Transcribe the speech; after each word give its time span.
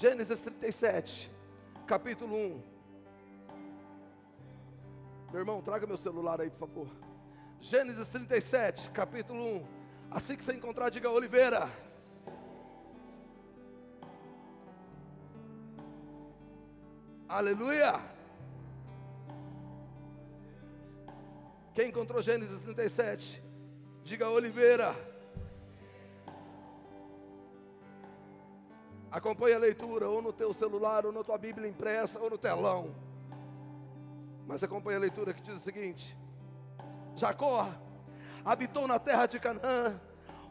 Gênesis 0.00 0.38
37, 0.38 1.28
capítulo 1.84 2.36
1. 2.36 2.62
Meu 5.32 5.40
irmão, 5.40 5.60
traga 5.60 5.88
meu 5.88 5.96
celular 5.96 6.40
aí, 6.40 6.48
por 6.50 6.68
favor. 6.68 6.88
Gênesis 7.60 8.06
37, 8.06 8.90
capítulo 8.90 9.56
1. 9.56 9.66
Assim 10.12 10.36
que 10.36 10.44
você 10.44 10.52
encontrar, 10.52 10.88
diga 10.90 11.10
Oliveira. 11.10 11.68
Aleluia! 17.28 18.00
Quem 21.74 21.88
encontrou 21.88 22.22
Gênesis 22.22 22.60
37? 22.60 23.42
Diga 24.04 24.30
Oliveira. 24.30 24.94
Acompanhe 29.18 29.54
a 29.56 29.58
leitura, 29.58 30.08
ou 30.08 30.22
no 30.22 30.32
teu 30.32 30.52
celular, 30.52 31.04
ou 31.04 31.10
na 31.10 31.24
tua 31.24 31.36
Bíblia 31.36 31.68
impressa, 31.68 32.20
ou 32.20 32.30
no 32.30 32.38
telão. 32.38 32.94
Mas 34.46 34.62
acompanhe 34.62 34.96
a 34.96 35.00
leitura 35.00 35.34
que 35.34 35.42
diz 35.42 35.56
o 35.56 35.58
seguinte: 35.58 36.16
Jacó 37.16 37.68
habitou 38.44 38.86
na 38.86 39.00
terra 39.00 39.26
de 39.26 39.40
Canaã, 39.40 40.00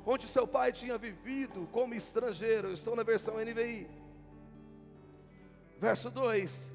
onde 0.05 0.27
seu 0.27 0.45
pai 0.45 0.73
tinha 0.73 0.97
vivido 0.97 1.65
como 1.71 1.93
estrangeiro. 1.93 2.73
Estou 2.73 2.93
na 2.93 3.03
versão 3.03 3.35
NVI. 3.35 3.89
Verso 5.79 6.11
2: 6.11 6.73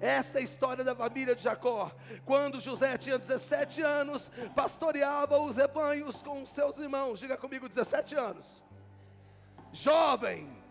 esta 0.00 0.38
é 0.38 0.42
a 0.42 0.44
história 0.44 0.84
da 0.84 0.94
família 0.94 1.34
de 1.34 1.42
Jacó. 1.42 1.90
Quando 2.24 2.60
José 2.60 2.96
tinha 2.96 3.18
17 3.18 3.82
anos, 3.82 4.30
pastoreava 4.54 5.40
os 5.40 5.56
rebanhos 5.56 6.22
com 6.22 6.46
seus 6.46 6.78
irmãos. 6.78 7.18
Diga 7.18 7.36
comigo, 7.36 7.68
17 7.68 8.14
anos. 8.14 8.62
Jovem. 9.72 10.65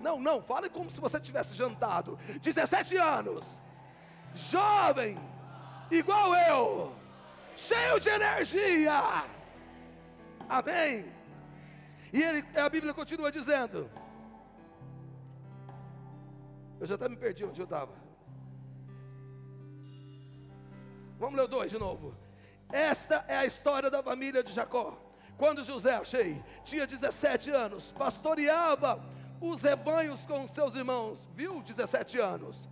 Não, 0.00 0.20
não, 0.20 0.42
fale 0.42 0.68
como 0.68 0.90
se 0.90 1.00
você 1.00 1.20
tivesse 1.20 1.52
jantado. 1.52 2.18
17 2.40 2.96
anos. 2.96 3.60
Jovem. 4.34 5.18
Igual 5.90 6.34
eu. 6.34 6.94
Cheio 7.56 8.00
de 8.00 8.08
energia. 8.08 9.24
Amém. 10.48 11.04
E 12.12 12.22
ele, 12.22 12.44
a 12.58 12.68
Bíblia 12.68 12.94
continua 12.94 13.30
dizendo. 13.30 13.90
Eu 16.80 16.86
já 16.86 16.94
até 16.94 17.08
me 17.08 17.16
perdi 17.16 17.44
onde 17.44 17.60
eu 17.60 17.64
estava. 17.64 17.92
Vamos 21.18 21.36
ler 21.36 21.44
o 21.44 21.48
2 21.48 21.70
de 21.70 21.78
novo. 21.78 22.14
Esta 22.72 23.24
é 23.28 23.36
a 23.36 23.44
história 23.44 23.90
da 23.90 24.02
família 24.02 24.42
de 24.42 24.52
Jacó. 24.52 24.96
Quando 25.36 25.64
José, 25.64 25.94
achei, 25.96 26.42
tinha 26.64 26.86
17 26.86 27.50
anos, 27.50 27.92
pastoreava 27.92 29.02
os 29.40 29.62
rebanhos 29.62 30.26
com 30.26 30.46
seus 30.48 30.74
irmãos, 30.76 31.28
viu? 31.34 31.62
17 31.62 32.18
anos. 32.18 32.68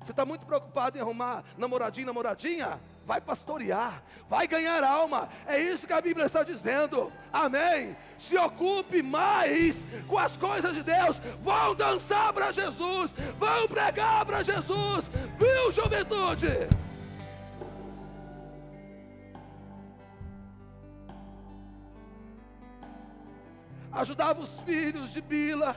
Você 0.00 0.12
está 0.12 0.24
muito 0.24 0.46
preocupado 0.46 0.96
em 0.96 1.00
arrumar 1.00 1.44
namoradinho, 1.58 2.06
namoradinha? 2.06 2.80
Vai 3.04 3.20
pastorear, 3.20 4.02
vai 4.28 4.46
ganhar 4.46 4.82
alma. 4.82 5.28
É 5.46 5.58
isso 5.58 5.86
que 5.86 5.92
a 5.92 6.00
Bíblia 6.00 6.26
está 6.26 6.42
dizendo. 6.42 7.12
Amém. 7.32 7.96
Se 8.18 8.36
ocupe 8.36 9.02
mais 9.02 9.86
com 10.08 10.18
as 10.18 10.36
coisas 10.36 10.74
de 10.74 10.82
Deus. 10.82 11.18
Vão 11.42 11.74
dançar 11.74 12.32
para 12.32 12.52
Jesus, 12.52 13.14
vão 13.38 13.68
pregar 13.68 14.24
para 14.24 14.42
Jesus. 14.42 15.04
Viu, 15.38 15.72
juventude? 15.72 16.68
ajudava 23.96 24.40
os 24.40 24.60
filhos 24.60 25.10
de 25.10 25.22
Bila 25.22 25.74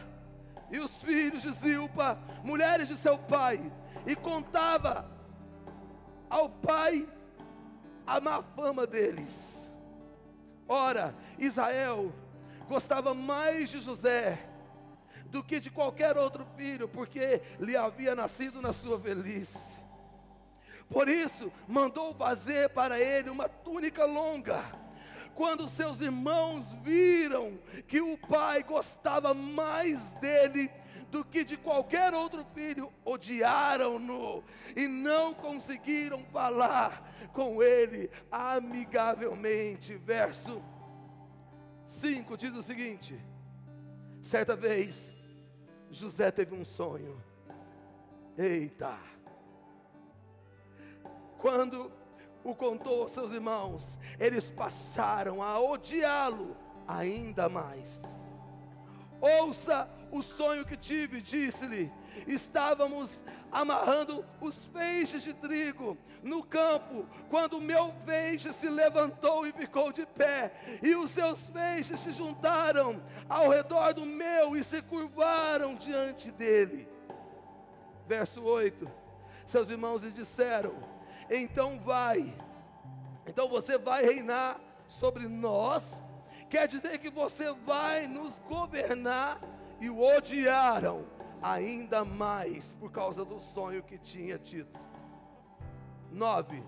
e 0.72 0.80
os 0.80 0.92
filhos 1.02 1.42
de 1.42 1.52
Zilpa, 1.52 2.18
mulheres 2.44 2.88
de 2.88 2.96
seu 2.96 3.18
pai, 3.18 3.72
e 4.06 4.16
contava 4.16 5.10
ao 6.30 6.50
pai 6.50 7.08
a 8.06 8.20
má 8.20 8.42
fama 8.42 8.86
deles. 8.86 9.70
Ora, 10.68 11.16
Israel 11.38 12.14
gostava 12.68 13.14
mais 13.14 13.70
de 13.70 13.80
José 13.80 14.48
do 15.26 15.44
que 15.44 15.60
de 15.60 15.70
qualquer 15.70 16.18
outro 16.18 16.46
filho, 16.56 16.88
porque 16.88 17.42
lhe 17.60 17.76
havia 17.76 18.16
nascido 18.16 18.62
na 18.62 18.74
sua 18.74 18.98
velhice. 18.98 19.78
Por 20.90 21.08
isso, 21.08 21.52
mandou 21.68 22.14
fazer 22.16 22.70
para 22.70 23.00
ele 23.00 23.30
uma 23.30 23.48
túnica 23.48 24.06
longa 24.06 24.64
quando 25.40 25.70
seus 25.70 26.02
irmãos 26.02 26.66
viram 26.84 27.58
que 27.88 28.02
o 28.02 28.18
pai 28.18 28.62
gostava 28.62 29.34
mais 29.34 30.10
dele 30.20 30.70
do 31.10 31.24
que 31.24 31.46
de 31.46 31.56
qualquer 31.56 32.14
outro 32.14 32.46
filho, 32.54 32.92
odiaram-no 33.06 34.44
e 34.76 34.86
não 34.86 35.34
conseguiram 35.34 36.26
falar 36.26 37.30
com 37.32 37.64
ele 37.64 38.12
amigavelmente. 38.30 39.96
Verso 39.96 40.62
5 41.86 42.36
diz 42.36 42.54
o 42.54 42.62
seguinte: 42.62 43.18
certa 44.22 44.58
vez, 44.58 45.14
José 45.90 46.32
teve 46.32 46.54
um 46.54 46.66
sonho. 46.66 47.18
Eita! 48.38 49.00
Quando 51.38 51.98
o 52.50 52.56
contou 52.56 53.04
aos 53.04 53.12
seus 53.12 53.32
irmãos, 53.32 53.98
eles 54.20 54.50
passaram 54.52 55.42
a 55.42 55.60
odiá-lo 55.60 56.56
ainda 56.88 57.48
mais. 57.48 58.02
Ouça 59.22 59.90
o 60.12 60.22
sonho 60.22 60.66
que 60.66 60.78
tive, 60.78 61.22
disse-lhe: 61.22 61.92
estávamos 62.28 63.22
amarrando 63.52 64.26
os 64.40 64.66
feixes 64.66 65.24
de 65.24 65.34
trigo 65.34 65.98
no 66.24 66.44
campo, 66.44 67.06
quando 67.30 67.58
o 67.58 67.62
meu 67.62 67.94
feixe 68.06 68.52
se 68.52 68.70
levantou 68.70 69.46
e 69.46 69.52
ficou 69.52 69.92
de 69.92 70.06
pé, 70.06 70.80
e 70.82 70.96
os 70.96 71.12
seus 71.12 71.50
feixes 71.50 72.00
se 72.00 72.12
juntaram 72.12 73.02
ao 73.28 73.50
redor 73.50 73.94
do 73.94 74.06
meu 74.06 74.56
e 74.56 74.64
se 74.64 74.82
curvaram 74.82 75.76
diante 75.76 76.32
dele. 76.32 76.88
Verso 78.08 78.42
8: 78.42 78.90
Seus 79.46 79.70
irmãos 79.70 80.04
lhe 80.04 80.12
disseram: 80.12 80.99
então 81.30 81.80
vai. 81.80 82.34
Então 83.26 83.48
você 83.48 83.78
vai 83.78 84.04
reinar 84.04 84.60
sobre 84.88 85.28
nós. 85.28 86.02
Quer 86.50 86.68
dizer 86.68 86.98
que 86.98 87.10
você 87.10 87.54
vai 87.54 88.08
nos 88.08 88.38
governar 88.40 89.40
e 89.80 89.90
o 89.90 90.02
odiaram 90.02 91.06
ainda 91.42 92.04
mais 92.04 92.76
por 92.80 92.92
causa 92.92 93.24
do 93.24 93.40
sonho 93.40 93.84
que 93.84 93.98
tinha 93.98 94.38
tido. 94.38 94.80
9. 96.12 96.64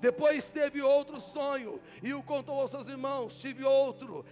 Depois 0.00 0.48
teve 0.50 0.82
outro 0.82 1.20
sonho 1.20 1.80
e 2.02 2.12
o 2.14 2.22
contou 2.22 2.60
aos 2.60 2.70
seus 2.70 2.88
irmãos. 2.88 3.38
Tive 3.38 3.64
outro, 3.64 4.24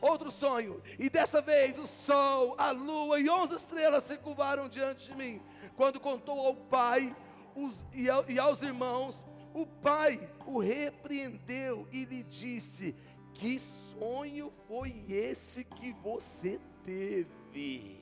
outro 0.00 0.30
sonho, 0.30 0.82
e 0.98 1.08
dessa 1.08 1.40
vez 1.40 1.78
o 1.78 1.86
sol, 1.86 2.54
a 2.58 2.70
lua 2.70 3.20
e 3.20 3.28
onze 3.28 3.54
estrelas 3.54 4.04
se 4.04 4.16
curvaram 4.16 4.68
diante 4.68 5.10
de 5.10 5.16
mim. 5.16 5.40
Quando 5.76 6.00
contou 6.00 6.38
ao 6.46 6.54
pai 6.54 7.14
os, 7.54 7.84
e, 7.92 8.08
ao, 8.10 8.28
e 8.28 8.38
aos 8.38 8.62
irmãos, 8.62 9.24
o 9.54 9.66
pai 9.66 10.28
o 10.46 10.58
repreendeu 10.58 11.86
e 11.92 12.04
lhe 12.04 12.22
disse: 12.22 12.94
Que 13.34 13.58
sonho 13.58 14.52
foi 14.66 15.04
esse 15.08 15.64
que 15.64 15.92
você 15.92 16.60
teve? 16.84 18.00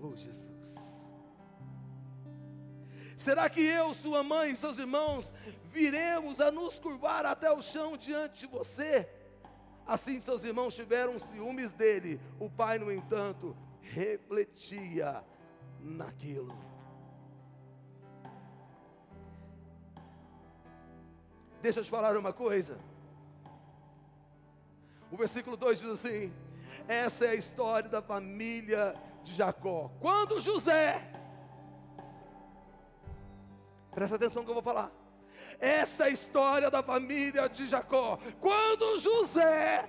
Oh 0.00 0.14
Jesus. 0.14 0.56
Será 3.16 3.48
que 3.50 3.60
eu, 3.60 3.92
sua 3.94 4.22
mãe 4.22 4.52
e 4.52 4.56
seus 4.56 4.78
irmãos 4.78 5.32
viremos 5.72 6.38
a 6.40 6.50
nos 6.50 6.78
curvar 6.78 7.26
até 7.26 7.50
o 7.50 7.60
chão 7.60 7.96
diante 7.96 8.40
de 8.40 8.46
você? 8.46 9.08
Assim 9.86 10.20
seus 10.20 10.44
irmãos 10.44 10.74
tiveram 10.74 11.18
ciúmes 11.18 11.72
dele. 11.72 12.20
O 12.38 12.48
pai, 12.48 12.78
no 12.78 12.92
entanto, 12.92 13.56
refletia 13.80 15.24
naquilo. 15.80 16.56
Deixa 21.60 21.80
eu 21.80 21.84
te 21.84 21.90
falar 21.90 22.16
uma 22.16 22.32
coisa. 22.32 22.78
O 25.10 25.16
versículo 25.16 25.56
2 25.56 25.80
diz 25.80 25.90
assim: 25.90 26.32
Essa 26.86 27.26
é 27.26 27.30
a 27.30 27.34
história 27.34 27.88
da 27.88 28.02
família 28.02 28.94
de 29.24 29.34
Jacó. 29.34 29.90
Quando 30.00 30.40
José, 30.40 31.10
presta 33.90 34.16
atenção 34.16 34.44
que 34.44 34.50
eu 34.50 34.54
vou 34.54 34.62
falar. 34.62 34.90
Essa 35.58 36.04
é 36.04 36.06
a 36.06 36.10
história 36.10 36.70
da 36.70 36.82
família 36.82 37.48
de 37.48 37.66
Jacó. 37.66 38.18
Quando 38.40 38.98
José, 39.00 39.88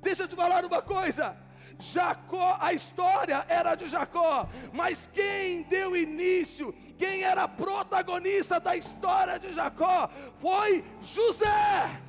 deixa 0.00 0.22
eu 0.22 0.28
te 0.28 0.34
falar 0.34 0.64
uma 0.64 0.80
coisa. 0.80 1.45
Jacó, 1.78 2.56
a 2.60 2.72
história 2.72 3.44
era 3.48 3.74
de 3.74 3.88
Jacó, 3.88 4.48
mas 4.72 5.08
quem 5.12 5.62
deu 5.64 5.96
início, 5.96 6.72
quem 6.96 7.22
era 7.22 7.46
protagonista 7.46 8.58
da 8.58 8.74
história 8.74 9.38
de 9.38 9.52
Jacó 9.52 10.08
foi 10.40 10.84
José. 11.02 12.00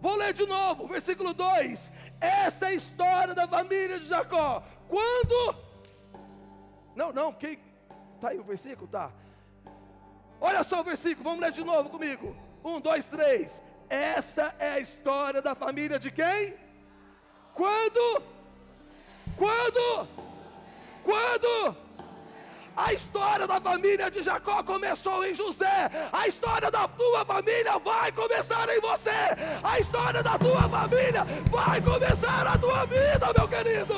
Vou 0.00 0.14
ler 0.14 0.32
de 0.32 0.46
novo, 0.46 0.86
versículo 0.86 1.34
2. 1.34 1.90
Esta 2.20 2.66
é 2.66 2.68
a 2.68 2.74
história 2.74 3.34
da 3.34 3.48
família 3.48 3.98
de 3.98 4.06
Jacó. 4.06 4.62
Quando. 4.88 5.56
Não, 6.94 7.12
não, 7.12 7.32
quem. 7.32 7.58
Está 8.14 8.28
aí 8.28 8.38
o 8.38 8.44
versículo? 8.44 8.86
Tá. 8.86 9.10
Olha 10.40 10.62
só 10.62 10.80
o 10.80 10.84
versículo, 10.84 11.24
vamos 11.24 11.40
ler 11.40 11.50
de 11.50 11.64
novo 11.64 11.90
comigo. 11.90 12.36
Um, 12.64 12.80
dois, 12.80 13.04
três. 13.06 13.60
Essa 13.88 14.54
é 14.58 14.70
a 14.70 14.80
história 14.80 15.42
da 15.42 15.54
família 15.54 15.98
de 15.98 16.10
quem? 16.10 16.54
Quando? 17.54 18.22
Quando? 19.36 20.08
Quando? 21.04 21.76
A 22.76 22.92
história 22.92 23.46
da 23.46 23.58
família 23.58 24.10
de 24.10 24.22
Jacó 24.22 24.62
começou 24.62 25.24
em 25.24 25.34
José. 25.34 25.90
A 26.12 26.28
história 26.28 26.70
da 26.70 26.86
tua 26.86 27.24
família 27.24 27.78
vai 27.78 28.12
começar 28.12 28.68
em 28.68 28.80
você. 28.80 29.10
A 29.62 29.80
história 29.80 30.22
da 30.22 30.38
tua 30.38 30.68
família 30.68 31.24
vai 31.50 31.80
começar 31.80 32.44
na 32.44 32.58
tua 32.58 32.84
vida, 32.84 33.32
meu 33.34 33.48
querido. 33.48 33.94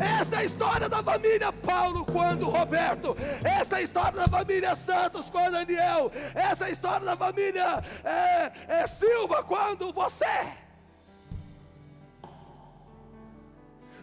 Essa 0.00 0.36
é 0.36 0.38
a 0.38 0.44
história 0.44 0.88
da 0.88 1.02
família 1.02 1.52
Paulo 1.52 2.04
quando 2.04 2.48
Roberto. 2.48 3.16
Essa 3.42 3.76
é 3.76 3.78
a 3.78 3.82
história 3.82 4.12
da 4.12 4.28
família 4.28 4.74
Santos 4.76 5.28
quando 5.30 5.52
Daniel. 5.52 6.10
Essa 6.34 6.66
é 6.66 6.68
a 6.68 6.70
história 6.70 7.04
da 7.04 7.16
família 7.16 7.82
é, 8.04 8.52
é, 8.68 8.86
Silva 8.86 9.42
quando 9.42 9.92
você. 9.92 10.63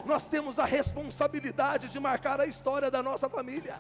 Nós 0.06 0.27
temos 0.27 0.59
a 0.59 0.65
responsabilidade 0.65 1.89
de 1.89 2.00
marcar 2.00 2.39
a 2.39 2.45
história 2.45 2.89
da 2.89 3.01
nossa 3.01 3.30
família. 3.30 3.80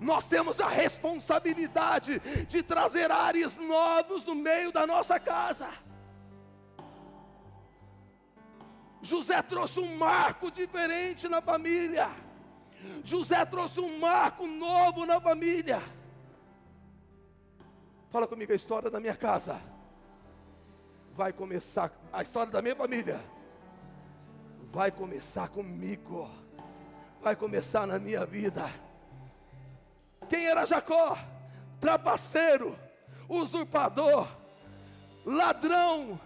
Nós 0.00 0.26
temos 0.26 0.60
a 0.60 0.68
responsabilidade 0.68 2.20
de 2.48 2.62
trazer 2.62 3.10
ares 3.10 3.56
novos 3.56 4.24
no 4.24 4.34
meio 4.34 4.72
da 4.72 4.86
nossa 4.86 5.18
casa. 5.18 5.68
José 9.02 9.40
trouxe 9.42 9.80
um 9.80 9.96
marco 9.96 10.50
diferente 10.50 11.28
na 11.28 11.40
família. 11.40 12.10
José 13.02 13.44
trouxe 13.44 13.80
um 13.80 13.98
marco 13.98 14.46
novo 14.46 15.06
na 15.06 15.20
família. 15.20 15.82
Fala 18.10 18.26
comigo 18.26 18.52
a 18.52 18.56
história 18.56 18.90
da 18.90 19.00
minha 19.00 19.16
casa. 19.16 19.60
Vai 21.14 21.32
começar 21.32 21.92
a 22.12 22.22
história 22.22 22.50
da 22.50 22.62
minha 22.62 22.76
família. 22.76 23.20
Vai 24.74 24.90
começar 24.90 25.46
comigo. 25.50 26.28
Vai 27.22 27.36
começar 27.36 27.86
na 27.86 27.96
minha 27.96 28.26
vida. 28.26 28.68
Quem 30.28 30.48
era 30.48 30.64
Jacó? 30.64 31.16
Trapaceiro, 31.80 32.76
usurpador, 33.28 34.26
ladrão, 35.24 36.18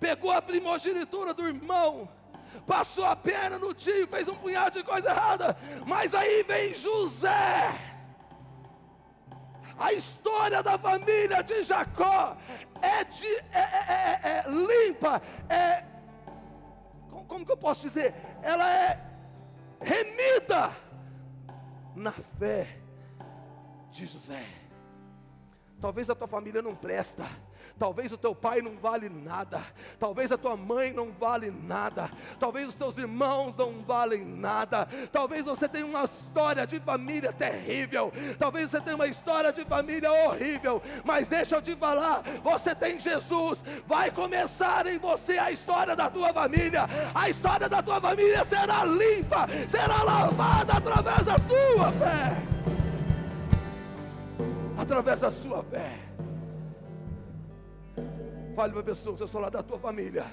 pegou 0.00 0.32
a 0.32 0.42
primogenitura 0.42 1.32
do 1.32 1.46
irmão, 1.46 2.08
passou 2.66 3.04
a 3.04 3.14
perna 3.14 3.56
no 3.56 3.72
tio, 3.72 4.08
fez 4.08 4.26
um 4.26 4.34
punhado 4.34 4.78
de 4.78 4.84
coisa 4.84 5.10
errada, 5.10 5.56
mas 5.86 6.12
aí 6.12 6.42
vem 6.42 6.74
José. 6.74 7.70
A 9.78 9.92
história 9.92 10.60
da 10.60 10.76
família 10.76 11.40
de 11.40 11.62
Jacó 11.62 12.36
é, 12.82 13.04
de, 13.04 13.26
é, 13.26 13.44
é, 13.52 14.20
é, 14.24 14.44
é 14.44 14.44
limpa, 14.48 15.22
é 15.48 15.95
como, 17.26 17.44
que 17.44 17.52
eu 17.52 17.56
posso 17.56 17.82
dizer? 17.82 18.14
Ela 18.42 18.72
é 18.72 19.00
remida 19.80 20.74
na 21.94 22.12
fé 22.12 22.78
de 23.90 24.06
José. 24.06 24.44
Talvez 25.80 26.08
a 26.10 26.14
tua 26.14 26.26
família 26.26 26.62
não 26.62 26.74
presta 26.74 27.24
Talvez 27.78 28.10
o 28.10 28.16
teu 28.16 28.34
pai 28.34 28.62
não 28.62 28.74
vale 28.76 29.10
nada, 29.10 29.60
talvez 30.00 30.32
a 30.32 30.38
tua 30.38 30.56
mãe 30.56 30.94
não 30.94 31.12
vale 31.12 31.50
nada, 31.50 32.10
talvez 32.40 32.68
os 32.68 32.74
teus 32.74 32.96
irmãos 32.96 33.54
não 33.54 33.82
valem 33.82 34.24
nada, 34.24 34.88
talvez 35.12 35.44
você 35.44 35.68
tenha 35.68 35.84
uma 35.84 36.04
história 36.04 36.66
de 36.66 36.80
família 36.80 37.34
terrível, 37.34 38.10
talvez 38.38 38.70
você 38.70 38.80
tenha 38.80 38.96
uma 38.96 39.06
história 39.06 39.52
de 39.52 39.62
família 39.66 40.10
horrível, 40.10 40.82
mas 41.04 41.28
deixa 41.28 41.56
eu 41.56 41.60
te 41.60 41.76
falar, 41.76 42.22
você 42.42 42.74
tem 42.74 42.98
Jesus, 42.98 43.62
vai 43.86 44.10
começar 44.10 44.86
em 44.86 44.98
você 44.98 45.36
a 45.36 45.50
história 45.50 45.94
da 45.94 46.08
tua 46.08 46.32
família, 46.32 46.88
a 47.14 47.28
história 47.28 47.68
da 47.68 47.82
tua 47.82 48.00
família 48.00 48.42
será 48.44 48.84
limpa, 48.84 49.46
será 49.68 50.02
lavada 50.02 50.72
através 50.78 51.26
da 51.26 51.38
tua 51.40 51.92
fé, 51.92 52.36
através 54.78 55.20
da 55.20 55.30
sua 55.30 55.62
fé. 55.64 56.05
Fale 58.56 58.72
para 58.72 58.80
a 58.80 58.84
pessoa 58.84 59.14
que 59.14 59.22
ao 59.22 59.42
lado 59.42 59.52
da 59.52 59.62
tua 59.62 59.78
família. 59.78 60.24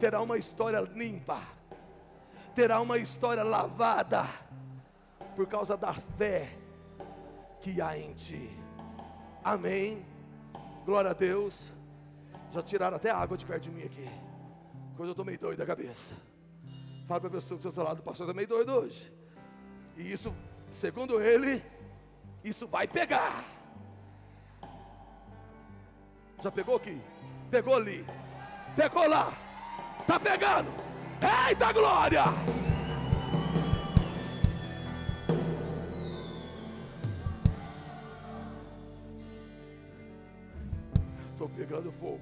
Terá 0.00 0.20
uma 0.20 0.36
história 0.36 0.80
limpa. 0.80 1.40
Terá 2.56 2.80
uma 2.80 2.98
história 2.98 3.44
lavada. 3.44 4.24
Por 5.36 5.46
causa 5.46 5.76
da 5.76 5.94
fé 5.94 6.58
que 7.60 7.80
há 7.80 7.96
em 7.96 8.12
ti. 8.14 8.50
Amém. 9.44 10.04
Glória 10.84 11.12
a 11.12 11.14
Deus. 11.14 11.72
Já 12.50 12.62
tiraram 12.62 12.96
até 12.96 13.12
água 13.12 13.38
de 13.38 13.46
perto 13.46 13.62
de 13.62 13.70
mim 13.70 13.84
aqui. 13.84 14.10
Coisa 14.96 15.10
eu 15.10 15.12
estou 15.12 15.24
meio 15.24 15.38
doido 15.38 15.58
da 15.58 15.66
cabeça. 15.66 16.16
Fala 17.06 17.20
para 17.20 17.28
a 17.28 17.32
pessoa 17.32 17.60
que 17.60 17.78
ao 17.78 17.84
lado, 17.86 18.00
o 18.00 18.02
pastor 18.02 18.26
está 18.26 18.34
meio 18.34 18.48
doido 18.48 18.72
hoje. 18.72 19.12
E 19.96 20.12
isso, 20.12 20.34
segundo 20.68 21.20
ele, 21.22 21.62
isso 22.42 22.66
vai 22.66 22.88
pegar. 22.88 23.57
Já 26.42 26.52
pegou 26.52 26.76
aqui? 26.76 27.00
Pegou 27.50 27.74
ali. 27.74 28.06
Pegou 28.76 29.08
lá. 29.08 29.32
Tá 30.06 30.20
pegando. 30.20 30.70
Eita 31.48 31.72
glória! 31.72 32.24
Estou 41.32 41.48
pegando 41.48 41.92
fogo. 41.92 42.20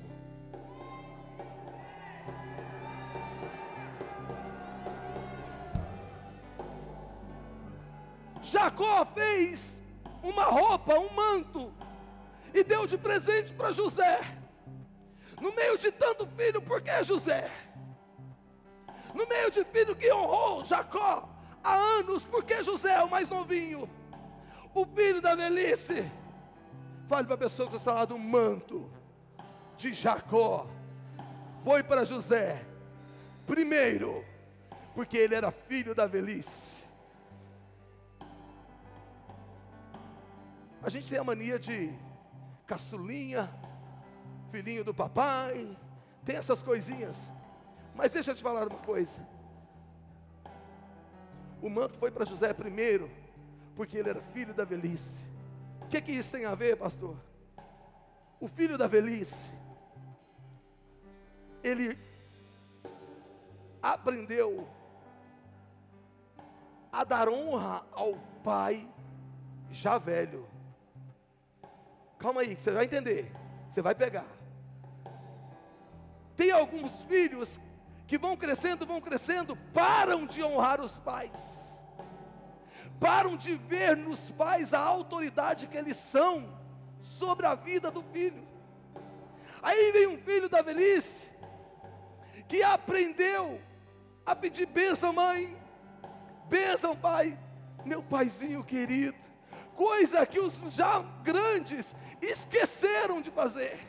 Jacó 8.42 9.04
fez 9.06 9.82
uma 10.22 10.44
roupa, 10.44 10.94
um 10.98 11.12
manto 11.14 11.72
e 12.56 12.64
deu 12.64 12.86
de 12.86 12.96
presente 12.96 13.52
para 13.52 13.70
José. 13.70 14.20
No 15.40 15.54
meio 15.54 15.76
de 15.76 15.92
tanto 15.92 16.26
filho, 16.26 16.62
por 16.62 16.80
que 16.80 17.04
José? 17.04 17.50
No 19.14 19.26
meio 19.26 19.50
de 19.50 19.62
filho 19.64 19.94
que 19.94 20.10
honrou 20.10 20.64
Jacó 20.64 21.28
há 21.62 21.74
anos, 21.74 22.24
por 22.24 22.44
que 22.44 22.62
José 22.62 22.94
é 22.94 23.02
o 23.02 23.10
mais 23.10 23.28
novinho? 23.28 23.88
O 24.74 24.86
filho 24.86 25.20
da 25.20 25.34
velhice. 25.34 26.10
Fale 27.08 27.26
para 27.26 27.34
a 27.34 27.38
pessoa 27.38 27.68
que 27.68 27.76
está 27.76 27.92
lá 27.92 28.04
do 28.04 28.18
manto 28.18 28.90
de 29.76 29.92
Jacó. 29.92 30.66
Foi 31.62 31.82
para 31.82 32.04
José. 32.04 32.64
Primeiro, 33.46 34.24
porque 34.94 35.16
ele 35.18 35.34
era 35.34 35.50
filho 35.50 35.94
da 35.94 36.06
velhice. 36.06 36.84
A 40.82 40.88
gente 40.88 41.08
tem 41.08 41.18
a 41.18 41.24
mania 41.24 41.58
de 41.58 41.92
caçulinha, 42.66 43.50
filhinho 44.50 44.84
do 44.84 44.94
papai, 44.94 45.76
tem 46.24 46.36
essas 46.36 46.62
coisinhas. 46.62 47.30
Mas 47.94 48.12
deixa 48.12 48.32
eu 48.32 48.34
te 48.34 48.42
falar 48.42 48.66
uma 48.66 48.78
coisa. 48.78 49.26
O 51.62 51.70
manto 51.70 51.96
foi 51.98 52.10
para 52.10 52.24
José 52.24 52.52
primeiro, 52.52 53.10
porque 53.74 53.96
ele 53.96 54.10
era 54.10 54.20
filho 54.20 54.52
da 54.52 54.64
velhice. 54.64 55.24
O 55.82 55.88
que, 55.88 56.00
que 56.00 56.12
isso 56.12 56.32
tem 56.32 56.44
a 56.44 56.54
ver, 56.54 56.76
pastor? 56.76 57.16
O 58.40 58.48
filho 58.48 58.76
da 58.76 58.86
velhice, 58.86 59.50
ele 61.62 61.98
aprendeu 63.80 64.68
a 66.92 67.04
dar 67.04 67.28
honra 67.28 67.86
ao 67.92 68.14
pai 68.42 68.88
já 69.70 69.98
velho. 69.98 70.46
Calma 72.18 72.40
aí, 72.40 72.54
que 72.54 72.62
você 72.62 72.70
vai 72.70 72.84
entender. 72.84 73.30
Você 73.68 73.82
vai 73.82 73.94
pegar. 73.94 74.26
Tem 76.36 76.50
alguns 76.50 77.02
filhos 77.02 77.60
que 78.06 78.18
vão 78.18 78.36
crescendo, 78.36 78.86
vão 78.86 79.00
crescendo, 79.00 79.56
param 79.74 80.26
de 80.26 80.42
honrar 80.42 80.80
os 80.80 80.98
pais, 80.98 81.82
param 83.00 83.36
de 83.36 83.54
ver 83.54 83.96
nos 83.96 84.30
pais 84.30 84.72
a 84.72 84.80
autoridade 84.80 85.66
que 85.66 85.76
eles 85.76 85.96
são 85.96 86.56
sobre 87.00 87.46
a 87.46 87.54
vida 87.54 87.90
do 87.90 88.02
filho. 88.02 88.46
Aí 89.62 89.90
vem 89.92 90.06
um 90.06 90.18
filho 90.18 90.48
da 90.48 90.62
velhice 90.62 91.28
que 92.46 92.62
aprendeu 92.62 93.60
a 94.24 94.36
pedir 94.36 94.66
bênção, 94.66 95.12
mãe, 95.12 95.56
bênção, 96.48 96.94
pai, 96.94 97.36
meu 97.84 98.02
paizinho 98.02 98.62
querido 98.62 99.26
coisa 99.76 100.24
que 100.26 100.40
os 100.40 100.54
já 100.72 101.00
grandes 101.22 101.94
esqueceram 102.20 103.20
de 103.20 103.30
fazer. 103.30 103.80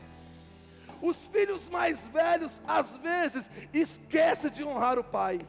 Os 1.02 1.18
filhos 1.28 1.70
mais 1.70 2.08
velhos, 2.08 2.62
às 2.68 2.96
vezes, 2.98 3.50
esquecem 3.74 4.50
de 4.50 4.64
honrar 4.64 4.98
o 4.98 5.04
pai. 5.04 5.40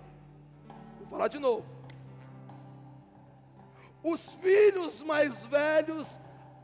Vou 0.99 1.08
falar 1.08 1.28
de 1.28 1.38
novo. 1.38 1.66
Os 4.02 4.26
filhos 4.37 5.02
mais 5.02 5.47
velhos, 5.47 6.18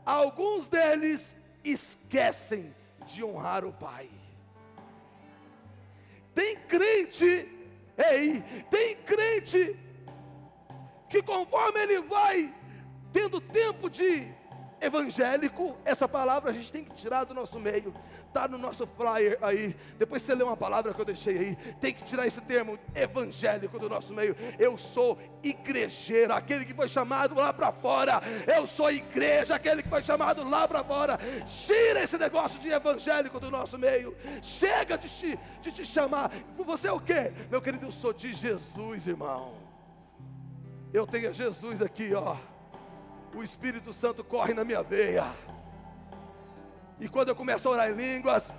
alguns 0.05 0.67
deles 0.67 1.35
esquecem 1.63 2.73
de 3.05 3.23
honrar 3.23 3.65
o 3.65 3.73
pai. 3.73 4.09
Tem 6.33 6.55
crente, 6.57 7.49
ei, 7.97 8.43
tem 8.69 8.95
crente 8.97 9.79
que 11.09 11.21
conforme 11.23 11.79
ele 11.79 12.01
vai 12.01 12.53
tendo 13.11 13.39
tempo 13.39 13.89
de 13.89 14.27
evangélico, 14.85 15.77
essa 15.83 16.07
palavra 16.07 16.51
a 16.51 16.53
gente 16.53 16.71
tem 16.71 16.83
que 16.83 16.93
tirar 16.93 17.23
do 17.23 17.33
nosso 17.33 17.59
meio, 17.59 17.93
está 18.27 18.47
no 18.47 18.57
nosso 18.57 18.87
flyer 18.87 19.37
aí. 19.41 19.75
Depois 19.97 20.21
você 20.21 20.35
lê 20.35 20.43
uma 20.43 20.55
palavra 20.57 20.93
que 20.93 20.99
eu 20.99 21.05
deixei 21.05 21.37
aí, 21.37 21.55
tem 21.79 21.93
que 21.93 22.03
tirar 22.03 22.25
esse 22.27 22.41
termo 22.41 22.77
evangélico 22.93 23.77
do 23.79 23.89
nosso 23.89 24.13
meio. 24.13 24.35
Eu 24.59 24.77
sou 24.77 25.17
igrejeiro, 25.43 26.33
aquele 26.33 26.65
que 26.65 26.73
foi 26.73 26.87
chamado 26.87 27.35
lá 27.35 27.51
para 27.51 27.71
fora. 27.71 28.21
Eu 28.45 28.65
sou 28.67 28.91
igreja, 28.91 29.55
aquele 29.55 29.83
que 29.83 29.89
foi 29.89 30.03
chamado 30.03 30.47
lá 30.47 30.67
para 30.67 30.83
fora. 30.83 31.19
Tira 31.45 32.03
esse 32.03 32.17
negócio 32.17 32.59
de 32.59 32.69
evangélico 32.69 33.39
do 33.39 33.49
nosso 33.51 33.77
meio. 33.77 34.15
Chega 34.41 34.97
de 34.97 35.09
te, 35.09 35.39
de 35.61 35.71
te 35.71 35.85
chamar. 35.85 36.31
Você 36.57 36.87
é 36.87 36.91
o 36.91 36.99
quê? 36.99 37.31
Meu 37.49 37.61
querido, 37.61 37.85
eu 37.85 37.91
sou 37.91 38.13
de 38.13 38.33
Jesus, 38.33 39.07
irmão. 39.07 39.53
Eu 40.93 41.05
tenho 41.05 41.33
Jesus 41.33 41.81
aqui, 41.81 42.13
ó 42.13 42.35
o 43.35 43.43
Espírito 43.43 43.91
Santo 43.91 44.23
corre 44.23 44.53
na 44.53 44.63
minha 44.63 44.81
veia. 44.81 45.25
E 46.99 47.09
quando 47.09 47.29
eu 47.29 47.35
começo 47.35 47.67
a 47.67 47.71
orar 47.71 47.91
em 47.91 47.93
línguas, 47.93 48.55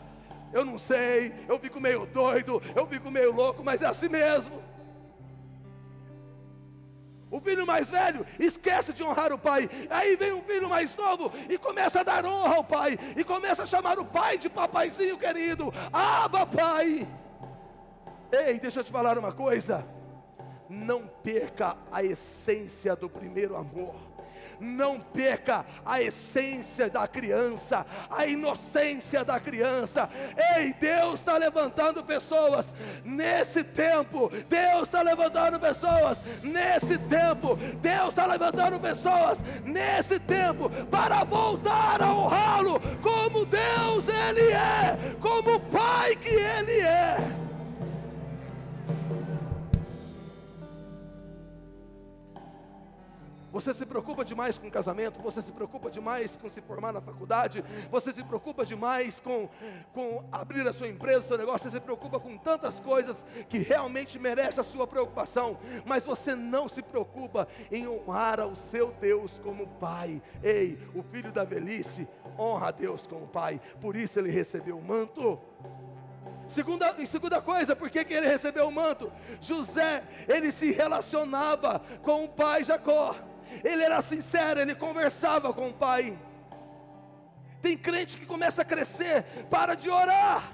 eu 0.52 0.64
não 0.64 0.78
sei, 0.78 1.35
eu 1.49 1.59
fico 1.59 1.80
meio 1.80 2.04
doido, 2.06 2.62
eu 2.75 2.87
fico 2.87 3.11
meio 3.11 3.33
louco, 3.33 3.64
mas 3.64 3.80
é 3.80 3.87
assim 3.87 4.09
mesmo. 4.09 4.62
O 7.30 7.40
filho 7.40 7.66
mais 7.66 7.90
velho 7.90 8.25
esquece 8.38 8.92
de 8.92 9.02
honrar 9.02 9.33
o 9.33 9.38
pai. 9.38 9.68
Aí 9.90 10.14
vem 10.16 10.33
um 10.33 10.42
filho 10.42 10.68
mais 10.68 10.95
novo 10.95 11.33
e 11.49 11.59
começa 11.59 12.00
a 12.00 12.02
dar 12.04 12.25
honra 12.25 12.56
ao 12.56 12.64
pai. 12.64 12.97
E 13.16 13.25
começa 13.25 13.64
a 13.64 13.66
chamar 13.66 13.99
o 13.99 14.04
pai 14.04 14.38
de 14.38 14.49
papaizinho 14.49 15.18
querido. 15.18 15.73
Ah, 15.92 16.28
papai. 16.28 17.06
Ei, 18.30 18.61
deixa 18.61 18.80
eu 18.80 18.85
te 18.85 18.92
falar 18.92 19.18
uma 19.18 19.33
coisa. 19.33 19.85
Não 20.68 21.06
perca 21.06 21.76
a 21.90 22.04
essência 22.04 22.95
do 22.95 23.11
primeiro 23.11 23.56
amor 23.56 24.15
não 24.61 25.00
perca 25.00 25.65
a 25.85 26.03
essência 26.03 26.88
da 26.88 27.07
criança, 27.07 27.87
a 28.11 28.26
inocência 28.26 29.25
da 29.25 29.38
criança. 29.41 30.09
Ei, 30.57 30.73
Deus 30.75 31.21
está 31.21 31.37
levantando 31.37 32.03
pessoas 32.03 32.73
nesse 33.05 33.62
tempo. 33.62 34.31
Deus 34.49 34.83
está 34.85 35.03
levantando 35.03 35.59
pessoas 35.59 36.19
nesse 36.43 36.99
tempo. 36.99 37.57
Deus 37.81 38.09
está 38.09 38.26
levantando 38.26 38.81
pessoas 38.81 39.38
nesse 39.65 40.19
tempo 40.19 40.71
para 40.91 41.25
voltar 41.25 42.03
a 42.03 42.15
honrá-lo 42.15 42.81
como 43.03 43.45
Deus 43.45 44.05
Ele 44.09 44.53
é, 44.53 44.97
como 45.21 45.61
Pai 45.61 46.17
que 46.17 46.31
Ele 46.31 46.81
é. 46.81 47.46
Você 53.56 53.72
se 53.72 53.86
preocupa 53.86 54.22
demais 54.22 54.58
com 54.58 54.68
o 54.68 54.70
casamento, 54.70 55.18
você 55.22 55.40
se 55.40 55.50
preocupa 55.50 55.90
demais 55.90 56.36
com 56.36 56.46
se 56.50 56.60
formar 56.60 56.92
na 56.92 57.00
faculdade, 57.00 57.64
você 57.90 58.12
se 58.12 58.22
preocupa 58.22 58.66
demais 58.66 59.18
com, 59.18 59.48
com 59.94 60.22
abrir 60.30 60.68
a 60.68 60.75
sua 60.75 60.88
empresa, 60.88 61.22
seu 61.22 61.38
negócio, 61.38 61.70
você 61.70 61.76
se 61.78 61.82
preocupa 61.82 62.20
com 62.20 62.36
tantas 62.36 62.78
coisas 62.80 63.25
que 63.48 63.56
realmente 63.56 64.18
merecem 64.18 64.60
a 64.60 64.62
sua 64.62 64.86
preocupação, 64.86 65.58
mas 65.86 66.04
você 66.04 66.36
não 66.36 66.68
se 66.68 66.82
preocupa 66.82 67.48
em 67.72 67.88
honrar 67.88 68.40
ao 68.40 68.54
seu 68.54 68.92
Deus 69.00 69.40
como 69.42 69.66
Pai. 69.66 70.20
Ei, 70.42 70.78
o 70.94 71.02
filho 71.02 71.32
da 71.32 71.42
velhice 71.42 72.06
honra 72.38 72.68
a 72.68 72.72
Deus 72.72 73.06
como 73.06 73.26
Pai, 73.26 73.58
por 73.80 73.96
isso 73.96 74.18
ele 74.18 74.30
recebeu 74.30 74.76
o 74.76 74.84
manto. 74.84 75.40
Segunda, 76.46 76.94
e 76.98 77.06
segunda 77.06 77.40
coisa, 77.40 77.75
por 77.75 77.88
que 77.88 78.00
ele 78.00 78.28
recebeu 78.28 78.68
o 78.68 78.72
manto? 78.72 79.10
José, 79.40 80.04
ele 80.28 80.52
se 80.52 80.72
relacionava 80.72 81.80
com 82.02 82.22
o 82.22 82.28
pai 82.28 82.62
Jacó 82.62 83.16
ele 83.65 83.83
era 83.83 84.00
sincero, 84.03 84.61
ele 84.61 84.75
conversava 84.75 85.53
com 85.53 85.69
o 85.69 85.73
pai. 85.73 86.19
Tem 87.62 87.76
crente 87.76 88.19
que 88.19 88.26
começa 88.26 88.62
a 88.62 88.65
crescer, 88.65 89.25
para 89.50 89.75
de 89.75 89.91
orar. 89.91 90.53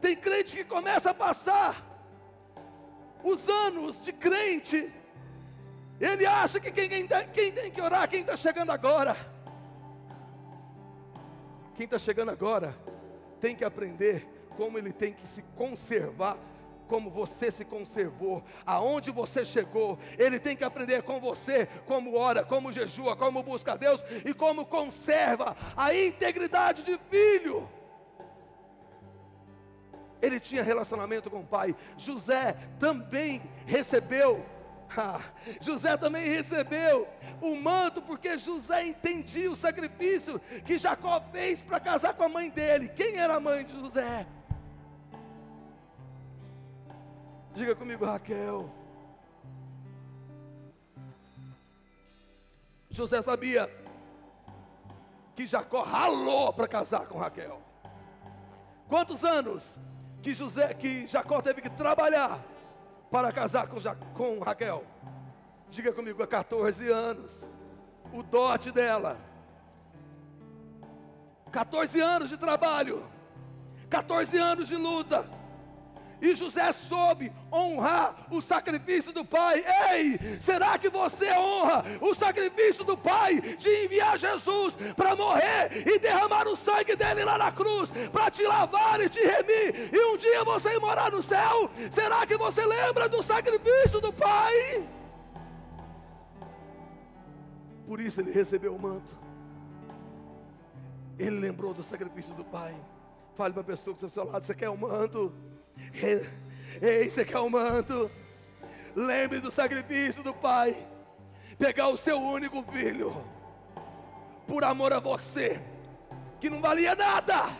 Tem 0.00 0.16
crente 0.16 0.56
que 0.56 0.64
começa 0.64 1.10
a 1.10 1.14
passar 1.14 1.84
os 3.22 3.48
anos 3.48 4.02
de 4.04 4.12
crente. 4.12 4.92
Ele 6.00 6.26
acha 6.26 6.58
que 6.58 6.70
quem, 6.70 6.88
quem, 6.88 7.06
quem 7.32 7.52
tem 7.52 7.70
que 7.70 7.80
orar, 7.80 8.08
quem 8.08 8.20
está 8.20 8.36
chegando 8.36 8.70
agora. 8.70 9.16
Quem 11.74 11.84
está 11.84 11.98
chegando 11.98 12.30
agora 12.30 12.76
tem 13.40 13.56
que 13.56 13.64
aprender 13.64 14.26
como 14.56 14.78
ele 14.78 14.92
tem 14.92 15.12
que 15.12 15.26
se 15.26 15.42
conservar 15.56 16.36
como 16.92 17.08
você 17.08 17.50
se 17.50 17.64
conservou, 17.64 18.44
aonde 18.66 19.10
você 19.10 19.46
chegou. 19.46 19.98
Ele 20.18 20.38
tem 20.38 20.54
que 20.54 20.62
aprender 20.62 21.02
com 21.02 21.18
você 21.18 21.66
como 21.86 22.14
ora, 22.14 22.44
como 22.44 22.70
jejua, 22.70 23.16
como 23.16 23.42
busca 23.42 23.72
a 23.72 23.76
Deus 23.78 24.04
e 24.26 24.34
como 24.34 24.66
conserva 24.66 25.56
a 25.74 25.94
integridade 25.94 26.82
de 26.82 27.00
filho. 27.08 27.66
Ele 30.20 30.38
tinha 30.38 30.62
relacionamento 30.62 31.30
com 31.30 31.40
o 31.40 31.46
pai. 31.46 31.74
José 31.96 32.58
também 32.78 33.40
recebeu 33.64 34.44
José 35.62 35.96
também 35.96 36.28
recebeu 36.28 37.08
o 37.40 37.54
manto, 37.54 38.02
porque 38.02 38.36
José 38.36 38.86
entendia 38.86 39.50
o 39.50 39.56
sacrifício 39.56 40.38
que 40.66 40.78
Jacó 40.78 41.18
fez 41.32 41.62
para 41.62 41.80
casar 41.80 42.12
com 42.12 42.24
a 42.24 42.28
mãe 42.28 42.50
dele. 42.50 42.90
Quem 42.90 43.16
era 43.16 43.36
a 43.36 43.40
mãe 43.40 43.64
de 43.64 43.72
José? 43.80 44.26
Diga 47.54 47.74
comigo, 47.74 48.06
Raquel. 48.06 48.70
José 52.90 53.22
sabia 53.22 53.68
que 55.34 55.46
Jacó 55.46 55.82
ralou 55.82 56.52
para 56.52 56.66
casar 56.66 57.06
com 57.06 57.18
Raquel. 57.18 57.60
Quantos 58.88 59.22
anos 59.22 59.78
que 60.22 60.34
José, 60.34 60.72
que 60.74 61.06
Jacó 61.06 61.42
teve 61.42 61.60
que 61.60 61.68
trabalhar 61.68 62.42
para 63.10 63.30
casar 63.32 63.66
com, 63.68 63.78
com 64.14 64.38
Raquel? 64.40 64.84
Diga 65.70 65.92
comigo, 65.92 66.26
14 66.26 66.90
anos. 66.90 67.46
O 68.14 68.22
dote 68.22 68.70
dela. 68.70 69.18
14 71.50 72.00
anos 72.00 72.30
de 72.30 72.38
trabalho. 72.38 73.04
14 73.90 74.38
anos 74.38 74.68
de 74.68 74.76
luta 74.76 75.41
e 76.22 76.36
José 76.36 76.70
soube 76.70 77.32
honrar 77.52 78.28
o 78.30 78.40
sacrifício 78.40 79.12
do 79.12 79.24
pai. 79.24 79.64
Ei, 79.90 80.38
será 80.40 80.78
que 80.78 80.88
você 80.88 81.32
honra 81.32 81.84
o 82.00 82.14
sacrifício 82.14 82.84
do 82.84 82.96
pai 82.96 83.40
de 83.40 83.84
enviar 83.84 84.16
Jesus 84.16 84.76
para 84.96 85.16
morrer 85.16 85.84
e 85.84 85.98
derramar 85.98 86.46
o 86.46 86.54
sangue 86.54 86.94
dele 86.94 87.24
lá 87.24 87.36
na 87.36 87.50
cruz, 87.50 87.90
para 88.12 88.30
te 88.30 88.44
lavar 88.44 89.00
e 89.00 89.08
te 89.08 89.18
remir, 89.18 89.90
e 89.92 90.06
um 90.06 90.16
dia 90.16 90.44
você 90.44 90.78
morar 90.78 91.10
no 91.10 91.22
céu? 91.22 91.68
Será 91.90 92.24
que 92.24 92.36
você 92.36 92.64
lembra 92.64 93.08
do 93.08 93.20
sacrifício 93.20 94.00
do 94.00 94.12
pai? 94.12 94.88
Por 97.84 98.00
isso 98.00 98.20
ele 98.20 98.30
recebeu 98.30 98.76
o 98.76 98.80
manto. 98.80 99.16
Ele 101.18 101.40
lembrou 101.40 101.74
do 101.74 101.82
sacrifício 101.82 102.32
do 102.34 102.44
pai. 102.44 102.74
Fale 103.34 103.52
para 103.52 103.62
a 103.62 103.64
pessoa 103.64 103.96
que 103.96 104.04
está 104.04 104.20
ao 104.20 104.26
seu 104.26 104.32
lado: 104.32 104.46
você 104.46 104.54
quer 104.54 104.68
o 104.68 104.72
um 104.72 104.76
manto? 104.76 105.32
Ei, 106.80 107.08
você 107.08 107.24
quer 107.24 107.38
o 107.38 107.48
manto? 107.48 108.10
Lembre 108.94 109.40
do 109.40 109.50
sacrifício 109.50 110.22
do 110.22 110.34
Pai. 110.34 110.76
Pegar 111.58 111.88
o 111.88 111.96
seu 111.96 112.18
único 112.18 112.62
filho, 112.72 113.24
por 114.46 114.64
amor 114.64 114.92
a 114.92 114.98
você, 114.98 115.60
que 116.40 116.50
não 116.50 116.60
valia 116.60 116.94
nada. 116.94 117.50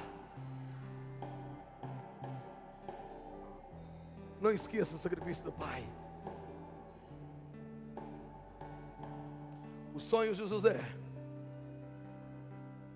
Não 4.40 4.50
esqueça 4.50 4.96
o 4.96 4.98
sacrifício 4.98 5.44
do 5.44 5.52
Pai. 5.52 5.84
Os 9.94 10.02
sonhos 10.02 10.36
de 10.36 10.46
José 10.46 10.80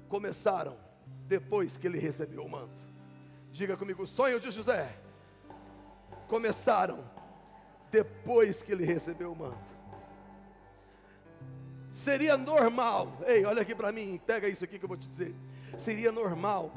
começaram 0.08 0.76
depois 1.26 1.76
que 1.76 1.86
ele 1.86 1.98
recebeu 1.98 2.44
o 2.44 2.50
manto. 2.50 2.84
Diga 3.52 3.76
comigo, 3.76 4.02
o 4.02 4.06
sonho 4.06 4.40
de 4.40 4.50
José 4.50 4.92
começaram 6.28 7.04
depois 7.90 8.62
que 8.62 8.72
ele 8.72 8.84
recebeu 8.84 9.32
o 9.32 9.36
manto. 9.36 9.76
Seria 11.92 12.36
normal, 12.36 13.10
ei, 13.26 13.44
olha 13.44 13.62
aqui 13.62 13.74
para 13.74 13.90
mim, 13.90 14.20
pega 14.26 14.48
isso 14.48 14.62
aqui 14.62 14.78
que 14.78 14.84
eu 14.84 14.88
vou 14.88 14.98
te 14.98 15.08
dizer. 15.08 15.34
Seria 15.78 16.12
normal 16.12 16.70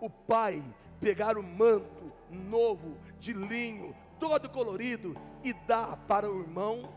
o 0.00 0.10
pai 0.10 0.62
pegar 1.00 1.38
o 1.38 1.42
manto 1.42 2.12
novo 2.30 2.96
de 3.18 3.32
linho, 3.32 3.94
todo 4.18 4.48
colorido, 4.50 5.16
e 5.42 5.52
dar 5.52 5.96
para 6.06 6.30
o 6.30 6.40
irmão, 6.40 6.88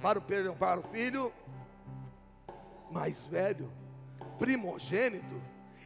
para 0.00 0.18
o, 0.18 0.22
para 0.54 0.80
o 0.80 0.82
filho 0.84 1.32
mais 2.90 3.26
velho, 3.26 3.70
primogênito, 4.38 5.42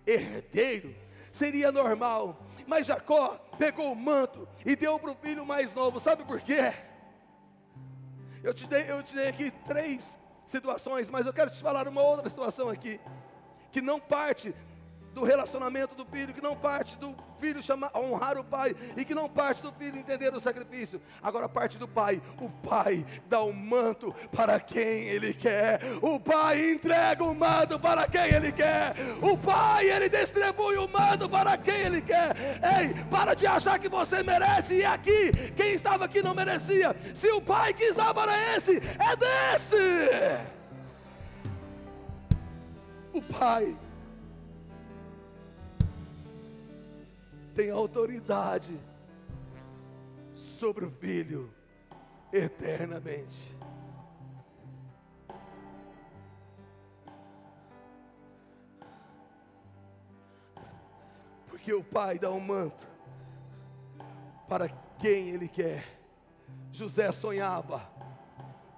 herdeiro, 0.07 0.95
seria 1.33 1.73
normal. 1.73 2.41
Mas 2.67 2.87
Jacó 2.87 3.39
pegou 3.59 3.93
o 3.93 3.97
manto 3.97 4.49
e 4.65 4.75
deu 4.77 4.99
para 4.99 5.11
o 5.11 5.15
filho 5.17 5.45
mais 5.45 5.73
novo. 5.75 6.01
Sabe 6.01 6.25
por 6.25 6.41
quê? 6.41 6.73
Eu 8.43 8.53
te, 8.53 8.67
dei, 8.67 8.91
eu 8.91 9.03
te 9.03 9.15
dei 9.15 9.29
aqui 9.29 9.51
três 9.65 10.19
situações, 10.47 11.09
mas 11.09 11.27
eu 11.27 11.33
quero 11.33 11.51
te 11.51 11.63
falar 11.63 11.87
uma 11.87 12.03
outra 12.03 12.29
situação 12.29 12.69
aqui, 12.69 13.01
que 13.71 13.81
não 13.81 14.01
parte 14.01 14.55
do 15.13 15.25
relacionamento 15.25 15.95
do 15.95 16.05
filho, 16.05 16.33
que 16.33 16.41
não 16.41 16.57
parte 16.57 16.97
do 16.97 17.15
filho 17.39 17.63
chamar, 17.63 17.91
honrar 17.95 18.39
o 18.39 18.45
pai, 18.45 18.75
e 18.97 19.05
que 19.05 19.15
não 19.15 19.29
parte 19.29 19.63
do 19.63 19.73
filho 19.73 19.99
entender 19.99 20.33
o 20.35 20.41
sacrifício. 20.41 21.01
Agora 21.23 21.49
parte 21.49 21.79
do 21.79 21.89
pai. 21.89 22.23
O 22.41 22.49
pai 22.49 23.05
dá 23.29 23.41
o 23.41 23.53
manto 23.53 24.15
para 24.35 24.59
quem 24.61 25.09
ele 25.09 25.35
quer. 25.35 25.81
O 26.01 26.19
pai 26.19 26.71
entrega 26.71 27.25
o 27.25 27.35
manto 27.35 27.79
para 27.79 28.07
quem 28.07 28.33
ele 28.33 28.53
quer. 28.53 28.95
O 29.21 29.37
pai, 29.37 29.91
ele 29.91 30.09
distribui 30.09 30.77
o 30.77 30.89
manto 30.89 31.29
para 31.29 31.57
quem 31.57 31.75
ele 31.75 32.01
quer. 32.01 32.35
Ei, 32.81 32.95
para 33.11 33.35
de 33.35 33.47
achar 33.47 33.79
que 33.79 33.89
você 33.89 34.23
merece 34.23 34.77
e 34.77 34.85
aqui, 34.85 35.33
quem 35.57 35.75
estava 35.75 36.05
aqui 36.05 36.23
não 36.23 36.35
merecia. 36.35 36.95
Se 37.15 37.31
o 37.31 37.41
pai 37.41 37.75
quis 37.75 37.95
dar 37.95 38.15
para 38.15 38.57
esse, 38.57 38.77
é 38.77 39.17
desse. 39.17 40.53
O 43.13 43.21
pai 43.21 43.77
tem 47.55 47.71
autoridade 47.71 48.79
sobre 50.35 50.85
o 50.85 50.91
filho 50.91 51.53
eternamente. 52.33 53.55
Porque 61.47 61.73
o 61.73 61.85
pai 61.85 62.19
dá 62.19 62.31
um 62.31 62.41
manto 62.41 62.87
para 64.49 64.69
quem 64.99 65.29
ele 65.29 65.49
quer. 65.49 65.85
José 66.73 67.13
sonhava. 67.13 67.83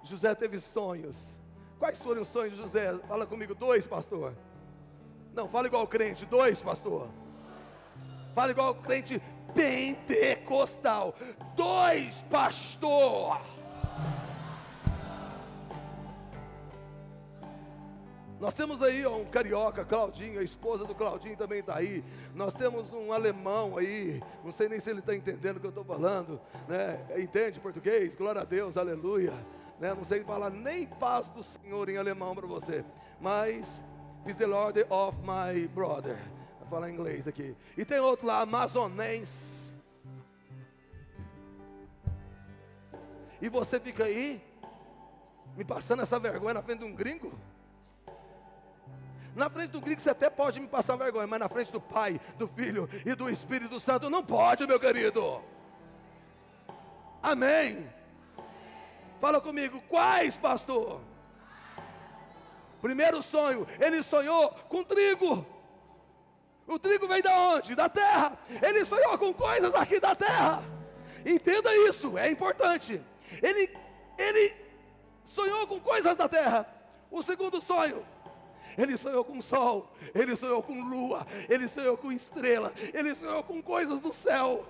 José 0.03 0.35
teve 0.35 0.59
sonhos. 0.59 1.35
Quais 1.79 2.01
foram 2.01 2.21
os 2.21 2.27
sonhos 2.27 2.53
de 2.53 2.59
José? 2.59 2.95
Fala 3.07 3.25
comigo, 3.25 3.55
dois, 3.55 3.87
pastor. 3.87 4.35
Não, 5.33 5.47
fala 5.47 5.67
igual 5.67 5.87
crente, 5.87 6.25
dois, 6.25 6.61
pastor. 6.61 7.09
Fala 8.35 8.51
igual 8.51 8.71
o 8.71 8.75
crente 8.75 9.21
pentecostal. 9.53 11.15
Dois 11.55 12.13
pastor. 12.29 13.39
Nós 18.37 18.53
temos 18.53 18.83
aí 18.83 19.05
ó, 19.05 19.15
um 19.15 19.23
carioca, 19.23 19.85
Claudinho, 19.85 20.41
a 20.41 20.43
esposa 20.43 20.83
do 20.83 20.93
Claudinho 20.93 21.37
também 21.37 21.59
está 21.59 21.77
aí. 21.77 22.03
Nós 22.35 22.53
temos 22.53 22.91
um 22.91 23.13
alemão 23.13 23.77
aí, 23.77 24.21
não 24.43 24.51
sei 24.51 24.67
nem 24.67 24.81
se 24.81 24.89
ele 24.89 24.99
está 24.99 25.15
entendendo 25.15 25.55
o 25.55 25.59
que 25.61 25.65
eu 25.67 25.69
estou 25.69 25.85
falando, 25.85 26.39
né? 26.67 26.99
Entende 27.17 27.61
português? 27.61 28.13
Glória 28.15 28.41
a 28.41 28.45
Deus, 28.45 28.75
aleluia. 28.75 29.33
Né? 29.79 29.93
Não 29.93 30.03
sei 30.03 30.21
falar 30.25 30.49
nem 30.49 30.85
paz 30.85 31.29
do 31.29 31.41
Senhor 31.41 31.87
em 31.87 31.95
alemão 31.95 32.35
para 32.35 32.45
você, 32.45 32.83
mas 33.21 33.81
is 34.27 34.35
the 34.35 34.45
Lord 34.45 34.85
of 34.89 35.17
my 35.21 35.67
brother. 35.69 36.34
Vou 36.65 36.79
falar 36.79 36.89
inglês 36.89 37.27
aqui. 37.27 37.55
E 37.77 37.85
tem 37.85 37.99
outro 37.99 38.25
lá, 38.25 38.41
amazonense. 38.41 39.75
E 43.39 43.47
você 43.49 43.79
fica 43.79 44.05
aí, 44.05 44.41
me 45.55 45.63
passando 45.63 46.01
essa 46.01 46.19
vergonha 46.19 46.55
na 46.55 46.63
frente 46.63 46.79
de 46.79 46.85
um 46.85 46.95
gringo? 46.95 47.37
Na 49.35 49.47
frente 49.49 49.71
do 49.71 49.81
gringo 49.81 50.01
você 50.01 50.09
até 50.09 50.27
pode 50.27 50.59
me 50.59 50.67
passar 50.67 50.95
vergonha, 50.95 51.27
mas 51.27 51.39
na 51.39 51.47
frente 51.47 51.71
do 51.71 51.79
Pai, 51.79 52.19
do 52.37 52.47
Filho 52.47 52.89
e 53.05 53.13
do 53.13 53.29
Espírito 53.29 53.79
Santo 53.79 54.09
não 54.09 54.23
pode, 54.23 54.65
meu 54.65 54.79
querido. 54.79 55.43
Amém. 57.21 57.87
Fala 59.21 59.39
comigo, 59.39 59.81
quais, 59.87 60.35
pastor? 60.35 60.99
Primeiro 62.81 63.21
sonho, 63.21 63.67
ele 63.79 64.01
sonhou 64.01 64.49
com 64.69 64.83
trigo. 64.83 65.45
O 66.67 66.79
trigo 66.79 67.07
vem 67.07 67.21
da 67.21 67.39
onde? 67.39 67.75
Da 67.75 67.87
terra. 67.87 68.37
Ele 68.61 68.83
sonhou 68.85 69.17
com 69.17 69.33
coisas 69.33 69.73
aqui 69.75 69.99
da 69.99 70.15
terra. 70.15 70.63
Entenda 71.25 71.75
isso, 71.89 72.17
é 72.17 72.29
importante. 72.29 73.01
Ele, 73.41 73.69
ele 74.17 74.53
sonhou 75.23 75.67
com 75.67 75.79
coisas 75.79 76.15
da 76.15 76.27
terra. 76.27 76.67
O 77.11 77.21
segundo 77.23 77.61
sonho, 77.61 78.05
ele 78.77 78.97
sonhou 78.97 79.23
com 79.23 79.41
sol, 79.41 79.91
ele 80.13 80.35
sonhou 80.35 80.61
com 80.61 80.73
lua, 80.83 81.25
ele 81.47 81.67
sonhou 81.67 81.97
com 81.97 82.11
estrela, 82.11 82.73
ele 82.93 83.15
sonhou 83.15 83.43
com 83.43 83.61
coisas 83.61 83.99
do 83.99 84.11
céu. 84.11 84.65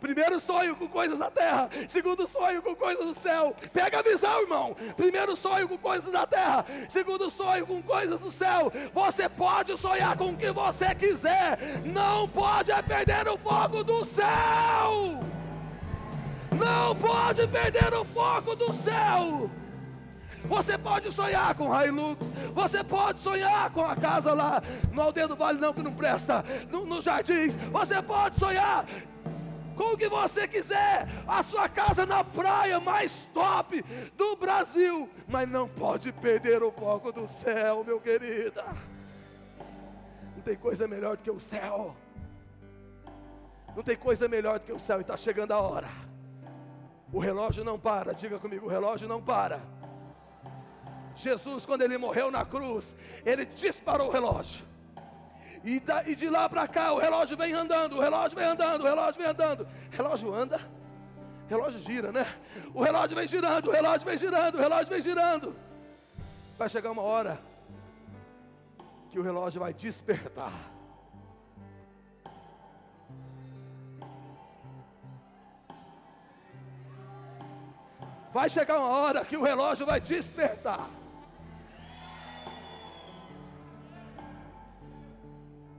Primeiro 0.00 0.40
sonho 0.40 0.74
com 0.76 0.88
coisas 0.88 1.18
da 1.18 1.30
terra, 1.30 1.68
segundo 1.86 2.26
sonho 2.26 2.60
com 2.62 2.74
coisas 2.74 3.04
do 3.04 3.14
céu. 3.14 3.54
Pega 3.72 4.00
a 4.00 4.02
visão, 4.02 4.40
irmão. 4.40 4.76
Primeiro 4.96 5.36
sonho 5.36 5.68
com 5.68 5.78
coisas 5.78 6.10
da 6.10 6.26
terra, 6.26 6.64
segundo 6.88 7.30
sonho 7.30 7.66
com 7.66 7.82
coisas 7.82 8.20
do 8.20 8.32
céu. 8.32 8.72
Você 8.92 9.28
pode 9.28 9.76
sonhar 9.78 10.16
com 10.16 10.30
o 10.30 10.36
que 10.36 10.50
você 10.50 10.94
quiser, 10.94 11.58
não 11.84 12.28
pode 12.28 12.72
é 12.72 12.82
perder 12.82 13.28
o 13.28 13.38
foco 13.38 13.84
do 13.84 14.04
céu. 14.04 15.20
Não 16.52 16.94
pode 16.96 17.46
perder 17.48 17.94
o 17.94 18.04
foco 18.04 18.54
do 18.54 18.72
céu. 18.72 19.50
Você 20.44 20.76
pode 20.76 21.10
sonhar 21.12 21.54
com 21.54 21.72
Hilux, 21.72 22.26
você 22.54 22.82
pode 22.82 23.20
sonhar 23.20 23.70
com 23.70 23.84
a 23.84 23.94
casa 23.94 24.34
lá 24.34 24.60
no 24.92 25.02
Aldeia 25.02 25.28
do 25.28 25.36
Vale, 25.36 25.60
não 25.60 25.72
que 25.72 25.82
não 25.82 25.92
presta, 25.92 26.44
nos 26.70 26.88
no 26.88 27.00
jardins, 27.00 27.54
você 27.70 28.02
pode 28.02 28.38
sonhar 28.38 28.84
com 29.72 29.94
o 29.94 29.96
que 29.96 30.08
você 30.08 30.46
quiser, 30.46 31.08
a 31.26 31.42
sua 31.42 31.68
casa 31.68 32.06
na 32.06 32.22
praia 32.22 32.78
mais 32.80 33.26
top 33.32 33.82
do 34.16 34.36
Brasil, 34.36 35.08
mas 35.28 35.48
não 35.48 35.68
pode 35.68 36.12
perder 36.12 36.62
o 36.62 36.70
foco 36.70 37.12
do 37.12 37.26
céu, 37.26 37.84
meu 37.84 38.00
querida. 38.00 38.64
Não 40.34 40.42
tem 40.42 40.56
coisa 40.56 40.86
melhor 40.88 41.16
do 41.16 41.22
que 41.22 41.30
o 41.30 41.40
céu. 41.40 41.96
Não 43.74 43.82
tem 43.82 43.96
coisa 43.96 44.28
melhor 44.28 44.58
do 44.58 44.66
que 44.66 44.72
o 44.72 44.78
céu 44.78 44.98
e 44.98 45.02
está 45.02 45.16
chegando 45.16 45.52
a 45.52 45.60
hora. 45.60 45.88
O 47.12 47.18
relógio 47.18 47.64
não 47.64 47.78
para, 47.78 48.12
diga 48.14 48.38
comigo, 48.38 48.66
o 48.66 48.68
relógio 48.68 49.06
não 49.06 49.22
para. 49.22 49.60
Jesus, 51.14 51.66
quando 51.66 51.82
ele 51.82 51.98
morreu 51.98 52.30
na 52.30 52.44
cruz, 52.44 52.94
ele 53.24 53.44
disparou 53.44 54.08
o 54.08 54.10
relógio. 54.10 54.71
E, 55.64 55.78
da, 55.78 56.02
e 56.08 56.14
de 56.14 56.28
lá 56.28 56.48
para 56.48 56.66
cá 56.66 56.92
o 56.92 56.98
relógio 56.98 57.36
vem 57.36 57.52
andando, 57.52 57.96
o 57.96 58.00
relógio 58.00 58.36
vem 58.36 58.46
andando, 58.46 58.80
o 58.80 58.84
relógio 58.84 59.20
vem 59.20 59.30
andando. 59.30 59.68
Relógio 59.90 60.34
anda, 60.34 60.60
relógio 61.48 61.78
gira, 61.80 62.10
né? 62.10 62.26
O 62.74 62.82
relógio 62.82 63.16
vem 63.16 63.28
girando, 63.28 63.68
o 63.68 63.72
relógio 63.72 64.04
vem 64.04 64.18
girando, 64.18 64.54
o 64.56 64.58
relógio 64.58 64.88
vem 64.88 65.02
girando. 65.02 65.54
Vai 66.58 66.68
chegar 66.68 66.90
uma 66.90 67.02
hora 67.02 67.38
que 69.10 69.18
o 69.18 69.22
relógio 69.22 69.60
vai 69.60 69.72
despertar. 69.72 70.52
Vai 78.32 78.48
chegar 78.48 78.78
uma 78.78 78.88
hora 78.88 79.24
que 79.24 79.36
o 79.36 79.42
relógio 79.42 79.84
vai 79.84 80.00
despertar. 80.00 80.88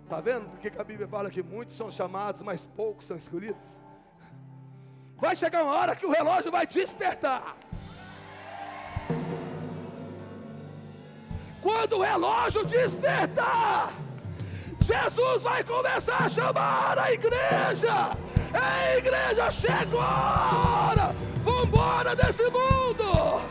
Está 0.04 0.20
vendo 0.20 0.50
porque 0.50 0.72
a 0.78 0.84
Bíblia 0.84 1.08
fala 1.08 1.30
que 1.30 1.42
muitos 1.42 1.76
são 1.76 1.92
chamados, 1.92 2.42
mas 2.42 2.66
poucos 2.76 3.08
são 3.08 3.18
escolhidos? 3.18 3.62
Vai 5.18 5.36
chegar 5.36 5.64
uma 5.64 5.74
hora 5.74 5.96
que 5.96 6.06
o 6.06 6.12
relógio 6.12 6.52
vai 6.52 6.68
despertar. 6.68 7.56
Quando 11.62 11.98
o 11.98 12.02
relógio 12.02 12.66
despertar, 12.66 13.94
Jesus 14.82 15.44
vai 15.44 15.64
começar 15.64 16.26
a 16.26 16.30
chamar 16.30 17.00
a 17.00 17.14
igreja. 17.14 18.18
Ei, 18.54 18.98
igreja, 18.98 19.50
chegou 19.50 20.02
a 20.02 20.90
hora. 20.92 21.16
Vamos 21.42 21.68
embora 21.70 22.16
desse 22.16 22.44
mundo. 22.50 23.42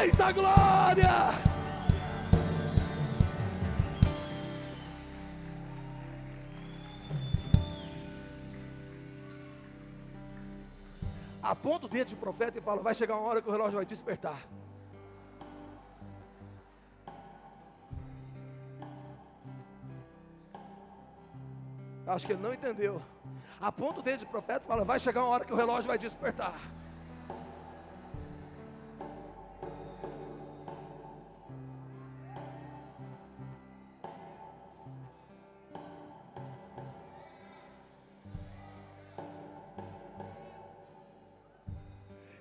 Eita 0.00 0.30
glória! 0.30 1.35
aponta 11.50 11.86
o 11.86 11.88
dedo 11.88 12.08
de 12.08 12.16
profeta 12.16 12.58
e 12.58 12.60
fala: 12.60 12.82
Vai 12.82 12.94
chegar 12.94 13.16
uma 13.16 13.28
hora 13.28 13.40
que 13.40 13.48
o 13.48 13.52
relógio 13.52 13.76
vai 13.76 13.86
despertar. 13.86 14.46
Acho 22.06 22.26
que 22.26 22.32
ele 22.32 22.42
não 22.42 22.54
entendeu. 22.54 23.02
Aponta 23.60 24.00
o 24.00 24.02
dedo 24.02 24.20
de 24.20 24.26
profeta 24.26 24.64
e 24.64 24.68
fala: 24.68 24.84
Vai 24.84 24.98
chegar 24.98 25.22
uma 25.22 25.30
hora 25.30 25.44
que 25.44 25.52
o 25.52 25.56
relógio 25.56 25.88
vai 25.88 25.98
despertar. 25.98 26.58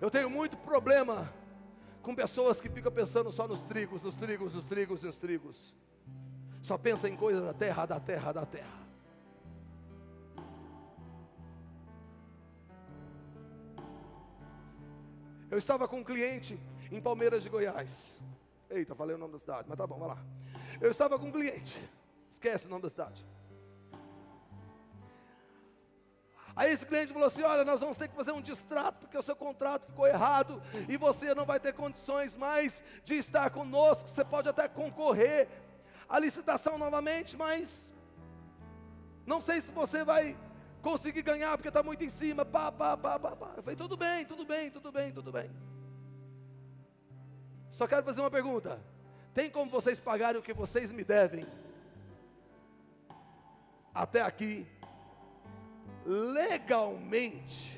Eu 0.05 0.11
tenho 0.11 0.29
muito 0.29 0.55
problema 0.55 1.33
com 2.03 2.13
pessoas 2.13 2.61
que 2.61 2.69
ficam 2.69 2.91
pensando 2.91 3.31
só 3.31 3.47
nos 3.47 3.63
trigos, 3.63 4.03
nos 4.03 4.13
trigos, 4.13 4.53
nos 4.53 4.63
trigos, 4.65 5.01
nos 5.01 5.17
trigos. 5.17 5.75
Só 6.61 6.77
pensa 6.77 7.09
em 7.09 7.15
coisas 7.15 7.43
da 7.43 7.55
terra, 7.55 7.87
da 7.87 7.99
terra, 7.99 8.31
da 8.31 8.45
terra. 8.45 8.85
Eu 15.49 15.57
estava 15.57 15.87
com 15.87 15.97
um 15.97 16.03
cliente 16.03 16.59
em 16.91 17.01
Palmeiras 17.01 17.41
de 17.41 17.49
Goiás. 17.49 18.15
Eita, 18.69 18.93
falei 18.93 19.15
o 19.15 19.17
nome 19.17 19.33
da 19.33 19.39
cidade, 19.39 19.65
mas 19.67 19.75
tá 19.75 19.87
bom, 19.87 19.97
vai 19.97 20.09
lá. 20.09 20.23
Eu 20.79 20.91
estava 20.91 21.17
com 21.17 21.29
um 21.29 21.31
cliente. 21.31 21.81
Esquece 22.29 22.67
o 22.67 22.69
nome 22.69 22.83
da 22.83 22.91
cidade. 22.91 23.25
Aí 26.55 26.71
esse 26.71 26.85
cliente 26.85 27.11
falou 27.11 27.27
assim: 27.27 27.43
Olha, 27.43 27.65
nós 27.65 27.81
vamos 27.81 27.97
ter 27.97 28.07
que 28.07 28.15
fazer 28.15 28.31
um 28.31 28.41
distrato, 28.41 28.99
porque 28.99 29.17
o 29.17 29.21
seu 29.21 29.35
contrato 29.35 29.87
ficou 29.87 30.07
errado 30.07 30.61
e 30.87 30.95
você 30.95 31.35
não 31.35 31.45
vai 31.45 31.59
ter 31.59 31.73
condições 31.73 32.37
mais 32.37 32.81
de 33.03 33.15
estar 33.15 33.49
conosco. 33.49 34.09
Você 34.09 34.23
pode 34.23 34.47
até 34.47 34.67
concorrer 34.67 35.49
à 36.07 36.17
licitação 36.17 36.77
novamente, 36.77 37.35
mas 37.35 37.91
não 39.25 39.41
sei 39.41 39.59
se 39.59 39.71
você 39.71 40.03
vai 40.03 40.37
conseguir 40.81 41.23
ganhar, 41.23 41.57
porque 41.57 41.67
está 41.67 41.83
muito 41.83 42.05
em 42.05 42.09
cima. 42.09 42.45
Pá, 42.45 42.71
pá, 42.71 42.95
pá, 42.95 43.19
pá, 43.19 43.35
pá. 43.35 43.53
Eu 43.57 43.63
falei: 43.63 43.75
Tudo 43.75 43.97
bem, 43.97 44.23
tudo 44.25 44.45
bem, 44.45 44.71
tudo 44.71 44.91
bem, 44.91 45.11
tudo 45.11 45.31
bem. 45.33 45.51
Só 47.69 47.85
quero 47.85 48.05
fazer 48.05 48.21
uma 48.21 48.31
pergunta: 48.31 48.79
Tem 49.33 49.49
como 49.49 49.69
vocês 49.69 49.99
pagarem 49.99 50.39
o 50.39 50.43
que 50.43 50.53
vocês 50.53 50.89
me 50.89 51.03
devem? 51.03 51.45
Até 53.93 54.21
aqui 54.21 54.65
legalmente. 56.05 57.75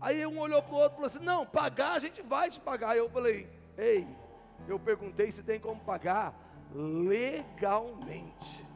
Aí 0.00 0.26
um 0.26 0.38
olhou 0.38 0.62
para 0.62 0.74
o 0.74 0.78
outro 0.78 0.92
e 0.92 0.96
falou 0.96 1.06
assim: 1.06 1.24
Não, 1.24 1.46
pagar 1.46 1.92
a 1.92 1.98
gente 1.98 2.20
vai 2.22 2.50
te 2.50 2.60
pagar. 2.60 2.96
Eu 2.96 3.08
falei: 3.08 3.48
Ei, 3.78 4.06
eu 4.68 4.78
perguntei 4.78 5.30
se 5.30 5.42
tem 5.42 5.58
como 5.58 5.80
pagar 5.80 6.34
legalmente. 6.74 8.66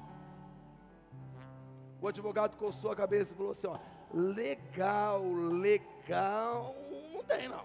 O 2.00 2.08
advogado 2.08 2.56
coçou 2.56 2.90
a 2.90 2.96
cabeça 2.96 3.32
e 3.32 3.36
falou 3.36 3.52
assim: 3.52 3.66
ó, 3.66 3.78
Legal, 4.12 5.22
legal, 5.32 6.74
não 7.12 7.22
tem 7.22 7.48
não. 7.48 7.64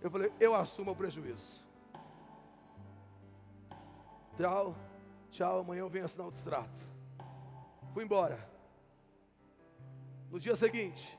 Eu 0.00 0.10
falei: 0.10 0.32
Eu 0.40 0.54
assumo 0.54 0.92
o 0.92 0.96
prejuízo. 0.96 1.66
Tchau, 4.36 4.74
tchau, 5.30 5.60
amanhã 5.60 5.80
eu 5.80 5.88
venho 5.88 6.04
assinar 6.04 6.28
o 6.28 6.32
distrato. 6.32 6.87
Fui 7.98 8.04
embora. 8.04 8.38
No 10.30 10.38
dia 10.38 10.54
seguinte, 10.54 11.18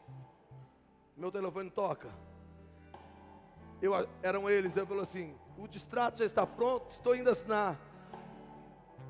meu 1.18 1.30
telefone 1.30 1.70
toca. 1.70 2.08
Eu, 3.82 3.92
eram 4.24 4.50
eles, 4.50 4.78
eu 4.78 4.88
falei 4.88 5.04
assim: 5.04 5.36
o 5.58 5.68
distrato 5.68 6.20
já 6.20 6.26
está 6.26 6.48
pronto, 6.48 6.90
estou 6.92 7.14
indo 7.14 7.30
assinar. 7.30 7.78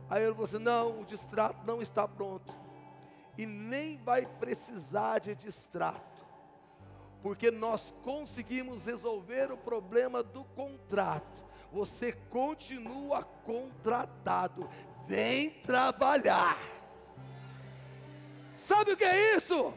Aí 0.10 0.24
ele 0.24 0.32
falou 0.32 0.48
assim: 0.48 0.58
não, 0.58 1.02
o 1.02 1.06
distrato 1.06 1.64
não 1.64 1.80
está 1.80 2.08
pronto. 2.08 2.52
E 3.38 3.46
nem 3.46 3.98
vai 3.98 4.26
precisar 4.26 5.20
de 5.20 5.36
distrato, 5.36 6.26
porque 7.22 7.52
nós 7.52 7.94
conseguimos 8.04 8.88
resolver 8.88 9.52
o 9.52 9.58
problema 9.58 10.24
do 10.24 10.44
contrato. 10.44 11.40
Você 11.72 12.14
continua 12.32 13.24
contratado, 13.46 14.68
vem 15.06 15.52
trabalhar. 15.62 16.79
Sabe 18.60 18.92
o 18.92 18.98
que 18.98 19.06
é 19.06 19.38
isso? 19.38 19.74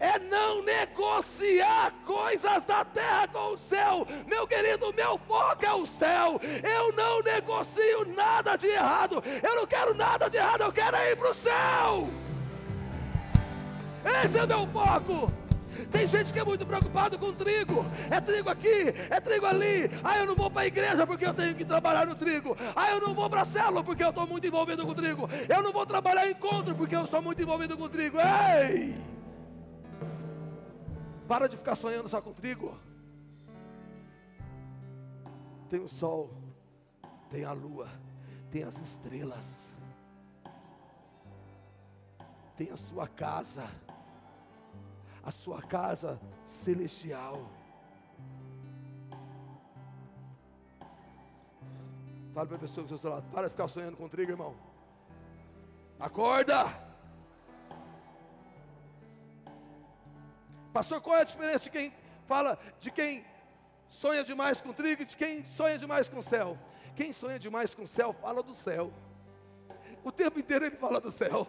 É 0.00 0.18
não 0.18 0.62
negociar 0.62 1.92
coisas 2.06 2.64
da 2.64 2.86
terra 2.86 3.28
com 3.28 3.52
o 3.52 3.58
céu, 3.58 4.06
meu 4.26 4.46
querido. 4.46 4.90
Meu 4.94 5.18
foco 5.28 5.64
é 5.64 5.72
o 5.74 5.84
céu. 5.84 6.40
Eu 6.64 6.90
não 6.92 7.22
negocio 7.22 8.06
nada 8.16 8.56
de 8.56 8.66
errado. 8.66 9.22
Eu 9.42 9.56
não 9.56 9.66
quero 9.66 9.92
nada 9.94 10.30
de 10.30 10.38
errado. 10.38 10.62
Eu 10.62 10.72
quero 10.72 10.96
ir 10.96 11.16
para 11.16 11.30
o 11.30 11.34
céu. 11.34 12.08
Esse 14.24 14.38
é 14.38 14.44
o 14.44 14.48
meu 14.48 14.66
foco. 14.68 15.39
Tem 15.90 16.06
gente 16.06 16.32
que 16.32 16.38
é 16.38 16.44
muito 16.44 16.66
preocupado 16.66 17.18
com 17.18 17.32
trigo. 17.32 17.84
É 18.10 18.20
trigo 18.20 18.48
aqui, 18.48 18.94
é 19.08 19.20
trigo 19.20 19.46
ali. 19.46 19.90
Ah, 20.02 20.18
eu 20.18 20.26
não 20.26 20.34
vou 20.34 20.50
para 20.50 20.62
a 20.62 20.66
igreja 20.66 21.06
porque 21.06 21.26
eu 21.26 21.34
tenho 21.34 21.54
que 21.54 21.64
trabalhar 21.64 22.06
no 22.06 22.14
trigo. 22.14 22.56
Ah, 22.74 22.90
eu 22.90 23.00
não 23.00 23.14
vou 23.14 23.28
para 23.28 23.42
a 23.42 23.44
célula 23.44 23.82
porque 23.84 24.02
eu 24.02 24.10
estou 24.10 24.26
muito 24.26 24.46
envolvido 24.46 24.84
com 24.84 24.94
trigo. 24.94 25.28
Eu 25.48 25.62
não 25.62 25.72
vou 25.72 25.86
trabalhar 25.86 26.26
em 26.26 26.32
encontro 26.32 26.74
porque 26.74 26.96
eu 26.96 27.04
estou 27.04 27.22
muito 27.22 27.40
envolvido 27.40 27.76
com 27.76 27.88
trigo. 27.88 28.18
Ei! 28.18 28.94
Para 31.28 31.48
de 31.48 31.56
ficar 31.56 31.76
sonhando 31.76 32.08
só 32.08 32.20
com 32.20 32.32
trigo. 32.32 32.76
Tem 35.68 35.78
o 35.78 35.88
sol, 35.88 36.30
tem 37.30 37.44
a 37.44 37.52
lua, 37.52 37.88
tem 38.50 38.64
as 38.64 38.76
estrelas, 38.78 39.70
tem 42.56 42.70
a 42.72 42.76
sua 42.76 43.06
casa 43.06 43.64
a 45.22 45.30
sua 45.30 45.60
casa 45.62 46.20
celestial. 46.44 47.48
Fale 52.32 52.48
para 52.48 52.56
a 52.56 52.60
pessoa 52.60 52.86
que 52.86 52.94
está 52.94 53.08
seu 53.08 53.10
lado, 53.10 53.30
para 53.32 53.48
de 53.48 53.50
ficar 53.50 53.68
sonhando 53.68 53.96
com 53.96 54.08
trigo, 54.08 54.30
irmão. 54.30 54.54
Acorda! 55.98 56.66
Pastor, 60.72 61.00
qual 61.00 61.16
é 61.16 61.22
a 61.22 61.24
diferença 61.24 61.64
de 61.64 61.70
quem 61.70 61.92
fala 62.26 62.58
de 62.78 62.90
quem 62.90 63.24
sonha 63.88 64.22
demais 64.22 64.60
com 64.60 64.72
trigo 64.72 65.02
e 65.02 65.04
de 65.04 65.16
quem 65.16 65.44
sonha 65.44 65.76
demais 65.76 66.08
com 66.08 66.22
céu? 66.22 66.56
Quem 66.94 67.12
sonha 67.12 67.38
demais 67.38 67.74
com 67.74 67.86
céu 67.86 68.12
fala 68.12 68.42
do 68.42 68.54
céu. 68.54 68.92
O 70.04 70.12
tempo 70.12 70.38
inteiro 70.38 70.64
ele 70.64 70.76
fala 70.76 71.00
do 71.00 71.10
céu 71.10 71.46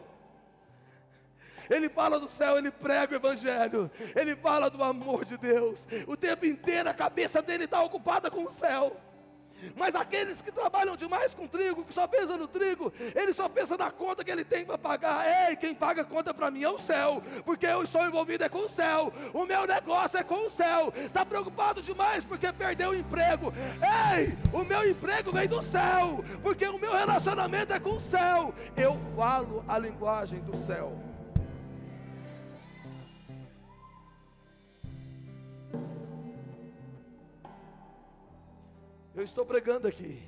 ele 1.69 1.89
fala 1.89 2.19
do 2.19 2.27
céu, 2.27 2.57
ele 2.57 2.71
prega 2.71 3.13
o 3.13 3.15
Evangelho, 3.17 3.91
ele 4.15 4.35
fala 4.35 4.69
do 4.69 4.83
amor 4.83 5.25
de 5.25 5.37
Deus. 5.37 5.87
O 6.07 6.15
tempo 6.15 6.45
inteiro 6.45 6.89
a 6.89 6.93
cabeça 6.93 7.41
dele 7.41 7.65
está 7.65 7.81
ocupada 7.83 8.29
com 8.29 8.43
o 8.43 8.51
céu. 8.51 8.97
Mas 9.75 9.95
aqueles 9.95 10.41
que 10.41 10.51
trabalham 10.51 10.95
demais 10.95 11.33
com 11.33 11.47
trigo, 11.47 11.83
que 11.83 11.93
só 11.93 12.07
pensam 12.07 12.37
no 12.37 12.47
trigo, 12.47 12.91
ele 13.15 13.33
só 13.33 13.47
pensa 13.47 13.77
na 13.77 13.91
conta 13.91 14.23
que 14.23 14.31
ele 14.31 14.43
tem 14.43 14.65
para 14.65 14.77
pagar. 14.77 15.49
Ei, 15.49 15.55
quem 15.55 15.75
paga 15.75 16.01
a 16.01 16.05
conta 16.05 16.33
para 16.33 16.49
mim 16.49 16.63
é 16.63 16.69
o 16.69 16.79
céu, 16.79 17.21
porque 17.45 17.65
eu 17.65 17.83
estou 17.83 18.05
envolvido 18.05 18.43
é 18.43 18.49
com 18.49 18.65
o 18.65 18.69
céu. 18.69 19.13
O 19.33 19.45
meu 19.45 19.67
negócio 19.67 20.17
é 20.17 20.23
com 20.23 20.47
o 20.47 20.49
céu. 20.49 20.93
Está 20.95 21.25
preocupado 21.25 21.81
demais 21.81 22.23
porque 22.23 22.51
perdeu 22.51 22.89
o 22.89 22.95
emprego. 22.95 23.53
Ei, 24.15 24.35
o 24.51 24.63
meu 24.63 24.89
emprego 24.89 25.31
vem 25.31 25.47
do 25.47 25.61
céu, 25.61 26.23
porque 26.41 26.65
o 26.65 26.79
meu 26.79 26.93
relacionamento 26.93 27.73
é 27.73 27.79
com 27.79 27.91
o 27.91 28.01
céu. 28.01 28.53
Eu 28.75 28.99
falo 29.15 29.63
a 29.67 29.77
linguagem 29.77 30.39
do 30.39 30.57
céu. 30.57 31.10
Eu 39.21 39.25
estou 39.25 39.45
pregando 39.45 39.87
aqui. 39.87 40.27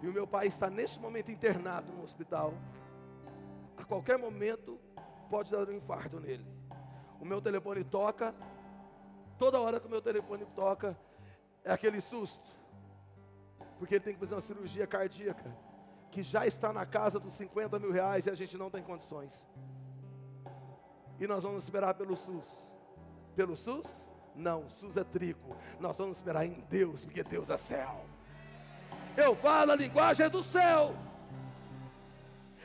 E 0.00 0.06
o 0.06 0.12
meu 0.12 0.28
pai 0.28 0.46
está 0.46 0.70
neste 0.70 1.00
momento 1.00 1.28
internado 1.28 1.92
no 1.92 2.04
hospital. 2.04 2.54
A 3.76 3.82
qualquer 3.82 4.16
momento 4.16 4.78
pode 5.28 5.50
dar 5.50 5.68
um 5.68 5.72
infarto 5.72 6.20
nele. 6.20 6.46
O 7.20 7.24
meu 7.24 7.42
telefone 7.42 7.82
toca. 7.82 8.32
Toda 9.36 9.60
hora 9.60 9.80
que 9.80 9.88
o 9.88 9.90
meu 9.90 10.00
telefone 10.00 10.46
toca, 10.54 10.96
é 11.64 11.72
aquele 11.72 12.00
susto. 12.00 12.48
Porque 13.80 13.96
ele 13.96 14.04
tem 14.04 14.14
que 14.14 14.20
fazer 14.20 14.36
uma 14.36 14.40
cirurgia 14.40 14.86
cardíaca. 14.86 15.52
Que 16.12 16.22
já 16.22 16.46
está 16.46 16.72
na 16.72 16.86
casa 16.86 17.18
dos 17.18 17.32
50 17.32 17.76
mil 17.80 17.90
reais 17.90 18.26
e 18.26 18.30
a 18.30 18.34
gente 18.36 18.56
não 18.56 18.70
tem 18.70 18.84
condições. 18.84 19.44
E 21.18 21.26
nós 21.26 21.42
vamos 21.42 21.64
esperar 21.64 21.94
pelo 21.94 22.14
SUS. 22.14 22.70
Pelo 23.34 23.56
SUS? 23.56 24.05
Não, 24.36 24.68
SUS 24.78 24.96
é 24.96 25.04
trigo. 25.04 25.56
Nós 25.80 25.96
vamos 25.96 26.18
esperar 26.18 26.44
em 26.44 26.62
Deus, 26.68 27.04
porque 27.04 27.22
Deus 27.22 27.48
é 27.48 27.56
céu. 27.56 28.04
Eu 29.16 29.34
falo 29.34 29.72
a 29.72 29.76
linguagem 29.76 30.28
do 30.28 30.42
céu. 30.42 30.94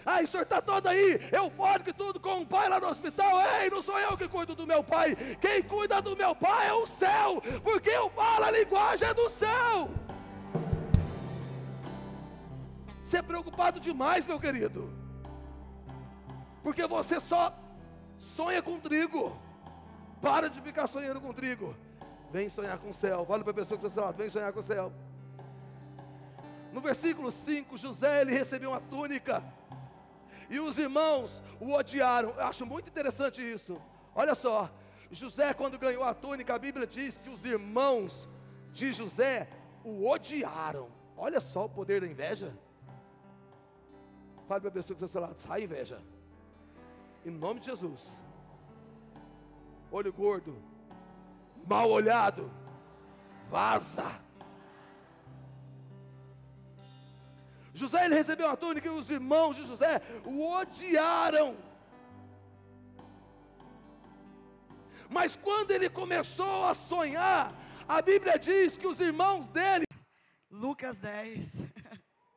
Ah, 0.06 0.20
o 0.22 0.28
senhor 0.28 0.44
está 0.44 0.62
todo 0.62 0.88
aí, 0.88 1.30
eufórico 1.32 1.92
e 1.92 1.94
tudo, 1.94 2.20
com 2.20 2.42
o 2.42 2.46
pai 2.46 2.68
lá 2.68 2.80
no 2.80 2.90
hospital. 2.90 3.40
Ei, 3.62 3.70
não 3.70 3.82
sou 3.82 3.98
eu 4.00 4.18
que 4.18 4.28
cuido 4.28 4.56
do 4.56 4.68
meu 4.68 4.84
pai. 4.84 5.16
Quem 5.40 5.64
cuida 5.64 6.02
do 6.02 6.16
meu 6.16 6.36
pai 6.36 6.68
é 6.68 6.74
o 6.74 6.88
céu, 6.88 7.42
porque 7.64 7.90
eu 7.90 8.10
falo 8.10 8.46
a 8.46 8.52
linguagem 8.52 9.14
do 9.14 9.30
céu. 9.30 9.90
Você 13.06 13.18
é 13.18 13.22
preocupado 13.22 13.80
demais, 13.80 14.26
meu 14.26 14.40
querido. 14.40 14.92
Porque 16.64 16.86
você 16.88 17.20
só 17.20 17.54
sonha 18.18 18.62
com 18.62 18.80
trigo. 18.80 19.38
Para 20.22 20.50
de 20.50 20.62
ficar 20.62 20.88
sonhando 20.88 21.20
com 21.20 21.34
trigo. 21.34 21.76
Vem 22.32 22.50
sonhar 22.50 22.78
com 22.78 22.90
o 22.90 22.94
céu. 22.94 23.26
Fala 23.26 23.44
para 23.44 23.52
a 23.52 23.56
pessoa 23.56 23.80
que 23.80 23.88
está 23.88 24.02
lado, 24.06 24.18
vem 24.18 24.30
sonhar 24.30 24.54
com 24.54 24.60
o 24.60 24.64
céu. 24.64 24.94
No 26.72 26.80
versículo 26.80 27.32
5, 27.32 27.78
José 27.78 28.22
ele 28.22 28.32
recebeu 28.32 28.70
uma 28.70 28.80
túnica. 28.80 29.44
E 30.50 30.60
os 30.60 30.78
irmãos 30.78 31.42
o 31.60 31.74
odiaram. 31.74 32.30
Eu 32.30 32.44
acho 32.46 32.66
muito 32.66 32.88
interessante 32.88 33.42
isso. 33.42 33.82
Olha 34.16 34.36
só, 34.36 34.70
José, 35.10 35.54
quando 35.54 35.78
ganhou 35.78 36.04
a 36.04 36.14
túnica, 36.14 36.56
a 36.56 36.60
Bíblia 36.60 36.88
diz 36.88 37.18
que 37.18 37.30
os 37.30 37.44
irmãos 37.46 38.30
de 38.72 38.92
José 38.94 39.50
o 39.84 40.08
odiaram. 40.08 40.90
Olha 41.18 41.42
só 41.42 41.66
o 41.66 41.70
poder 41.70 42.02
da 42.02 42.08
inveja. 42.08 42.56
Fale 44.48 44.62
para 44.62 44.70
a 44.70 44.74
pessoa 44.74 44.98
que 44.98 45.04
está 45.04 45.20
ao 45.20 45.26
lado, 45.26 45.40
sai 45.40 45.64
inveja. 45.64 46.02
Em 47.26 47.32
nome 47.32 47.60
de 47.60 47.68
Jesus. 47.68 48.18
Olho 49.92 50.14
gordo, 50.14 50.58
mal 51.68 51.90
olhado, 51.90 52.50
vaza. 53.50 54.10
José 57.74 58.06
ele 58.06 58.16
recebeu 58.16 58.48
a 58.48 58.56
túnica 58.56 58.88
e 58.88 58.92
os 58.92 59.10
irmãos 59.10 59.58
de 59.58 59.66
José 59.66 60.02
o 60.24 60.50
odiaram. 60.50 61.58
Mas 65.10 65.36
quando 65.36 65.72
ele 65.72 65.90
começou 65.90 66.66
a 66.66 66.74
sonhar, 66.74 67.54
a 67.86 68.02
Bíblia 68.02 68.40
diz 68.40 68.78
que 68.78 68.88
os 68.88 69.00
irmãos 69.00 69.50
dele. 69.50 69.86
Lucas 70.50 71.00
10, 71.00 71.64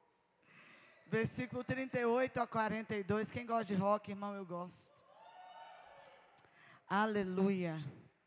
versículo 1.06 1.62
38 1.62 2.40
a 2.40 2.46
42. 2.46 3.30
Quem 3.30 3.46
gosta 3.46 3.64
de 3.64 3.74
rock, 3.74 4.10
irmão, 4.10 4.34
eu 4.34 4.44
gosto. 4.44 4.93
Aleluia. 6.86 7.82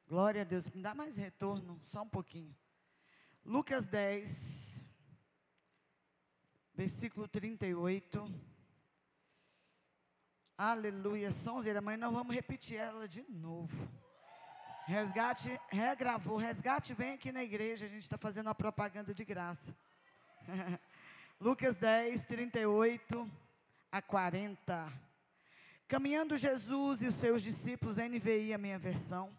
Glória 0.08 0.42
a 0.42 0.46
Deus. 0.46 0.66
Me 0.72 0.82
dá 0.82 0.94
mais 0.96 1.16
retorno, 1.16 1.80
só 1.86 2.02
um 2.02 2.10
pouquinho. 2.10 2.56
Lucas 3.46 3.88
10, 3.88 4.32
versículo 6.74 7.28
38. 7.28 8.28
Aleluia. 10.58 11.32
Sonzeira, 11.32 11.82
mas 11.82 12.00
nós 12.00 12.12
vamos 12.12 12.34
repetir 12.34 12.78
ela 12.78 13.08
de 13.08 13.24
novo. 13.30 13.88
Resgate, 14.86 15.60
regravou. 15.70 16.38
Resgate, 16.38 16.94
vem 16.94 17.14
aqui 17.14 17.32
na 17.32 17.44
igreja. 17.44 17.86
A 17.86 17.90
gente 17.90 18.02
está 18.02 18.18
fazendo 18.18 18.48
uma 18.48 18.56
propaganda 18.56 19.14
de 19.14 19.24
graça. 19.24 19.76
Lucas 21.40 21.78
10, 21.78 22.26
38 22.26 23.32
a 23.92 24.02
40. 24.02 25.07
Caminhando 25.88 26.38
Jesus 26.38 27.02
e 27.02 27.08
os 27.08 27.16
seus 27.16 27.42
discípulos, 27.42 27.96
NVI, 27.96 28.54
a 28.54 28.58
minha 28.58 28.78
versão, 28.78 29.32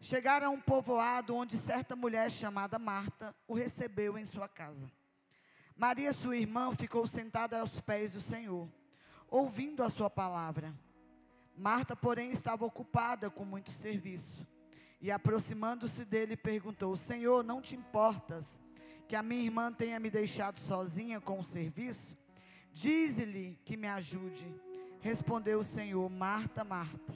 chegaram 0.00 0.48
a 0.48 0.50
um 0.50 0.60
povoado 0.60 1.36
onde 1.36 1.56
certa 1.56 1.94
mulher 1.94 2.28
chamada 2.28 2.76
Marta 2.76 3.32
o 3.46 3.54
recebeu 3.54 4.18
em 4.18 4.26
sua 4.26 4.48
casa. 4.48 4.90
Maria, 5.76 6.12
sua 6.12 6.36
irmã, 6.36 6.74
ficou 6.74 7.06
sentada 7.06 7.60
aos 7.60 7.80
pés 7.80 8.14
do 8.14 8.20
Senhor, 8.20 8.68
ouvindo 9.30 9.84
a 9.84 9.88
sua 9.88 10.10
palavra. 10.10 10.74
Marta, 11.56 11.94
porém, 11.94 12.32
estava 12.32 12.64
ocupada 12.64 13.30
com 13.30 13.44
muito 13.44 13.70
serviço. 13.70 14.44
E 15.00 15.12
aproximando-se 15.12 16.04
dele, 16.04 16.36
perguntou: 16.36 16.96
Senhor, 16.96 17.44
não 17.44 17.62
te 17.62 17.76
importas 17.76 18.60
que 19.06 19.14
a 19.14 19.22
minha 19.22 19.44
irmã 19.44 19.72
tenha 19.72 20.00
me 20.00 20.10
deixado 20.10 20.58
sozinha 20.58 21.20
com 21.20 21.38
o 21.38 21.44
serviço? 21.44 22.18
Dize-lhe 22.72 23.56
que 23.64 23.76
me 23.76 23.86
ajude. 23.86 24.65
Respondeu 25.06 25.60
o 25.60 25.62
Senhor: 25.62 26.10
Marta, 26.10 26.64
Marta, 26.64 27.14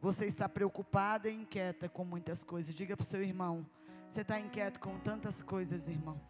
você 0.00 0.26
está 0.26 0.48
preocupada 0.48 1.28
e 1.28 1.34
inquieta 1.34 1.88
com 1.88 2.04
muitas 2.04 2.44
coisas. 2.44 2.72
Diga 2.72 2.96
para 2.96 3.02
o 3.02 3.06
seu 3.06 3.20
irmão: 3.20 3.66
Você 4.08 4.20
está 4.20 4.38
inquieto 4.38 4.78
com 4.78 4.96
tantas 5.00 5.42
coisas, 5.42 5.88
irmão? 5.88 6.20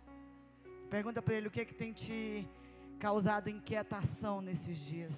Pergunta 0.89 1.21
para 1.21 1.35
ele 1.35 1.49
o 1.49 1.51
que, 1.51 1.61
é 1.61 1.67
que 1.67 1.75
tem 1.75 1.93
te 1.93 2.49
causado 2.99 3.51
inquietação 3.51 4.41
nesses 4.41 4.79
dias. 4.79 5.15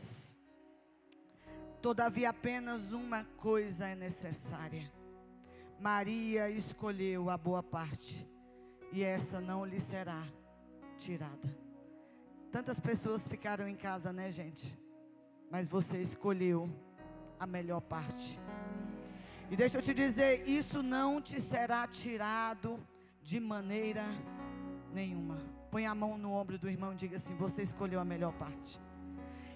Todavia, 1.81 2.31
apenas 2.31 2.91
uma 2.91 3.23
coisa 3.37 3.87
é 3.87 3.95
necessária. 3.95 4.91
Maria 5.79 6.51
escolheu 6.51 7.31
a 7.31 7.39
boa 7.39 7.63
parte, 7.63 8.29
e 8.91 9.05
essa 9.05 9.41
não 9.41 9.65
lhe 9.65 9.79
será 9.79 10.27
tirada. 10.97 11.57
Tantas 12.51 12.81
pessoas 12.81 13.29
ficaram 13.29 13.69
em 13.69 13.77
casa, 13.77 14.13
né, 14.13 14.33
gente? 14.33 14.88
Mas 15.51 15.69
você 15.69 15.99
escolheu 15.99 16.69
a 17.39 17.47
melhor 17.47 17.81
parte. 17.81 18.39
E 19.51 19.57
deixa 19.57 19.79
eu 19.79 19.83
te 19.83 19.95
dizer, 19.95 20.47
isso 20.47 20.83
não 20.83 21.23
te 21.23 21.41
será 21.41 21.87
tirado 21.87 22.79
de 23.23 23.41
maneira 23.41 24.05
nenhuma. 24.93 25.39
Põe 25.71 25.87
a 25.87 25.95
mão 25.95 26.17
no 26.19 26.33
ombro 26.33 26.59
do 26.59 26.69
irmão 26.69 26.93
e 26.93 26.97
diga 26.97 27.17
assim: 27.17 27.35
Você 27.37 27.63
escolheu 27.63 28.01
a 28.01 28.05
melhor 28.05 28.33
parte. 28.33 28.81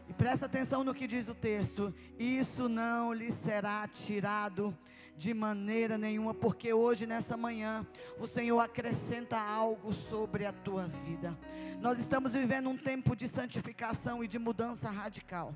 E 0.09 0.13
presta 0.13 0.47
atenção 0.47 0.85
no 0.85 0.95
que 0.95 1.07
diz 1.07 1.29
o 1.29 1.35
texto: 1.35 1.95
Isso 2.19 2.69
não 2.69 3.13
lhe 3.13 3.31
será 3.31 3.87
tirado 3.89 4.77
de 5.17 5.33
maneira 5.33 5.97
nenhuma, 5.97 6.35
porque 6.35 6.73
hoje, 6.73 7.07
nessa 7.07 7.37
manhã, 7.37 7.87
o 8.19 8.27
Senhor 8.27 8.59
acrescenta 8.61 9.39
algo 9.39 9.93
sobre 9.93 10.45
a 10.47 10.53
tua 10.53 10.87
vida. 10.87 11.37
Nós 11.81 11.99
estamos 11.99 12.35
vivendo 12.35 12.69
um 12.69 12.77
tempo 12.77 13.15
de 13.15 13.29
santificação 13.29 14.23
e 14.25 14.29
de 14.29 14.39
mudança 14.39 14.91
radical. 14.91 15.55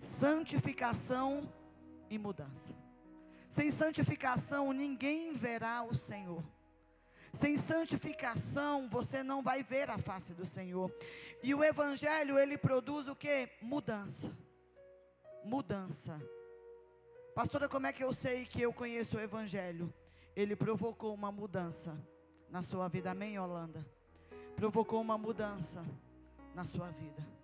Santificação 0.00 1.48
e 2.10 2.18
mudança. 2.18 2.74
Sem 3.48 3.70
santificação, 3.70 4.72
ninguém 4.72 5.34
verá 5.34 5.82
o 5.82 5.94
Senhor. 5.94 6.42
Sem 7.32 7.56
santificação, 7.56 8.88
você 8.88 9.22
não 9.22 9.42
vai 9.42 9.62
ver 9.62 9.90
a 9.90 9.98
face 9.98 10.32
do 10.32 10.46
Senhor. 10.46 10.92
E 11.42 11.54
o 11.54 11.62
evangelho, 11.62 12.38
ele 12.38 12.56
produz 12.56 13.08
o 13.08 13.14
que? 13.14 13.48
Mudança. 13.60 14.36
Mudança. 15.44 16.20
Pastora, 17.34 17.68
como 17.68 17.86
é 17.86 17.92
que 17.92 18.02
eu 18.02 18.12
sei 18.12 18.44
que 18.44 18.60
eu 18.60 18.72
conheço 18.72 19.16
o 19.16 19.20
evangelho? 19.20 19.92
Ele 20.34 20.56
provocou 20.56 21.14
uma 21.14 21.30
mudança 21.30 21.96
na 22.50 22.62
sua 22.62 22.88
vida. 22.88 23.10
Amém, 23.10 23.38
Holanda? 23.38 23.84
Provocou 24.56 25.00
uma 25.00 25.16
mudança 25.16 25.84
na 26.54 26.64
sua 26.64 26.90
vida. 26.90 27.37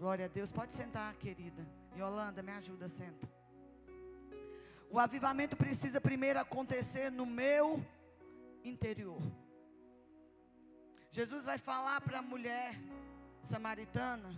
Glória 0.00 0.24
a 0.24 0.28
Deus. 0.28 0.50
Pode 0.50 0.74
sentar, 0.74 1.14
querida. 1.16 1.62
Yolanda, 1.94 2.42
me 2.42 2.52
ajuda, 2.52 2.88
senta. 2.88 3.28
O 4.90 4.98
avivamento 4.98 5.54
precisa 5.54 6.00
primeiro 6.00 6.38
acontecer 6.40 7.10
no 7.12 7.26
meu 7.26 7.84
interior. 8.64 9.20
Jesus 11.12 11.44
vai 11.44 11.58
falar 11.58 12.00
para 12.00 12.20
a 12.20 12.22
mulher 12.22 12.80
samaritana: 13.42 14.30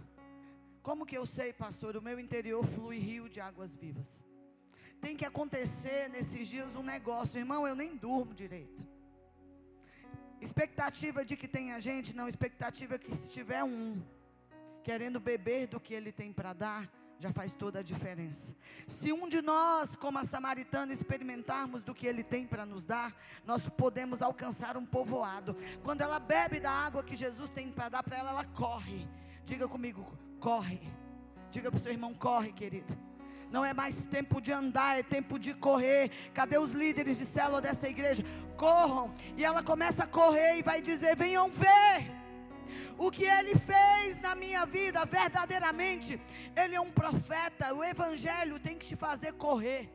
Como 0.83 1.07
que 1.07 1.17
eu 1.17 1.25
sei, 1.25 1.53
pastor? 1.53 1.97
O 1.97 2.03
meu 2.03 2.19
interior 2.19 2.65
flui 2.67 2.99
rio 2.99 3.29
de 3.29 3.41
águas 3.41 3.73
vivas. 3.73 4.11
Tem 5.01 5.17
que 5.17 5.25
acontecer 5.25 6.11
nesses 6.11 6.49
dias 6.49 6.75
um 6.75 6.83
negócio, 6.83 7.39
irmão. 7.39 7.69
Eu 7.69 7.77
nem 7.77 7.95
durmo 7.97 8.35
direito. 8.35 8.83
Expectativa 10.41 11.25
de 11.25 11.37
que 11.37 11.47
tenha 11.47 11.79
gente, 11.79 12.17
não. 12.17 12.27
Expectativa 12.27 12.99
que 12.99 13.15
se 13.15 13.29
tiver 13.29 13.63
um 13.63 14.03
querendo 14.83 15.21
beber 15.21 15.67
do 15.69 15.81
que 15.81 15.95
ele 15.95 16.13
tem 16.13 16.33
para 16.33 16.53
dar, 16.53 16.91
já 17.23 17.33
faz 17.33 17.55
toda 17.55 17.79
a 17.79 17.83
diferença. 17.83 18.55
Se 18.89 19.13
um 19.13 19.29
de 19.29 19.41
nós, 19.41 19.95
como 19.95 20.19
a 20.19 20.25
samaritana, 20.25 20.93
experimentarmos 20.93 21.83
do 21.83 21.95
que 21.95 22.07
ele 22.07 22.25
tem 22.25 22.47
para 22.47 22.67
nos 22.67 22.85
dar, 22.85 23.15
nós 23.47 23.67
podemos 23.69 24.21
alcançar 24.21 24.77
um 24.77 24.85
povoado. 24.85 25.57
Quando 25.85 26.01
ela 26.01 26.19
bebe 26.19 26.59
da 26.59 26.71
água 26.71 27.05
que 27.05 27.15
Jesus 27.15 27.49
tem 27.49 27.71
para 27.71 27.89
dar 27.89 28.03
para 28.03 28.19
ela, 28.19 28.31
ela 28.31 28.45
corre. 28.45 29.07
Diga 29.45 29.69
comigo, 29.69 30.19
corre. 30.41 30.81
Diga 31.51 31.71
para 31.71 31.79
o 31.79 31.81
seu 31.81 31.93
irmão, 31.93 32.13
corre, 32.13 32.53
querido. 32.53 32.99
Não 33.53 33.65
é 33.65 33.73
mais 33.73 34.05
tempo 34.07 34.41
de 34.41 34.51
andar, 34.51 34.99
é 34.99 35.03
tempo 35.03 35.39
de 35.39 35.55
correr. 35.55 36.11
Cadê 36.33 36.59
os 36.59 36.73
líderes 36.73 37.19
de 37.19 37.27
célula 37.27 37.61
dessa 37.61 37.89
igreja? 37.89 38.25
Corram. 38.57 39.15
E 39.37 39.45
ela 39.45 39.63
começa 39.63 40.05
a 40.05 40.07
correr 40.07 40.59
e 40.59 40.63
vai 40.63 40.81
dizer: 40.81 41.15
venham 41.15 41.51
ver 41.51 42.22
o 42.99 43.11
que 43.11 43.25
ele 43.25 43.55
fez 43.55 44.21
na 44.21 44.35
minha 44.35 44.65
vida, 44.65 45.05
verdadeiramente, 45.05 46.21
ele 46.57 46.75
é 46.75 46.81
um 46.81 46.91
profeta. 46.91 47.75
O 47.75 47.85
evangelho 47.85 48.59
tem 48.59 48.79
que 48.79 48.87
te 48.87 48.97
fazer 48.97 49.33
correr. 49.35 49.91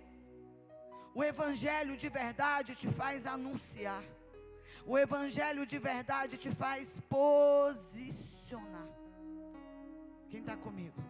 O 1.13 1.23
evangelho 1.23 1.97
de 1.97 2.09
verdade 2.09 2.75
te 2.75 2.89
faz 2.89 3.25
anunciar. 3.25 4.03
O 4.85 4.97
evangelho 4.97 5.65
de 5.65 5.77
verdade 5.77 6.37
te 6.37 6.51
faz 6.51 6.97
posicionar. 7.09 8.87
Quem 10.29 10.41
está 10.41 10.55
comigo? 10.55 11.03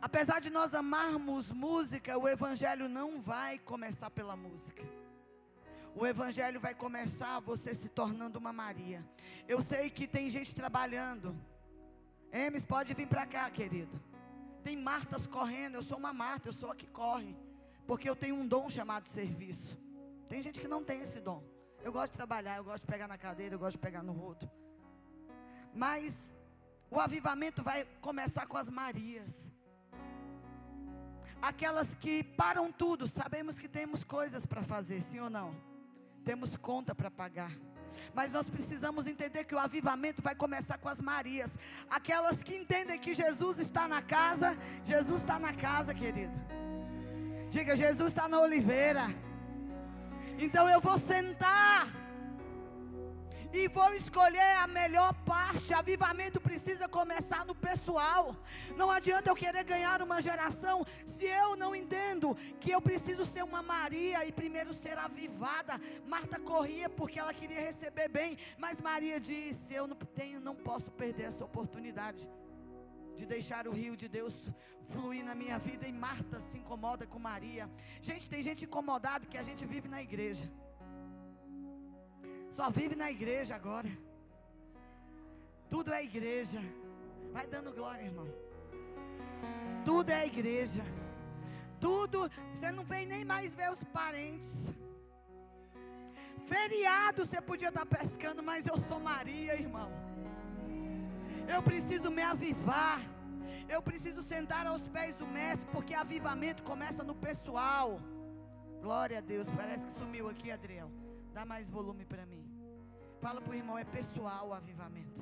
Apesar 0.00 0.40
de 0.40 0.50
nós 0.50 0.74
amarmos 0.74 1.50
música, 1.50 2.18
o 2.18 2.28
evangelho 2.28 2.88
não 2.88 3.20
vai 3.20 3.58
começar 3.58 4.10
pela 4.10 4.36
música. 4.36 4.84
O 5.96 6.06
evangelho 6.06 6.60
vai 6.60 6.74
começar 6.74 7.40
você 7.40 7.74
se 7.74 7.88
tornando 7.88 8.38
uma 8.38 8.52
Maria. 8.52 9.02
Eu 9.48 9.62
sei 9.62 9.88
que 9.88 10.06
tem 10.06 10.28
gente 10.28 10.54
trabalhando. 10.54 11.34
Emes, 12.30 12.66
pode 12.66 12.92
vir 12.92 13.08
para 13.08 13.24
cá, 13.24 13.50
querido. 13.50 13.98
Tem 14.62 14.76
Martas 14.76 15.26
correndo, 15.26 15.76
eu 15.76 15.82
sou 15.82 15.96
uma 15.96 16.12
Marta, 16.12 16.48
eu 16.48 16.52
sou 16.52 16.70
a 16.70 16.76
que 16.76 16.86
corre. 16.86 17.34
Porque 17.86 18.10
eu 18.10 18.14
tenho 18.14 18.36
um 18.36 18.46
dom 18.46 18.68
chamado 18.68 19.08
serviço. 19.08 19.74
Tem 20.28 20.42
gente 20.42 20.60
que 20.60 20.68
não 20.68 20.84
tem 20.84 21.00
esse 21.00 21.18
dom. 21.18 21.42
Eu 21.82 21.92
gosto 21.92 22.12
de 22.12 22.18
trabalhar, 22.18 22.58
eu 22.58 22.64
gosto 22.64 22.82
de 22.82 22.92
pegar 22.92 23.08
na 23.08 23.16
cadeira, 23.16 23.54
eu 23.54 23.58
gosto 23.58 23.76
de 23.78 23.78
pegar 23.78 24.02
no 24.02 24.12
rodo. 24.12 24.50
Mas 25.72 26.30
o 26.90 27.00
avivamento 27.00 27.62
vai 27.62 27.86
começar 28.02 28.46
com 28.46 28.58
as 28.58 28.68
Marias. 28.68 29.50
Aquelas 31.40 31.94
que 31.94 32.22
param 32.22 32.70
tudo, 32.70 33.06
sabemos 33.06 33.58
que 33.58 33.68
temos 33.68 34.04
coisas 34.04 34.44
para 34.44 34.62
fazer, 34.62 35.00
sim 35.00 35.20
ou 35.20 35.30
não? 35.30 35.54
Temos 36.26 36.56
conta 36.56 36.92
para 36.92 37.08
pagar. 37.08 37.52
Mas 38.12 38.32
nós 38.32 38.50
precisamos 38.50 39.06
entender 39.06 39.44
que 39.44 39.54
o 39.54 39.58
avivamento 39.60 40.20
vai 40.20 40.34
começar 40.34 40.76
com 40.76 40.88
as 40.88 41.00
Marias. 41.00 41.56
Aquelas 41.88 42.42
que 42.42 42.56
entendem 42.56 42.98
que 42.98 43.14
Jesus 43.14 43.60
está 43.60 43.86
na 43.86 44.02
casa. 44.02 44.58
Jesus 44.84 45.20
está 45.20 45.38
na 45.38 45.52
casa, 45.52 45.94
querido. 45.94 46.34
Diga, 47.48 47.76
Jesus 47.76 48.08
está 48.08 48.26
na 48.26 48.40
oliveira. 48.40 49.06
Então 50.36 50.68
eu 50.68 50.80
vou 50.80 50.98
sentar 50.98 51.86
e 53.52 53.68
vou 53.68 53.92
escolher 53.94 54.56
a 54.56 54.66
melhor 54.66 55.14
parte. 55.24 55.72
Avivamento 55.72 56.40
precisa 56.40 56.88
começar 56.88 57.44
no 57.44 57.54
pessoal. 57.54 58.36
Não 58.76 58.90
adianta 58.90 59.30
eu 59.30 59.34
querer 59.34 59.64
ganhar 59.64 60.02
uma 60.02 60.20
geração 60.20 60.86
se 61.06 61.24
eu 61.24 61.56
não 61.56 61.74
entendo 61.74 62.36
que 62.60 62.70
eu 62.70 62.80
preciso 62.80 63.24
ser 63.24 63.42
uma 63.44 63.62
Maria 63.62 64.24
e 64.26 64.32
primeiro 64.32 64.72
ser 64.74 64.98
avivada. 64.98 65.80
Marta 66.06 66.38
corria 66.38 66.88
porque 66.88 67.18
ela 67.18 67.34
queria 67.34 67.60
receber 67.60 68.08
bem, 68.08 68.36
mas 68.58 68.80
Maria 68.80 69.18
disse: 69.18 69.72
Eu 69.72 69.86
não 69.86 69.96
tenho, 69.96 70.40
não 70.40 70.54
posso 70.54 70.90
perder 70.90 71.24
essa 71.24 71.44
oportunidade 71.44 72.28
de 73.16 73.24
deixar 73.24 73.66
o 73.66 73.72
rio 73.72 73.96
de 73.96 74.08
Deus 74.08 74.34
fluir 74.90 75.24
na 75.24 75.34
minha 75.34 75.58
vida. 75.58 75.86
E 75.88 75.92
Marta 75.92 76.40
se 76.40 76.58
incomoda 76.58 77.06
com 77.06 77.18
Maria. 77.18 77.68
Gente, 78.02 78.28
tem 78.28 78.42
gente 78.42 78.64
incomodada 78.64 79.26
que 79.26 79.38
a 79.38 79.42
gente 79.42 79.64
vive 79.64 79.88
na 79.88 80.02
igreja. 80.02 80.46
Só 82.56 82.70
vive 82.70 82.96
na 82.96 83.10
igreja 83.10 83.54
agora. 83.54 83.90
Tudo 85.68 85.92
é 85.92 86.02
igreja. 86.02 86.60
Vai 87.30 87.46
dando 87.46 87.70
glória, 87.78 88.04
irmão. 88.10 88.26
Tudo 89.84 90.08
é 90.10 90.26
igreja. 90.26 90.82
Tudo, 91.78 92.30
você 92.54 92.72
não 92.72 92.84
vem 92.92 93.04
nem 93.04 93.24
mais 93.26 93.54
ver 93.54 93.70
os 93.70 93.82
parentes. 93.84 94.50
Feriado 96.46 97.26
você 97.26 97.42
podia 97.42 97.68
estar 97.68 97.84
pescando, 97.84 98.42
mas 98.42 98.66
eu 98.66 98.78
sou 98.88 98.98
Maria, 98.98 99.54
irmão. 99.54 99.90
Eu 101.46 101.62
preciso 101.62 102.10
me 102.10 102.22
avivar. 102.22 103.00
Eu 103.68 103.82
preciso 103.82 104.22
sentar 104.22 104.66
aos 104.66 104.88
pés 104.88 105.14
do 105.16 105.26
mestre, 105.26 105.68
porque 105.72 105.92
avivamento 105.92 106.62
começa 106.62 107.04
no 107.04 107.14
pessoal. 107.14 108.00
Glória 108.80 109.18
a 109.18 109.20
Deus. 109.20 109.46
Parece 109.50 109.84
que 109.84 109.92
sumiu 109.92 110.30
aqui, 110.30 110.50
Adriel. 110.50 110.90
Dá 111.34 111.44
mais 111.44 111.68
volume 111.68 112.06
para 112.06 112.24
mim. 112.24 112.45
Fala 113.26 113.40
para 113.40 113.54
o 113.54 113.60
irmão, 113.60 113.76
é 113.76 113.84
pessoal 113.84 114.42
o 114.48 114.54
avivamento. 114.54 115.20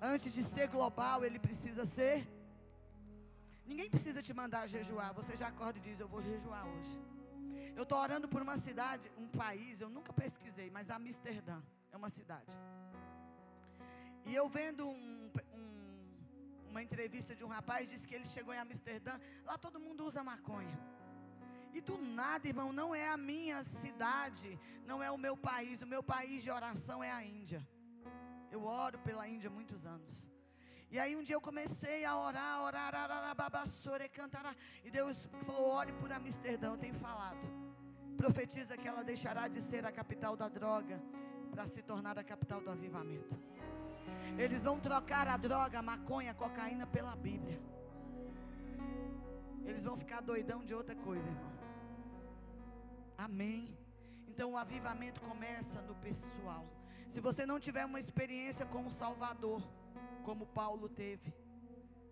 Antes 0.00 0.32
de 0.32 0.42
ser 0.44 0.66
global, 0.68 1.24
ele 1.24 1.40
precisa 1.46 1.84
ser. 1.84 2.16
Ninguém 3.66 3.88
precisa 3.94 4.20
te 4.26 4.32
mandar 4.40 4.68
jejuar. 4.74 5.12
Você 5.14 5.32
já 5.40 5.48
acorda 5.48 5.80
e 5.80 5.82
diz: 5.86 5.98
Eu 5.98 6.06
vou 6.06 6.22
jejuar 6.22 6.64
hoje. 6.72 6.94
Eu 7.74 7.82
estou 7.82 7.98
orando 7.98 8.28
por 8.28 8.40
uma 8.40 8.56
cidade, 8.56 9.10
um 9.22 9.26
país, 9.26 9.80
eu 9.80 9.90
nunca 9.96 10.12
pesquisei, 10.12 10.70
mas 10.70 10.90
Amsterdã 10.90 11.58
é 11.90 11.96
uma 11.96 12.08
cidade. 12.18 12.52
E 14.24 14.32
eu 14.32 14.48
vendo 14.48 14.86
um, 14.88 15.30
um, 15.58 15.66
uma 16.70 16.84
entrevista 16.84 17.34
de 17.34 17.42
um 17.42 17.48
rapaz, 17.48 17.90
disse 17.90 18.06
que 18.06 18.14
ele 18.14 18.26
chegou 18.26 18.54
em 18.54 18.58
Amsterdã, 18.58 19.18
lá 19.44 19.58
todo 19.58 19.80
mundo 19.80 20.06
usa 20.06 20.22
maconha. 20.22 20.78
E 21.78 21.80
do 21.80 21.96
nada, 22.20 22.48
irmão, 22.48 22.70
não 22.72 22.88
é 22.92 23.08
a 23.08 23.16
minha 23.16 23.58
cidade, 23.80 24.48
não 24.84 25.00
é 25.00 25.08
o 25.16 25.18
meu 25.24 25.36
país. 25.36 25.80
O 25.80 25.86
meu 25.86 26.02
país 26.02 26.42
de 26.42 26.50
oração 26.50 27.04
é 27.08 27.10
a 27.18 27.22
Índia. 27.22 27.60
Eu 28.54 28.64
oro 28.64 28.98
pela 28.98 29.28
Índia 29.34 29.48
há 29.48 29.52
muitos 29.58 29.86
anos. 29.86 30.14
E 30.90 30.98
aí 30.98 31.14
um 31.14 31.22
dia 31.22 31.36
eu 31.36 31.40
comecei 31.40 32.04
a 32.04 32.18
orar, 32.18 32.62
orar, 32.62 32.92
ararababassore, 32.94 34.08
cantar. 34.08 34.56
E 34.84 34.90
Deus 34.90 35.16
falou: 35.46 35.68
ore 35.80 35.92
por 36.00 36.10
Amsterdã. 36.10 36.70
Eu 36.72 36.78
tenho 36.84 36.94
falado. 36.94 37.44
Profetiza 38.16 38.76
que 38.76 38.88
ela 38.88 39.04
deixará 39.04 39.46
de 39.46 39.60
ser 39.60 39.86
a 39.86 39.92
capital 39.92 40.36
da 40.36 40.48
droga 40.48 41.00
para 41.52 41.68
se 41.68 41.80
tornar 41.80 42.18
a 42.18 42.24
capital 42.24 42.60
do 42.60 42.72
avivamento. 42.72 43.36
Eles 44.36 44.64
vão 44.64 44.80
trocar 44.80 45.28
a 45.28 45.36
droga, 45.36 45.78
a 45.78 45.82
maconha, 45.92 46.32
a 46.32 46.34
cocaína 46.34 46.88
pela 46.88 47.14
Bíblia. 47.14 47.60
Eles 49.64 49.84
vão 49.84 49.96
ficar 49.96 50.20
doidão 50.22 50.64
de 50.64 50.74
outra 50.74 50.96
coisa, 50.96 51.28
irmão. 51.36 51.57
Amém. 53.26 53.76
Então 54.28 54.52
o 54.52 54.56
avivamento 54.56 55.20
começa 55.20 55.82
no 55.82 55.94
pessoal. 55.96 56.64
Se 57.10 57.20
você 57.20 57.44
não 57.44 57.58
tiver 57.58 57.84
uma 57.84 57.98
experiência 57.98 58.64
com 58.64 58.86
o 58.86 58.90
Salvador, 58.92 59.60
como 60.24 60.46
Paulo 60.46 60.88
teve, 60.88 61.34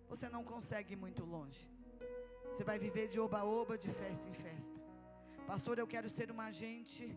você 0.09 0.29
não 0.29 0.43
consegue 0.43 0.95
ir 0.95 0.97
muito 0.97 1.25
longe. 1.25 1.63
Você 2.51 2.65
vai 2.65 2.79
viver 2.87 3.07
de 3.09 3.21
oba-oba, 3.21 3.79
de 3.79 3.91
festa 4.01 4.29
em 4.29 4.35
festa. 4.35 4.75
Pastor, 5.47 5.79
eu 5.79 5.87
quero 5.87 6.09
ser 6.11 6.29
um 6.33 6.41
agente 6.41 7.17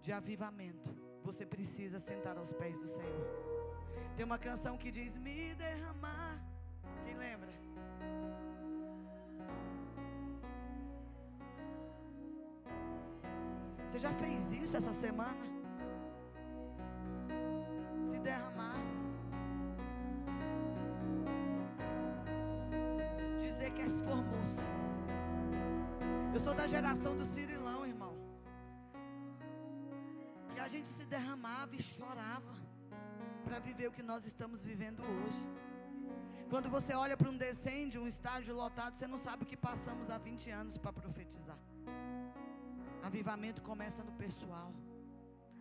de 0.00 0.10
avivamento. 0.10 0.90
Você 1.22 1.44
precisa 1.44 1.98
sentar 2.00 2.36
aos 2.38 2.52
pés 2.54 2.78
do 2.78 2.88
Senhor. 2.88 3.26
Tem 4.16 4.24
uma 4.24 4.38
canção 4.38 4.78
que 4.78 4.90
diz: 4.90 5.18
Me 5.18 5.54
derramar. 5.54 6.21
Você 13.92 13.98
já 13.98 14.12
fez 14.14 14.50
isso 14.52 14.74
essa 14.74 14.90
semana? 14.90 15.44
Se 18.10 18.18
derramar. 18.20 18.78
Dizer 23.38 23.70
que 23.74 23.82
és 23.82 23.92
formoso. 24.00 24.62
Eu 26.32 26.40
sou 26.40 26.54
da 26.54 26.66
geração 26.66 27.14
do 27.18 27.26
Cirilão, 27.26 27.86
irmão. 27.86 28.14
Que 30.54 30.60
a 30.60 30.68
gente 30.68 30.88
se 30.88 31.04
derramava 31.04 31.76
e 31.76 31.82
chorava 31.82 32.54
para 33.44 33.58
viver 33.58 33.88
o 33.88 33.92
que 33.92 34.02
nós 34.02 34.24
estamos 34.24 34.62
vivendo 34.62 35.02
hoje. 35.02 35.44
Quando 36.48 36.70
você 36.70 36.94
olha 36.94 37.14
para 37.14 37.28
um 37.28 37.36
descende, 37.36 37.98
um 37.98 38.08
estádio 38.08 38.54
lotado, 38.54 38.94
você 38.94 39.06
não 39.06 39.18
sabe 39.18 39.42
o 39.42 39.46
que 39.46 39.58
passamos 39.70 40.08
há 40.08 40.16
20 40.16 40.50
anos 40.50 40.78
para 40.78 40.94
profetizar. 40.94 41.58
Avivamento 43.02 43.60
começa 43.62 44.02
no 44.02 44.12
pessoal. 44.12 44.72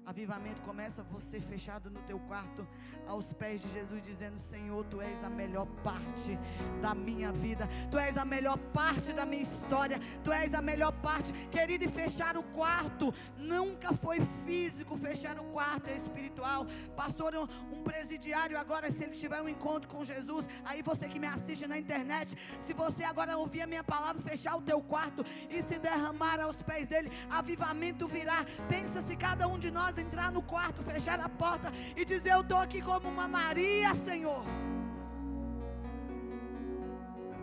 Avivamento 0.04 0.62
começa 0.64 1.04
você 1.04 1.40
fechado 1.40 1.90
no 1.90 2.02
teu 2.02 2.20
quarto, 2.22 2.68
aos 3.08 3.32
pés 3.34 3.62
de 3.62 3.72
Jesus, 3.72 4.04
dizendo: 4.04 4.38
Senhor, 4.40 4.84
tu 4.86 5.00
és 5.00 5.24
a 5.24 5.30
melhor 5.30 5.68
parte 5.84 6.38
da 6.82 6.96
minha 6.96 7.32
vida, 7.32 7.70
tu 7.90 8.00
és 8.00 8.18
a 8.18 8.26
melhor 8.26 8.58
parte 8.74 9.14
da 9.14 9.26
minha 9.26 9.44
história, 9.44 10.00
tu 10.24 10.32
és 10.32 10.54
a 10.56 10.62
melhor 10.62 10.92
parte, 10.92 11.32
querido. 11.50 11.86
E 11.86 11.88
fechar 11.88 12.36
o 12.36 12.44
quarto 12.44 13.14
nunca 13.38 13.94
foi 13.94 14.20
físico, 14.44 14.98
fechar 14.98 15.40
o 15.40 15.44
quarto 15.46 15.88
é 15.88 15.96
espiritual. 15.96 16.66
Pastor, 16.96 17.36
um, 17.36 17.48
um 17.72 17.84
presidiário 17.84 18.58
agora, 18.58 18.92
se 18.92 19.04
ele 19.04 19.16
tiver 19.16 19.42
um 19.42 19.48
encontro 19.48 19.88
com 19.88 20.04
Jesus, 20.04 20.48
aí 20.65 20.82
você 20.82 21.08
que 21.08 21.19
me 21.19 21.28
assiste 21.28 21.67
na 21.67 21.78
internet, 21.78 22.36
se 22.60 22.73
você 22.73 23.04
agora 23.04 23.38
ouvir 23.38 23.62
a 23.62 23.67
minha 23.67 23.84
palavra, 23.84 24.21
fechar 24.21 24.56
o 24.56 24.62
teu 24.62 24.82
quarto 24.82 25.23
e 25.50 25.62
se 25.62 25.78
derramar 25.78 26.40
aos 26.40 26.62
pés 26.63 26.88
dele, 26.88 27.12
avivamento 27.30 28.08
virá. 28.08 28.46
Pensa 28.67 29.02
se 29.02 29.15
cada 29.15 29.48
um 29.48 29.60
de 29.60 29.69
nós 29.69 29.90
entrar 30.00 30.31
no 30.31 30.42
quarto, 30.42 30.83
fechar 30.83 31.19
a 31.19 31.29
porta 31.29 31.71
e 31.96 32.06
dizer: 32.06 32.31
Eu 32.31 32.42
estou 32.42 32.58
aqui 32.58 32.81
como 32.81 33.10
uma 33.10 33.27
Maria, 33.27 33.94
Senhor. 33.96 34.44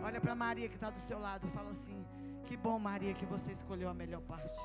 Olha 0.03 0.19
para 0.19 0.33
Maria 0.33 0.67
que 0.67 0.75
está 0.75 0.89
do 0.89 0.99
seu 0.99 1.19
lado 1.19 1.47
e 1.47 1.51
fala 1.51 1.71
assim: 1.71 2.05
Que 2.45 2.57
bom, 2.57 2.79
Maria, 2.79 3.13
que 3.13 3.25
você 3.25 3.51
escolheu 3.51 3.89
a 3.89 3.93
melhor 3.93 4.21
parte. 4.21 4.59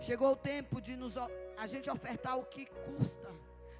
Chegou 0.00 0.32
o 0.32 0.36
tempo 0.36 0.80
de 0.80 0.96
nos, 0.96 1.14
a 1.16 1.66
gente 1.66 1.90
ofertar 1.90 2.38
o 2.38 2.44
que 2.44 2.66
custa. 2.66 3.28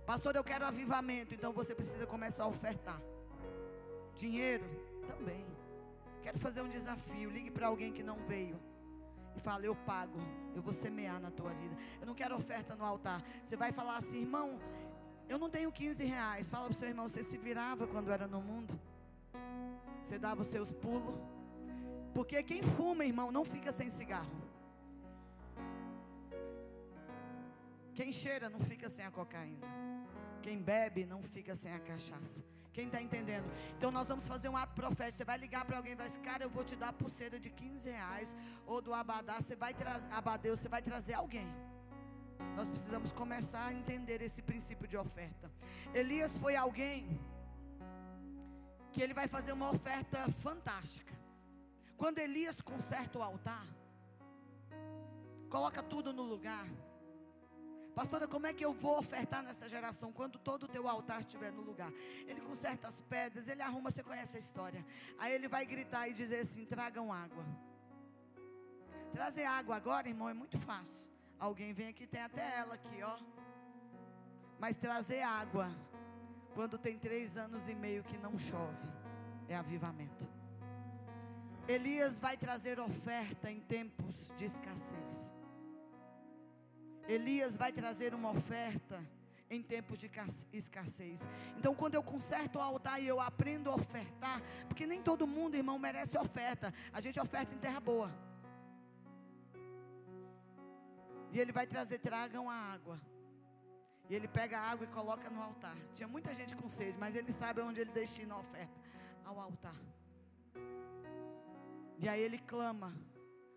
Pastor, 0.05 0.35
eu 0.37 0.45
quero 0.45 0.65
avivamento, 0.67 1.35
então 1.35 1.53
você 1.53 1.75
precisa 1.75 2.07
começar 2.07 2.45
a 2.45 2.49
ofertar. 2.49 3.01
Dinheiro 4.19 4.65
também. 5.07 5.47
Quero 6.23 6.39
fazer 6.39 6.61
um 6.61 6.69
desafio. 6.69 7.31
Ligue 7.31 7.51
para 7.51 7.69
alguém 7.69 7.93
que 7.93 8.03
não 8.03 8.17
veio 8.27 8.59
e 9.37 9.41
fala: 9.41 9.65
Eu 9.65 9.75
pago, 9.75 10.19
eu 10.55 10.63
vou 10.63 10.73
semear 10.73 11.21
na 11.21 11.31
tua 11.31 11.53
vida. 11.55 11.77
Eu 12.01 12.07
não 12.07 12.15
quero 12.15 12.37
oferta 12.37 12.75
no 12.75 12.85
altar. 12.85 13.23
Você 13.47 13.57
vai 13.57 13.73
falar 13.73 13.97
assim, 13.97 14.21
irmão, 14.21 14.59
eu 15.29 15.39
não 15.39 15.51
tenho 15.51 15.71
15 15.71 16.05
reais. 16.05 16.49
Fala 16.49 16.67
para 16.67 16.75
o 16.77 16.79
seu 16.79 16.89
irmão: 16.89 17.09
Você 17.09 17.23
se 17.23 17.37
virava 17.37 17.87
quando 17.87 18.11
era 18.11 18.27
no 18.27 18.41
mundo? 18.41 18.79
Você 20.05 20.19
dava 20.19 20.41
os 20.41 20.49
seus 20.49 20.73
pulos? 20.73 21.15
Porque 22.13 22.43
quem 22.43 22.63
fuma, 22.63 23.05
irmão, 23.05 23.31
não 23.31 23.45
fica 23.45 23.71
sem 23.71 23.89
cigarro. 23.91 24.51
Quem 27.95 28.13
cheira 28.13 28.49
não 28.49 28.61
fica 28.61 28.89
sem 28.89 29.05
a 29.05 29.11
cocaína. 29.11 29.67
Quem 30.43 30.59
bebe 30.61 31.05
não 31.05 31.23
fica 31.23 31.55
sem 31.55 31.73
a 31.73 31.79
cachaça. 31.79 32.41
Quem 32.73 32.87
está 32.87 33.01
entendendo? 33.03 33.51
Então 33.77 33.91
nós 33.91 34.07
vamos 34.07 34.27
fazer 34.27 34.49
um 34.49 34.57
ato 34.57 34.75
profético. 34.75 35.19
Você 35.19 35.25
vai 35.25 35.39
ligar 35.39 35.65
para 35.65 35.77
alguém 35.77 35.93
e 35.93 35.97
vai 35.97 36.07
dizer, 36.07 36.21
cara, 36.21 36.45
eu 36.45 36.51
vou 36.51 36.65
te 36.65 36.77
dar 36.77 36.93
pulseira 36.93 37.39
de 37.39 37.51
15 37.51 37.91
reais. 37.91 38.35
Ou 38.67 38.81
do 38.81 38.95
Abadá, 38.95 39.41
você 39.41 39.57
vai 39.57 39.75
trazer, 39.75 40.07
Abadeu, 40.13 40.57
você 40.57 40.69
vai 40.69 40.83
trazer 40.83 41.15
alguém. 41.15 41.49
Nós 42.57 42.69
precisamos 42.69 43.13
começar 43.13 43.67
a 43.67 43.73
entender 43.73 44.23
esse 44.23 44.41
princípio 44.41 44.87
de 44.87 44.97
oferta. 44.97 45.51
Elias 45.95 46.35
foi 46.39 46.57
alguém 46.57 47.21
que 48.93 49.03
ele 49.03 49.15
vai 49.15 49.29
fazer 49.29 49.53
uma 49.53 49.71
oferta 49.71 50.29
fantástica. 50.43 51.15
Quando 51.97 52.19
Elias 52.19 52.61
conserta 52.61 53.19
o 53.19 53.23
altar, 53.23 53.67
coloca 55.49 55.83
tudo 55.83 56.13
no 56.13 56.23
lugar. 56.23 56.67
Pastora, 58.01 58.27
como 58.27 58.47
é 58.47 58.55
que 58.55 58.65
eu 58.65 58.73
vou 58.73 58.97
ofertar 58.99 59.43
nessa 59.43 59.69
geração 59.69 60.11
quando 60.11 60.39
todo 60.39 60.63
o 60.63 60.69
teu 60.69 60.89
altar 60.89 61.21
estiver 61.21 61.53
no 61.53 61.61
lugar? 61.61 61.93
Ele 62.27 62.41
conserta 62.41 62.89
as 62.89 62.99
pedras, 63.03 63.47
ele 63.47 63.61
arruma, 63.61 63.91
você 63.91 64.03
conhece 64.03 64.39
a 64.39 64.41
história. 64.41 64.83
Aí 65.19 65.35
ele 65.35 65.47
vai 65.47 65.67
gritar 65.67 66.09
e 66.09 66.15
dizer 66.15 66.41
assim: 66.41 66.65
tragam 66.65 67.13
água. 67.13 67.45
Trazer 69.13 69.45
água 69.45 69.77
agora, 69.77 70.09
irmão, 70.09 70.31
é 70.31 70.33
muito 70.33 70.59
fácil. 70.61 71.11
Alguém 71.39 71.75
vem 71.75 71.89
aqui, 71.89 72.07
tem 72.07 72.23
até 72.23 72.57
ela 72.57 72.73
aqui, 72.77 73.03
ó. 73.03 73.19
Mas 74.59 74.79
trazer 74.79 75.21
água, 75.21 75.71
quando 76.55 76.79
tem 76.79 76.99
três 76.99 77.37
anos 77.37 77.69
e 77.69 77.75
meio 77.75 78.03
que 78.03 78.17
não 78.17 78.39
chove, 78.39 78.89
é 79.47 79.55
avivamento. 79.55 80.27
Elias 81.69 82.19
vai 82.19 82.39
trazer 82.39 82.81
oferta 82.81 83.51
em 83.51 83.61
tempos 83.61 84.33
de 84.39 84.47
escassez. 84.47 85.40
Elias 87.09 87.57
vai 87.57 87.73
trazer 87.73 88.15
uma 88.15 88.31
oferta 88.31 89.03
em 89.51 89.63
tempos 89.63 89.99
de 89.99 90.09
escassez. 90.53 91.21
Então, 91.59 91.75
quando 91.75 91.97
eu 91.97 92.03
conserto 92.03 92.57
o 92.57 92.63
altar 92.63 93.03
e 93.03 93.09
eu 93.09 93.21
aprendo 93.21 93.69
a 93.69 93.75
ofertar, 93.75 94.41
porque 94.69 94.87
nem 94.87 95.03
todo 95.03 95.27
mundo, 95.27 95.57
irmão, 95.57 95.79
merece 95.79 96.17
oferta. 96.17 96.73
A 96.93 97.01
gente 97.01 97.19
oferta 97.19 97.53
em 97.53 97.59
terra 97.59 97.81
boa. 97.81 98.11
E 101.33 101.39
ele 101.39 101.53
vai 101.53 101.67
trazer, 101.67 101.99
tragam 101.99 102.49
a 102.49 102.55
água. 102.55 103.01
E 104.09 104.15
ele 104.15 104.29
pega 104.29 104.59
a 104.59 104.71
água 104.71 104.85
e 104.85 104.89
coloca 104.89 105.29
no 105.29 105.43
altar. 105.43 105.77
Tinha 105.95 106.09
muita 106.09 106.35
gente 106.35 106.55
com 106.57 106.69
sede, 106.69 106.97
mas 106.99 107.15
ele 107.15 107.33
sabe 107.33 107.61
onde 107.61 107.81
ele 107.81 107.91
destina 107.91 108.35
a 108.35 108.39
oferta 108.39 108.81
ao 109.25 109.39
altar. 109.39 109.81
E 111.99 112.09
aí 112.09 112.21
ele 112.21 112.39
clama: 112.39 112.93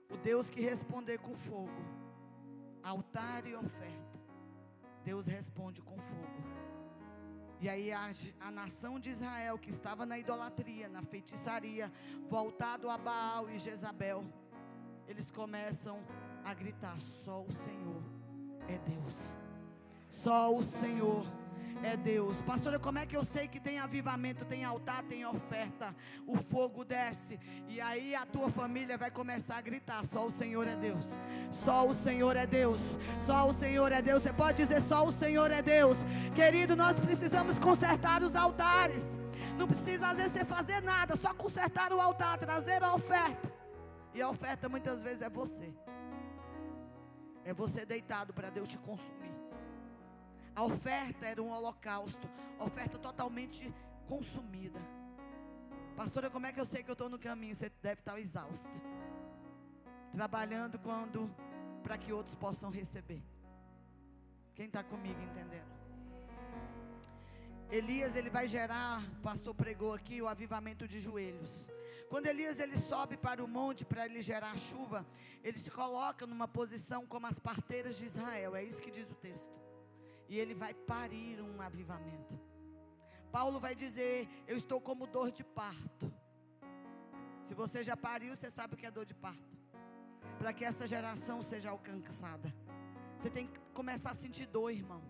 o 0.10 0.18
Deus 0.18 0.50
que 0.50 0.62
responder 0.62 1.18
com 1.20 1.36
fogo 1.36 2.03
altar 2.84 3.46
e 3.46 3.56
oferta, 3.56 4.20
Deus 5.04 5.26
responde 5.26 5.82
com 5.82 5.98
fogo. 5.98 6.44
E 7.60 7.70
aí 7.70 7.92
a, 7.94 8.12
a, 8.42 8.52
nação 8.52 9.00
de 9.00 9.10
Israel 9.10 9.58
que 9.58 9.70
estava 9.70 10.06
na 10.06 10.20
idolatria, 10.20 10.90
na 10.90 11.02
feitiçaria, 11.02 11.92
voltado 12.30 12.90
a 12.90 12.98
Baal 12.98 13.50
e 13.50 13.58
Jezabel, 13.58 14.26
eles 15.08 15.32
começam 15.32 16.04
a 16.44 16.54
gritar: 16.54 17.00
só 17.00 17.42
o 17.42 17.52
Senhor 17.52 18.04
é 18.68 18.78
Deus. 18.80 19.16
Só 20.10 20.54
o 20.54 20.62
Senhor 20.62 21.26
é 21.26 21.43
Deus. 21.96 22.42
Pastora, 22.42 22.80
como 22.80 22.98
é 23.00 23.06
que 23.06 23.16
eu 23.16 23.24
sei 23.24 23.48
que 23.48 23.60
tem 23.60 23.78
avivamento, 23.78 24.46
tem 24.46 24.64
altar, 24.64 25.04
tem 25.04 25.26
oferta? 25.26 25.94
O 26.26 26.38
fogo 26.38 26.84
desce 26.84 27.40
e 27.68 27.80
aí 27.82 28.16
a 28.16 28.26
tua 28.26 28.50
família 28.50 28.98
vai 28.98 29.12
começar 29.12 29.58
a 29.58 29.62
gritar: 29.62 30.04
só 30.06 30.26
o 30.26 30.32
Senhor 30.32 30.68
é 30.68 30.76
Deus. 30.76 31.06
Só 31.52 31.88
o 31.88 31.94
Senhor 31.94 32.36
é 32.36 32.48
Deus. 32.48 32.80
Só 33.26 33.48
o 33.48 33.54
Senhor 33.54 33.92
é 33.92 34.02
Deus. 34.02 34.24
Você 34.24 34.34
pode 34.34 34.58
dizer 34.58 34.82
só 34.84 35.06
o 35.06 35.12
Senhor 35.12 35.52
é 35.52 35.62
Deus. 35.62 35.98
Querido, 36.34 36.76
nós 36.76 37.00
precisamos 37.00 37.60
consertar 37.60 38.24
os 38.24 38.36
altares. 38.36 39.04
Não 39.58 39.68
precisa 39.68 40.08
às 40.08 40.18
vezes 40.18 40.34
você 40.34 40.46
fazer 40.46 40.82
nada, 40.82 41.16
só 41.16 41.34
consertar 41.34 41.92
o 41.94 42.02
altar, 42.02 42.38
trazer 42.38 42.84
a 42.84 42.94
oferta. 42.94 43.52
E 44.14 44.22
a 44.22 44.30
oferta 44.30 44.70
muitas 44.70 45.02
vezes 45.02 45.22
é 45.22 45.30
você. 45.30 45.74
É 47.46 47.54
você 47.54 47.86
deitado 47.86 48.34
para 48.34 48.50
Deus 48.50 48.70
te 48.70 48.78
consumir. 48.78 49.33
A 50.56 50.64
oferta 50.64 51.26
era 51.26 51.42
um 51.42 51.50
holocausto, 51.50 52.30
oferta 52.60 53.00
totalmente 53.00 53.74
consumida. 54.08 54.80
Pastora, 55.96 56.30
como 56.30 56.46
é 56.46 56.54
que 56.54 56.60
eu 56.60 56.66
sei 56.66 56.84
que 56.84 56.90
eu 56.90 56.94
estou 56.94 57.10
no 57.10 57.18
caminho? 57.18 57.56
Você 57.56 57.72
deve 57.82 58.02
estar 58.02 58.20
exausto. 58.20 58.70
Trabalhando 60.12 60.78
quando 60.78 61.30
para 61.82 61.98
que 61.98 62.14
outros 62.14 62.36
possam 62.36 62.70
receber. 62.70 63.22
Quem 64.54 64.68
está 64.68 64.84
comigo 64.84 65.20
entendendo? 65.22 65.74
Elias 67.72 68.16
ele 68.16 68.30
vai 68.30 68.48
gerar, 68.48 69.02
o 69.18 69.22
pastor 69.22 69.56
pregou 69.56 69.94
aqui 69.94 70.22
o 70.22 70.28
avivamento 70.28 70.88
de 70.88 71.00
joelhos. 71.00 71.50
Quando 72.10 72.28
Elias 72.28 72.60
ele 72.60 72.78
sobe 72.78 73.18
para 73.18 73.44
o 73.44 73.48
monte 73.48 73.84
para 73.84 74.06
ele 74.06 74.22
gerar 74.22 74.56
chuva, 74.56 75.04
ele 75.44 75.58
se 75.58 75.72
coloca 75.72 76.28
numa 76.28 76.48
posição 76.48 77.08
como 77.08 77.26
as 77.26 77.40
parteiras 77.40 77.98
de 77.98 78.06
Israel. 78.06 78.56
É 78.56 78.64
isso 78.64 78.80
que 78.80 78.92
diz 78.92 79.10
o 79.10 79.16
texto 79.16 79.63
e 80.34 80.40
ele 80.40 80.56
vai 80.56 80.74
parir 80.74 81.40
um 81.48 81.62
avivamento. 81.62 82.34
Paulo 83.32 83.60
vai 83.60 83.76
dizer: 83.76 84.28
Eu 84.48 84.58
estou 84.58 84.82
como 84.82 85.06
dor 85.06 85.32
de 85.32 85.44
parto. 85.44 86.12
Se 87.48 87.54
você 87.54 87.84
já 87.84 87.96
pariu, 87.96 88.36
você 88.36 88.50
sabe 88.50 88.74
o 88.74 88.78
que 88.78 88.88
é 88.88 88.92
dor 88.92 89.06
de 89.06 89.14
parto. 89.14 89.56
Para 90.40 90.52
que 90.52 90.66
essa 90.66 90.88
geração 90.88 91.38
seja 91.44 91.70
alcançada, 91.70 92.52
você 93.18 93.30
tem 93.30 93.46
que 93.48 93.60
começar 93.80 94.12
a 94.12 94.22
sentir 94.24 94.48
dor, 94.48 94.72
irmão 94.72 95.04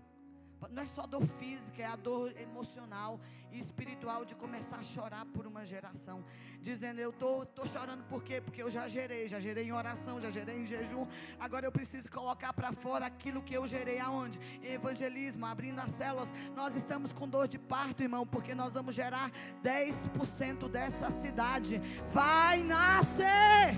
não 0.72 0.84
é 0.84 0.86
só 0.86 1.06
dor 1.06 1.26
física, 1.40 1.82
é 1.82 1.86
a 1.86 1.96
dor 1.96 2.34
emocional 2.40 3.20
e 3.52 3.60
espiritual 3.60 4.26
de 4.26 4.36
começar 4.36 4.78
a 4.78 4.84
chorar 4.84 5.26
por 5.26 5.46
uma 5.46 5.66
geração. 5.66 6.24
Dizendo, 6.62 7.00
eu 7.00 7.10
estou 7.10 7.46
tô, 7.46 7.64
tô 7.64 7.68
chorando 7.68 8.04
por 8.06 8.24
quê? 8.24 8.42
Porque 8.42 8.62
eu 8.62 8.70
já 8.70 8.88
gerei, 8.88 9.28
já 9.28 9.40
gerei 9.40 9.66
em 9.66 9.72
oração, 9.72 10.20
já 10.20 10.32
gerei 10.32 10.58
em 10.62 10.66
jejum. 10.66 11.06
Agora 11.40 11.66
eu 11.66 11.72
preciso 11.72 12.10
colocar 12.10 12.54
para 12.54 12.72
fora 12.72 13.06
aquilo 13.06 13.42
que 13.42 13.54
eu 13.54 13.68
gerei 13.68 14.00
aonde? 14.00 14.40
Em 14.62 14.74
evangelismo, 14.74 15.46
abrindo 15.46 15.80
as 15.80 15.92
células. 15.92 16.30
Nós 16.56 16.76
estamos 16.76 17.12
com 17.14 17.28
dor 17.28 17.48
de 17.48 17.60
parto, 17.60 18.02
irmão, 18.02 18.26
porque 18.26 18.56
nós 18.56 18.74
vamos 18.74 18.96
gerar 18.96 19.32
10% 19.64 20.70
dessa 20.70 21.10
cidade. 21.10 21.80
Vai 22.12 22.64
nascer! 22.64 23.78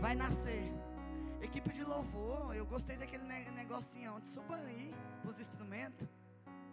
Vai 0.00 0.14
nascer. 0.14 0.65
Equipe 1.56 1.72
de 1.72 1.84
louvor, 1.84 2.54
eu 2.54 2.66
gostei 2.66 2.98
daquele 2.98 3.24
negocinho 3.24 4.20
suba 4.34 4.56
aí 4.56 4.92
os 5.26 5.40
instrumentos. 5.40 6.06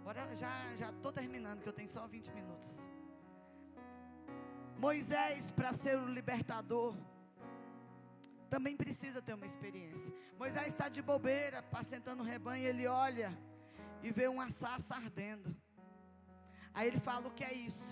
Bora, 0.03 0.35
já 0.35 0.75
já 0.75 0.91
tô 1.01 1.09
terminando 1.09 1.61
que 1.61 1.69
eu 1.69 1.71
tenho 1.71 1.89
só 1.89 2.05
20 2.05 2.29
minutos. 2.33 2.77
Moisés 4.77 5.51
para 5.51 5.71
ser 5.71 5.97
o 5.97 6.05
libertador 6.05 6.97
também 8.49 8.75
precisa 8.75 9.21
ter 9.21 9.33
uma 9.33 9.45
experiência. 9.45 10.13
Moisés 10.37 10.67
está 10.67 10.89
de 10.89 11.01
bobeira, 11.01 11.63
passentando 11.63 12.21
o 12.21 12.25
rebanho, 12.25 12.67
ele 12.67 12.85
olha 12.85 13.31
e 14.01 14.11
vê 14.11 14.27
uma 14.27 14.49
sarça 14.49 14.95
ardendo. 14.95 15.55
Aí 16.73 16.89
ele 16.89 16.99
fala: 16.99 17.29
O 17.29 17.31
que 17.31 17.45
é 17.45 17.53
isso? 17.53 17.87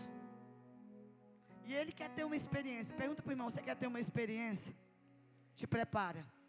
E 1.64 1.74
ele 1.74 1.94
quer 1.94 2.10
ter 2.10 2.26
uma 2.26 2.36
experiência. 2.36 2.94
Pergunta 2.94 3.22
para 3.22 3.30
o 3.30 3.32
irmão: 3.32 3.50
Você 3.50 3.62
quer 3.62 3.78
ter 3.78 3.88
uma 3.88 4.02
experiência? 4.02 4.76
Te 5.56 5.66
prepara. 5.66 6.41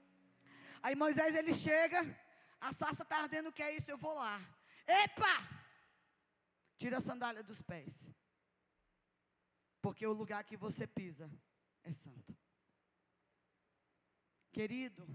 Aí 0.83 0.95
Moisés 0.95 1.35
ele 1.37 1.55
chega, 1.55 2.01
a 2.61 2.73
sarça 2.73 3.03
está 3.03 3.19
ardendo, 3.19 3.49
o 3.49 3.53
que 3.53 3.63
é 3.63 3.77
isso? 3.77 3.91
Eu 3.91 3.99
vou 3.99 4.15
lá. 4.15 4.41
Epa! 4.87 5.35
Tira 6.77 6.99
a 6.99 7.01
sandália 7.01 7.43
dos 7.43 7.63
pés. 7.63 7.95
Porque 9.81 10.07
o 10.07 10.13
lugar 10.13 10.45
que 10.45 10.57
você 10.57 10.87
pisa 10.87 11.31
é 11.85 11.93
santo. 11.93 12.37
Querido, 14.51 15.07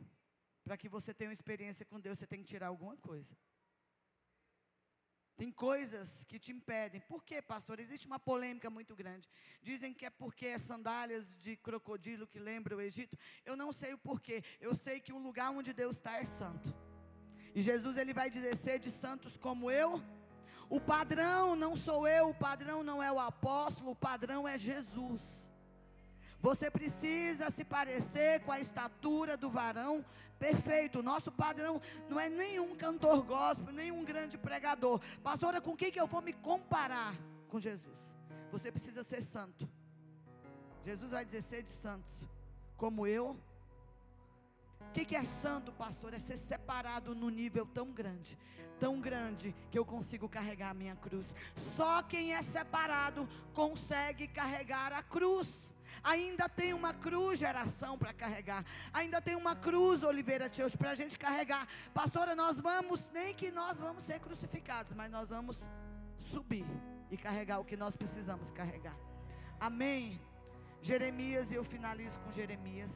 para 0.63 0.77
que 0.77 0.89
você 0.89 1.13
tenha 1.13 1.29
uma 1.29 1.33
experiência 1.33 1.85
com 1.85 1.99
Deus, 1.99 2.17
você 2.17 2.27
tem 2.27 2.41
que 2.41 2.47
tirar 2.47 2.67
alguma 2.67 2.97
coisa. 2.97 3.37
Tem 5.37 5.51
coisas 5.51 6.25
que 6.27 6.39
te 6.39 6.51
impedem. 6.51 6.99
Por 7.01 7.23
quê, 7.23 7.41
pastor? 7.41 7.79
Existe 7.79 8.07
uma 8.07 8.17
polêmica 8.17 8.71
muito 8.71 8.95
grande. 8.95 9.29
Dizem 9.61 9.93
que 9.93 10.03
é 10.03 10.09
porque 10.09 10.47
é 10.47 10.57
sandálias 10.57 11.25
de 11.43 11.55
crocodilo 11.55 12.25
que 12.25 12.39
lembra 12.39 12.75
o 12.75 12.81
Egito. 12.81 13.15
Eu 13.45 13.55
não 13.55 13.71
sei 13.71 13.93
o 13.93 13.99
porquê. 13.99 14.43
Eu 14.59 14.73
sei 14.73 14.99
que 14.99 15.13
o 15.13 15.19
lugar 15.19 15.51
onde 15.51 15.73
Deus 15.73 15.95
está 15.95 16.17
é 16.17 16.25
santo. 16.25 16.73
E 17.53 17.61
Jesus 17.61 17.97
ele 17.97 18.13
vai 18.13 18.31
dizer: 18.31 18.55
sede 18.55 18.89
santos 18.89 19.37
como 19.37 19.69
eu. 19.69 20.01
O 20.69 20.81
padrão 20.81 21.55
não 21.55 21.75
sou 21.75 22.07
eu, 22.07 22.29
o 22.29 22.33
padrão 22.33 22.83
não 22.83 23.01
é 23.01 23.11
o 23.11 23.19
apóstolo, 23.19 23.91
o 23.91 23.95
padrão 23.95 24.47
é 24.47 24.57
Jesus. 24.57 25.21
Você 26.41 26.69
precisa 26.69 27.49
se 27.49 27.63
parecer 27.63 28.41
com 28.41 28.51
a 28.51 28.59
estatura 28.59 29.35
do 29.35 29.49
varão 29.49 30.05
perfeito. 30.37 31.01
Nosso 31.01 31.31
padrão 31.31 31.81
não 32.09 32.19
é 32.19 32.29
nenhum 32.29 32.75
cantor 32.75 33.23
gospel, 33.23 33.73
nenhum 33.73 34.03
grande 34.03 34.37
pregador. 34.37 35.01
Pastora, 35.23 35.59
com 35.59 35.75
quem 35.75 35.91
que 35.91 35.99
eu 35.99 36.07
vou 36.07 36.21
me 36.21 36.33
comparar? 36.33 37.15
Com 37.49 37.59
Jesus. 37.59 37.99
Você 38.51 38.71
precisa 38.71 39.03
ser 39.03 39.21
santo. 39.21 39.67
Jesus 40.85 41.11
vai 41.11 41.25
dizer: 41.25 41.41
sede 41.41 41.69
santos, 41.69 42.13
como 42.77 43.05
eu. 43.07 43.37
O 44.79 44.91
que, 44.93 45.03
que 45.03 45.15
é 45.15 45.23
santo, 45.25 45.71
pastor? 45.71 46.13
É 46.13 46.19
ser 46.19 46.37
separado 46.37 47.13
no 47.13 47.29
nível 47.29 47.65
tão 47.65 47.91
grande, 47.91 48.37
tão 48.79 49.01
grande, 49.01 49.53
que 49.69 49.77
eu 49.77 49.85
consigo 49.85 50.29
carregar 50.29 50.69
a 50.69 50.73
minha 50.73 50.95
cruz. 50.95 51.25
Só 51.75 52.01
quem 52.03 52.33
é 52.33 52.41
separado 52.41 53.27
consegue 53.53 54.27
carregar 54.27 54.93
a 54.93 55.03
cruz. 55.03 55.66
Ainda 56.03 56.47
tem 56.47 56.73
uma 56.73 56.93
cruz 56.93 57.39
geração 57.39 57.97
para 57.97 58.13
carregar. 58.13 58.65
Ainda 58.93 59.21
tem 59.21 59.35
uma 59.35 59.55
cruz 59.55 60.03
Oliveira 60.03 60.49
Teus 60.49 60.75
para 60.75 60.91
a 60.91 60.95
gente 60.95 61.17
carregar. 61.17 61.67
Pastora, 61.93 62.35
nós 62.35 62.59
vamos, 62.59 63.01
nem 63.11 63.33
que 63.33 63.51
nós 63.51 63.77
vamos 63.79 64.03
ser 64.03 64.19
crucificados, 64.19 64.93
mas 64.93 65.11
nós 65.11 65.29
vamos 65.29 65.57
subir 66.31 66.65
e 67.09 67.17
carregar 67.17 67.59
o 67.59 67.65
que 67.65 67.77
nós 67.77 67.95
precisamos 67.95 68.51
carregar. 68.51 68.95
Amém. 69.59 70.19
Jeremias, 70.81 71.51
e 71.51 71.55
eu 71.55 71.63
finalizo 71.63 72.19
com 72.21 72.31
Jeremias, 72.31 72.93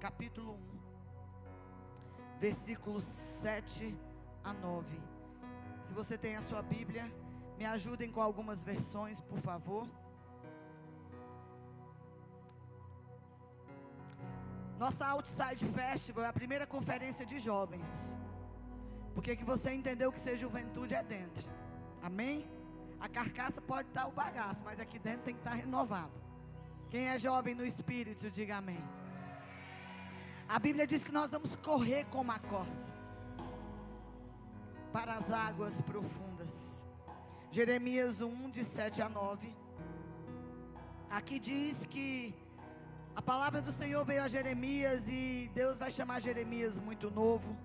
capítulo 0.00 0.54
1, 0.54 2.38
versículos 2.38 3.04
7 3.42 3.96
a 4.44 4.52
9. 4.52 5.00
Se 5.84 5.92
você 5.92 6.16
tem 6.16 6.36
a 6.36 6.42
sua 6.42 6.62
Bíblia, 6.62 7.12
me 7.58 7.64
ajudem 7.64 8.10
com 8.10 8.20
algumas 8.20 8.62
versões, 8.62 9.20
por 9.20 9.38
favor. 9.38 9.88
Nossa 14.78 15.06
Outside 15.06 15.64
Festival 15.72 16.24
é 16.24 16.28
a 16.28 16.32
primeira 16.32 16.66
conferência 16.66 17.24
de 17.24 17.38
jovens. 17.38 17.88
Porque 19.14 19.34
que 19.34 19.44
você 19.44 19.72
entendeu 19.72 20.12
que 20.12 20.20
ser 20.20 20.36
juventude 20.36 20.94
é 20.94 21.02
dentro. 21.02 21.48
Amém? 22.02 22.46
A 23.00 23.08
carcaça 23.08 23.60
pode 23.60 23.88
estar 23.88 24.06
o 24.06 24.12
bagaço, 24.12 24.60
mas 24.62 24.78
aqui 24.78 24.98
dentro 24.98 25.22
tem 25.22 25.34
que 25.34 25.40
estar 25.40 25.54
renovado. 25.54 26.12
Quem 26.90 27.08
é 27.08 27.18
jovem 27.18 27.54
no 27.54 27.64
espírito, 27.64 28.30
diga 28.30 28.56
amém. 28.58 28.82
A 30.48 30.58
Bíblia 30.58 30.86
diz 30.86 31.02
que 31.02 31.10
nós 31.10 31.30
vamos 31.30 31.56
correr 31.56 32.04
como 32.06 32.30
a 32.30 32.38
corça 32.38 32.90
para 34.92 35.14
as 35.14 35.30
águas 35.30 35.74
profundas. 35.82 36.50
Jeremias 37.50 38.20
1, 38.20 38.50
de 38.50 38.64
7 38.64 39.02
a 39.02 39.08
9. 39.08 39.52
Aqui 41.10 41.38
diz 41.38 41.76
que 41.86 42.34
a 43.16 43.22
palavra 43.22 43.62
do 43.62 43.72
Senhor 43.72 44.04
veio 44.04 44.22
a 44.22 44.28
Jeremias 44.28 45.08
e 45.08 45.50
Deus 45.54 45.78
vai 45.78 45.90
chamar 45.90 46.20
Jeremias 46.20 46.76
muito 46.76 47.10
novo. 47.10 47.56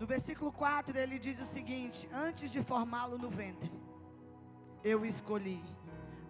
No 0.00 0.04
versículo 0.04 0.50
4 0.50 0.98
ele 0.98 1.16
diz 1.16 1.38
o 1.40 1.46
seguinte: 1.46 2.08
Antes 2.12 2.50
de 2.50 2.60
formá-lo 2.60 3.16
no 3.16 3.30
ventre, 3.30 3.70
eu 4.82 5.06
escolhi. 5.06 5.62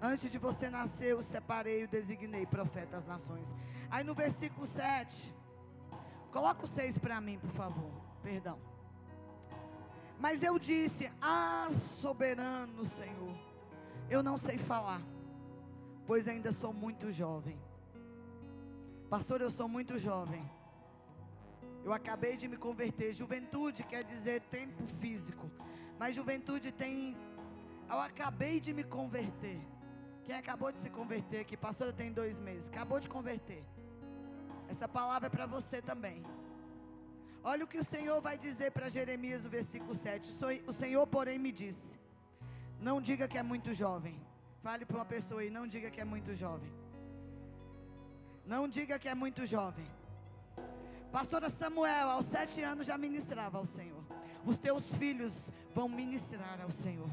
Antes 0.01 0.31
de 0.31 0.37
você 0.37 0.69
nascer, 0.69 1.13
eu 1.13 1.23
separei 1.23 1.85
e 1.85 1.87
designei 1.87 2.45
profeta 2.45 2.99
às 2.99 3.07
nações. 3.07 3.49
Aí 3.91 4.05
no 4.05 4.15
versículo 4.15 4.67
7, 4.67 5.35
coloca 6.31 6.65
o 6.65 6.69
6 6.69 6.99
para 6.99 7.23
mim, 7.23 7.39
por 7.39 7.51
favor. 7.51 7.91
Perdão. 8.23 8.59
Mas 10.21 10.43
eu 10.43 10.59
disse: 10.59 11.11
Ah, 11.19 11.71
soberano 12.03 12.85
Senhor, 12.85 13.35
eu 14.11 14.23
não 14.23 14.37
sei 14.37 14.59
falar, 14.59 15.01
pois 16.07 16.29
ainda 16.29 16.53
sou 16.53 16.75
muito 16.75 17.11
jovem. 17.11 17.59
Pastor, 19.11 19.41
eu 19.41 19.51
sou 19.51 19.67
muito 19.67 19.99
jovem. 19.99 20.43
Eu 21.83 21.93
acabei 21.95 22.37
de 22.37 22.47
me 22.47 22.59
converter. 22.59 23.15
Juventude 23.15 23.83
quer 23.83 24.05
dizer 24.05 24.43
tempo 24.57 24.87
físico. 25.01 25.51
Mas 25.99 26.15
juventude 26.15 26.71
tem. 26.71 27.17
Eu 27.89 27.99
acabei 27.99 28.61
de 28.61 28.75
me 28.79 28.85
converter. 28.85 29.59
Quem 30.25 30.35
acabou 30.35 30.71
de 30.71 30.79
se 30.79 30.91
converter 30.91 31.41
aqui? 31.41 31.57
Pastora 31.57 31.91
tem 31.91 32.13
dois 32.13 32.39
meses. 32.39 32.69
Acabou 32.69 33.01
de 33.01 33.09
converter. 33.09 33.65
Essa 34.69 34.87
palavra 34.87 35.29
é 35.29 35.31
para 35.31 35.47
você 35.47 35.81
também. 35.81 36.23
Olha 37.43 37.65
o 37.65 37.69
que 37.69 37.79
o 37.79 37.85
Senhor 37.85 38.21
vai 38.21 38.37
dizer 38.37 38.73
para 38.73 38.91
Jeremias 38.91 39.43
no 39.43 39.49
versículo 39.49 39.95
7. 39.95 40.35
O 40.67 40.73
Senhor, 40.73 41.07
porém, 41.07 41.39
me 41.39 41.51
disse: 41.51 41.99
Não 42.79 43.01
diga 43.01 43.27
que 43.27 43.39
é 43.39 43.43
muito 43.43 43.73
jovem. 43.73 44.21
Fale 44.63 44.85
para 44.85 44.99
uma 44.99 45.07
pessoa 45.07 45.41
aí, 45.41 45.49
não 45.49 45.67
diga 45.67 45.91
que 45.91 46.01
é 46.01 46.05
muito 46.05 46.35
jovem. 46.35 46.71
Não 48.49 48.67
diga 48.67 48.99
que 48.99 49.07
é 49.07 49.15
muito 49.15 49.45
jovem. 49.45 49.87
Pastora 51.13 51.51
Samuel, 51.51 52.09
aos 52.09 52.25
sete 52.25 52.63
anos 52.63 52.87
já 52.87 52.97
ministrava 52.97 53.59
ao 53.59 53.67
Senhor. 53.67 54.03
Os 54.47 54.57
teus 54.57 54.83
filhos 54.95 55.35
vão 55.75 55.87
ministrar 55.87 56.59
ao 56.63 56.71
Senhor. 56.71 57.11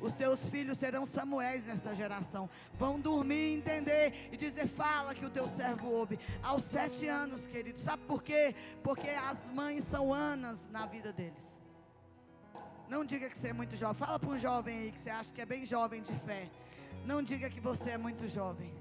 Os 0.00 0.14
teus 0.14 0.40
filhos 0.48 0.78
serão 0.78 1.04
Samuéis 1.04 1.66
nessa 1.66 1.94
geração. 1.94 2.48
Vão 2.78 2.98
dormir, 2.98 3.58
entender 3.58 4.30
e 4.32 4.38
dizer: 4.38 4.68
Fala 4.68 5.14
que 5.14 5.26
o 5.26 5.28
teu 5.28 5.46
servo 5.48 5.86
ouve. 5.86 6.18
Aos 6.42 6.62
sete 6.62 7.06
anos, 7.06 7.46
querido. 7.48 7.78
Sabe 7.80 8.02
por 8.04 8.22
quê? 8.22 8.54
Porque 8.82 9.10
as 9.10 9.38
mães 9.52 9.84
são 9.84 10.14
Anas 10.14 10.58
na 10.70 10.86
vida 10.86 11.12
deles. 11.12 11.44
Não 12.88 13.04
diga 13.04 13.28
que 13.28 13.38
você 13.38 13.48
é 13.48 13.52
muito 13.52 13.76
jovem. 13.76 13.98
Fala 13.98 14.18
para 14.18 14.30
um 14.30 14.38
jovem 14.38 14.78
aí 14.78 14.92
que 14.92 15.00
você 15.00 15.10
acha 15.10 15.30
que 15.30 15.42
é 15.42 15.46
bem 15.46 15.66
jovem 15.66 16.02
de 16.02 16.14
fé. 16.20 16.48
Não 17.04 17.22
diga 17.22 17.50
que 17.50 17.60
você 17.60 17.90
é 17.90 17.98
muito 17.98 18.26
jovem. 18.26 18.72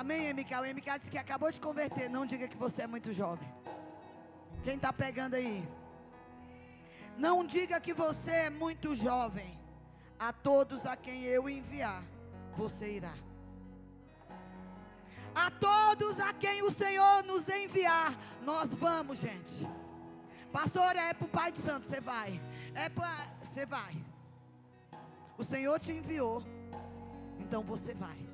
Amém, 0.00 0.26
Emical? 0.26 0.62
O 0.62 0.66
Emical 0.66 0.98
disse 0.98 1.10
que 1.10 1.16
acabou 1.16 1.52
de 1.52 1.60
converter. 1.60 2.10
Não 2.10 2.26
diga 2.26 2.48
que 2.48 2.56
você 2.56 2.82
é 2.82 2.86
muito 2.86 3.12
jovem. 3.12 3.48
Quem 4.64 4.74
está 4.74 4.92
pegando 4.92 5.34
aí? 5.34 5.64
Não 7.16 7.46
diga 7.46 7.78
que 7.78 7.94
você 7.94 8.32
é 8.32 8.50
muito 8.50 8.92
jovem. 8.96 9.56
A 10.18 10.32
todos 10.32 10.84
a 10.84 10.96
quem 10.96 11.22
eu 11.22 11.48
enviar, 11.48 12.02
você 12.56 12.96
irá. 12.96 13.14
A 15.32 15.48
todos 15.48 16.18
a 16.18 16.32
quem 16.32 16.62
o 16.64 16.72
Senhor 16.72 17.22
nos 17.22 17.48
enviar, 17.48 18.16
nós 18.42 18.74
vamos, 18.74 19.18
gente. 19.18 19.64
Pastor, 20.50 20.96
é 20.96 21.14
para 21.14 21.24
o 21.24 21.28
Pai 21.28 21.52
de 21.52 21.58
Santo, 21.58 21.86
você 21.86 22.00
vai. 22.00 22.40
É 22.74 22.88
para. 22.88 23.28
Você 23.44 23.64
vai. 23.64 23.94
O 25.38 25.44
Senhor 25.44 25.78
te 25.78 25.92
enviou. 25.92 26.42
Então 27.38 27.62
você 27.62 27.94
vai. 27.94 28.33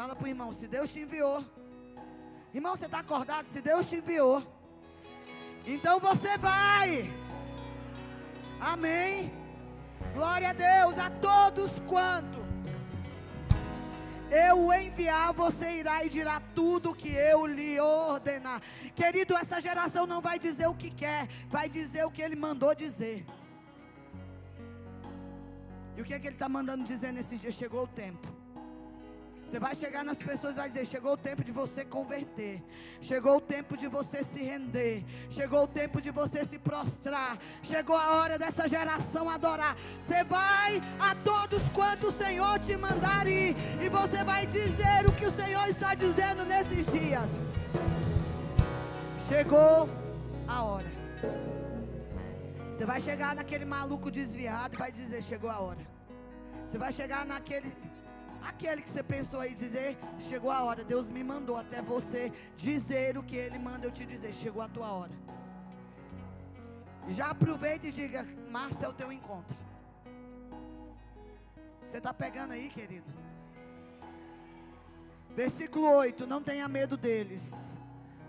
Fala 0.00 0.16
para 0.16 0.24
o 0.24 0.28
irmão, 0.28 0.50
se 0.50 0.66
Deus 0.66 0.90
te 0.90 1.00
enviou. 1.00 1.44
Irmão, 2.54 2.74
você 2.74 2.86
está 2.86 3.00
acordado? 3.00 3.44
Se 3.48 3.60
Deus 3.60 3.86
te 3.86 3.96
enviou. 3.96 4.42
Então 5.66 6.00
você 6.00 6.38
vai. 6.38 7.12
Amém. 8.58 9.30
Glória 10.14 10.48
a 10.48 10.52
Deus 10.54 10.98
a 10.98 11.10
todos 11.10 11.70
quanto 11.86 12.40
eu 14.30 14.72
enviar, 14.72 15.34
você 15.34 15.80
irá 15.80 16.02
e 16.02 16.08
dirá 16.08 16.40
tudo 16.54 16.94
que 16.94 17.10
eu 17.10 17.44
lhe 17.44 17.78
ordenar. 17.78 18.62
Querido, 18.94 19.36
essa 19.36 19.60
geração 19.60 20.06
não 20.06 20.22
vai 20.22 20.38
dizer 20.38 20.66
o 20.66 20.74
que 20.74 20.90
quer, 20.90 21.28
vai 21.46 21.68
dizer 21.68 22.06
o 22.06 22.10
que 22.10 22.22
ele 22.22 22.36
mandou 22.36 22.74
dizer. 22.74 23.26
E 25.94 26.00
o 26.00 26.04
que 26.06 26.14
é 26.14 26.18
que 26.18 26.26
ele 26.26 26.36
está 26.36 26.48
mandando 26.48 26.84
dizer 26.84 27.12
nesse 27.12 27.36
dia? 27.36 27.50
Chegou 27.50 27.82
o 27.82 27.86
tempo. 28.04 28.39
Você 29.50 29.58
vai 29.58 29.74
chegar 29.74 30.04
nas 30.04 30.18
pessoas 30.18 30.52
e 30.52 30.58
vai 30.58 30.68
dizer: 30.68 30.84
chegou 30.86 31.14
o 31.14 31.16
tempo 31.16 31.42
de 31.42 31.50
você 31.50 31.84
converter, 31.84 32.62
chegou 33.00 33.38
o 33.38 33.40
tempo 33.40 33.76
de 33.76 33.88
você 33.88 34.22
se 34.22 34.40
render, 34.40 35.04
chegou 35.28 35.64
o 35.64 35.66
tempo 35.66 36.00
de 36.00 36.12
você 36.12 36.44
se 36.44 36.56
prostrar, 36.56 37.36
chegou 37.64 37.96
a 37.96 38.12
hora 38.14 38.38
dessa 38.38 38.68
geração 38.68 39.28
adorar. 39.28 39.74
Você 40.02 40.22
vai 40.22 40.80
a 41.00 41.16
todos 41.16 41.60
quanto 41.70 42.06
o 42.06 42.12
Senhor 42.12 42.60
te 42.60 42.76
mandar 42.76 43.26
ir, 43.26 43.56
e 43.84 43.88
você 43.88 44.22
vai 44.22 44.46
dizer 44.46 45.00
o 45.08 45.12
que 45.12 45.26
o 45.26 45.32
Senhor 45.32 45.68
está 45.68 45.96
dizendo 45.96 46.44
nesses 46.44 46.86
dias. 46.86 47.28
Chegou 49.26 49.88
a 50.46 50.62
hora. 50.62 50.92
Você 52.72 52.84
vai 52.84 53.00
chegar 53.00 53.34
naquele 53.34 53.64
maluco 53.64 54.12
desviado 54.12 54.76
e 54.76 54.78
vai 54.78 54.92
dizer: 54.92 55.20
chegou 55.24 55.50
a 55.50 55.58
hora. 55.58 55.84
Você 56.68 56.78
vai 56.78 56.92
chegar 56.92 57.26
naquele 57.26 57.72
Aquele 58.42 58.82
que 58.82 58.90
você 58.90 59.02
pensou 59.02 59.40
aí 59.40 59.54
dizer, 59.54 59.98
chegou 60.18 60.50
a 60.50 60.62
hora. 60.62 60.82
Deus 60.82 61.08
me 61.08 61.22
mandou 61.22 61.56
até 61.56 61.82
você 61.82 62.32
dizer 62.56 63.18
o 63.18 63.22
que 63.22 63.36
Ele 63.36 63.58
manda 63.58 63.86
eu 63.86 63.90
te 63.90 64.06
dizer. 64.06 64.34
Chegou 64.34 64.62
a 64.62 64.68
tua 64.68 64.90
hora. 64.90 65.12
Já 67.08 67.30
aproveita 67.30 67.86
e 67.86 67.92
diga: 67.92 68.26
Março 68.50 68.84
é 68.84 68.88
o 68.88 68.92
teu 68.92 69.12
encontro. 69.12 69.56
Você 71.86 71.98
está 71.98 72.14
pegando 72.14 72.52
aí, 72.52 72.68
querido? 72.68 73.10
Versículo 75.34 75.90
8: 75.92 76.26
Não 76.26 76.42
tenha 76.42 76.66
medo 76.68 76.96
deles, 76.96 77.42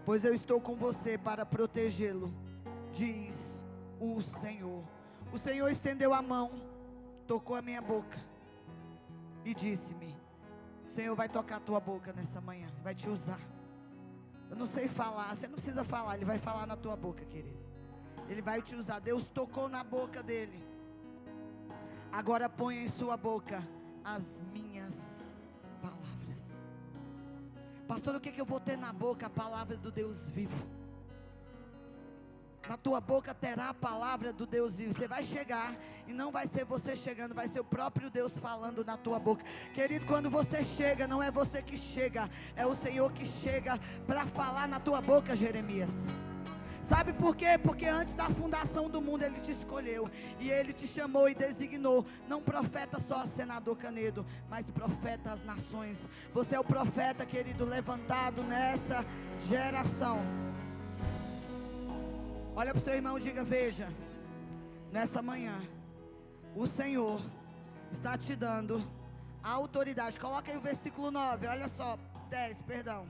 pois 0.05 0.26
eu 0.26 0.34
estou 0.34 0.59
com 0.59 0.76
você 0.76 1.18
para 1.18 1.45
protegê-lo, 1.45 2.34
diz 2.93 3.36
o 3.99 4.22
Senhor. 4.41 4.84
O 5.32 5.38
Senhor 5.38 5.70
estendeu 5.70 6.14
a 6.14 6.22
mão, 6.22 6.51
tocou 7.28 7.55
a 7.55 7.62
minha 7.62 7.82
boca 7.82 8.31
e 9.44 9.54
disse-me: 9.54 10.16
O 10.86 10.89
Senhor 10.89 11.16
vai 11.16 11.30
tocar 11.30 11.58
a 11.58 11.60
tua 11.60 11.80
boca 11.80 12.14
nessa 12.14 12.39
manhã, 12.42 12.68
vai 12.84 12.96
te 12.96 13.10
usar. 13.10 13.39
Eu 14.50 14.56
não 14.56 14.66
sei 14.66 14.88
falar, 14.88 15.36
você 15.36 15.48
não 15.48 15.56
precisa 15.56 15.84
falar, 15.84 16.16
Ele 16.16 16.26
vai 16.26 16.38
falar 16.38 16.68
na 16.68 16.76
tua 16.76 16.96
boca, 16.96 17.24
querido. 17.26 17.60
Ele 18.28 18.42
vai 18.42 18.62
te 18.62 18.76
usar. 18.76 19.00
Deus 19.00 19.30
tocou 19.30 19.68
na 19.68 19.84
boca 19.84 20.22
dele. 20.22 20.62
Agora 22.12 22.50
ponha 22.50 22.84
em 22.84 22.88
sua 22.89 23.16
boca 23.16 23.66
as 24.04 24.24
minhas 24.54 24.94
palavras. 25.82 26.38
Pastor, 27.88 28.16
o 28.16 28.20
que, 28.20 28.32
que 28.32 28.42
eu 28.42 28.46
vou 28.46 28.60
ter 28.60 28.78
na 28.78 28.92
boca? 28.92 29.28
A 29.28 29.30
palavra 29.30 29.78
do 29.78 29.92
Deus 29.92 30.30
vivo. 30.30 30.81
Na 32.68 32.78
tua 32.78 33.01
boca 33.01 33.34
terá 33.34 33.70
a 33.70 33.74
palavra 33.74 34.32
do 34.32 34.45
Deus 34.45 34.76
vivo. 34.76 34.93
Você 34.93 35.07
vai 35.07 35.24
chegar 35.24 35.76
e 36.07 36.14
não 36.14 36.32
vai 36.32 36.47
ser 36.47 36.66
você 36.66 36.95
chegando, 36.95 37.34
vai 37.34 37.47
ser 37.47 37.59
o 37.59 37.64
próprio 37.66 38.09
Deus 38.09 38.32
falando 38.38 38.84
na 38.84 38.97
tua 38.97 39.20
boca. 39.20 39.43
Querido, 39.74 40.05
quando 40.05 40.30
você 40.30 40.64
chega, 40.64 41.07
não 41.07 41.22
é 41.22 41.30
você 41.30 41.62
que 41.62 41.78
chega, 41.78 42.30
é 42.55 42.66
o 42.66 42.76
Senhor 42.76 43.12
que 43.12 43.26
chega 43.26 43.80
para 44.05 44.26
falar 44.26 44.68
na 44.68 44.80
tua 44.80 45.01
boca, 45.01 45.36
Jeremias. 45.36 46.07
Sabe 46.84 47.14
por 47.14 47.38
quê? 47.38 47.57
Porque 47.57 47.86
antes 47.86 48.14
da 48.16 48.26
fundação 48.26 48.89
do 48.89 49.01
mundo 49.01 49.24
ele 49.24 49.39
te 49.39 49.51
escolheu 49.51 50.09
e 50.39 50.49
ele 50.49 50.74
te 50.74 50.86
chamou 50.86 51.30
e 51.30 51.34
designou, 51.34 52.05
não 52.28 52.41
profeta 52.41 52.99
só 52.99 53.26
senador 53.26 53.78
Canedo, 53.78 54.26
mas 54.49 54.70
profeta 54.70 55.32
às 55.32 55.43
nações. 55.45 56.05
Você 56.34 56.55
é 56.55 56.59
o 56.59 56.66
profeta, 56.66 57.26
querido, 57.26 57.64
levantado 57.64 58.43
nessa 58.43 59.05
geração. 59.47 60.20
Olha 62.56 62.72
para 62.72 62.80
o 62.80 62.84
seu 62.84 62.93
irmão 62.93 63.18
e 63.18 63.22
diga: 63.22 63.43
Veja, 63.43 63.88
nessa 64.91 65.22
manhã, 65.22 65.62
o 66.56 66.68
Senhor 66.68 67.22
está 67.91 68.18
te 68.18 68.36
dando 68.36 68.84
a 69.43 69.52
autoridade. 69.52 70.20
Coloca 70.20 70.52
aí 70.52 70.58
o 70.58 70.62
versículo 70.62 71.12
9, 71.12 71.47
olha 71.47 71.68
só, 71.70 71.97
10, 72.30 72.62
perdão. 72.64 73.08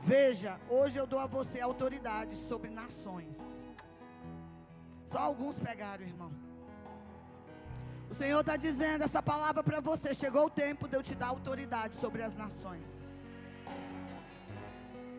Veja, 0.00 0.58
hoje 0.68 0.98
eu 0.98 1.06
dou 1.06 1.18
a 1.18 1.26
você 1.26 1.60
autoridade 1.60 2.34
sobre 2.48 2.70
nações. 2.70 3.38
Só 5.06 5.18
alguns 5.18 5.58
pegaram, 5.58 6.04
irmão. 6.04 6.32
O 8.10 8.14
Senhor 8.14 8.40
está 8.40 8.56
dizendo 8.56 9.04
essa 9.04 9.22
palavra 9.22 9.62
para 9.62 9.80
você. 9.80 10.14
Chegou 10.14 10.46
o 10.46 10.50
tempo 10.50 10.88
de 10.88 10.96
eu 10.96 11.02
te 11.02 11.14
dar 11.14 11.28
autoridade 11.28 11.96
sobre 11.96 12.22
as 12.22 12.34
nações. 12.34 13.02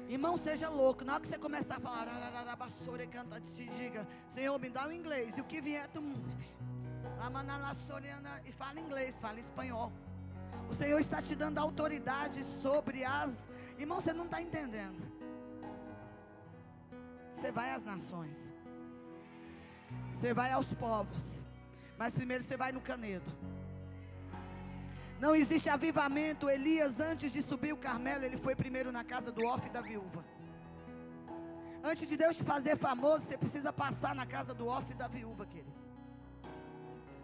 Irmão, 0.09 0.37
seja 0.37 0.69
louco. 0.69 1.03
Na 1.03 1.13
hora 1.13 1.21
que 1.21 1.27
você 1.27 1.37
começar 1.37 1.77
a 1.77 1.79
falar, 1.79 2.55
basura, 2.55 3.05
canta, 3.07 3.39
te 3.39 3.67
diga, 3.67 4.07
Senhor, 4.29 4.59
me 4.59 4.69
dá 4.69 4.87
o 4.87 4.91
inglês. 4.91 5.37
E 5.37 5.41
o 5.41 5.43
que 5.43 5.61
vier, 5.61 5.87
tu. 5.89 6.01
E 8.45 8.51
fala 8.51 8.79
inglês, 8.79 9.17
fala 9.19 9.39
espanhol. 9.39 9.91
O 10.69 10.73
Senhor 10.73 10.99
está 10.99 11.21
te 11.21 11.35
dando 11.35 11.57
autoridade 11.57 12.43
sobre 12.61 13.03
as. 13.03 13.33
Irmão, 13.77 14.01
você 14.01 14.13
não 14.13 14.25
está 14.25 14.41
entendendo. 14.41 15.01
Você 17.33 17.51
vai 17.51 17.71
às 17.71 17.83
nações. 17.83 18.51
Você 20.11 20.33
vai 20.33 20.51
aos 20.51 20.71
povos. 20.73 21.43
Mas 21.97 22.13
primeiro 22.13 22.43
você 22.43 22.55
vai 22.55 22.71
no 22.71 22.81
canedo. 22.81 23.29
Não 25.23 25.33
existe 25.33 25.69
avivamento. 25.69 26.49
Elias, 26.49 26.99
antes 26.99 27.31
de 27.31 27.41
subir 27.41 27.71
o 27.71 27.77
Carmelo, 27.77 28.25
ele 28.25 28.35
foi 28.45 28.53
primeiro 28.61 28.91
na 28.91 29.05
casa 29.05 29.31
do 29.31 29.45
Ofe 29.45 29.69
da 29.69 29.79
viúva. 29.79 30.21
Antes 31.81 32.09
de 32.09 32.17
Deus 32.17 32.35
te 32.35 32.43
fazer 32.43 32.75
famoso, 32.75 33.23
você 33.23 33.37
precisa 33.37 33.71
passar 33.71 34.13
na 34.13 34.25
casa 34.25 34.53
do 34.53 34.67
Ofe 34.67 34.93
da 34.93 35.07
viúva, 35.07 35.45
querido. 35.45 35.71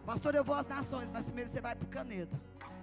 Pastor, 0.06 0.34
eu 0.34 0.46
vou 0.46 0.56
às 0.56 0.66
nações, 0.66 1.10
mas 1.12 1.26
primeiro 1.26 1.50
você 1.50 1.60
vai 1.60 1.76
para 1.76 1.86
o 1.86 1.90
Canedo. 1.90 2.40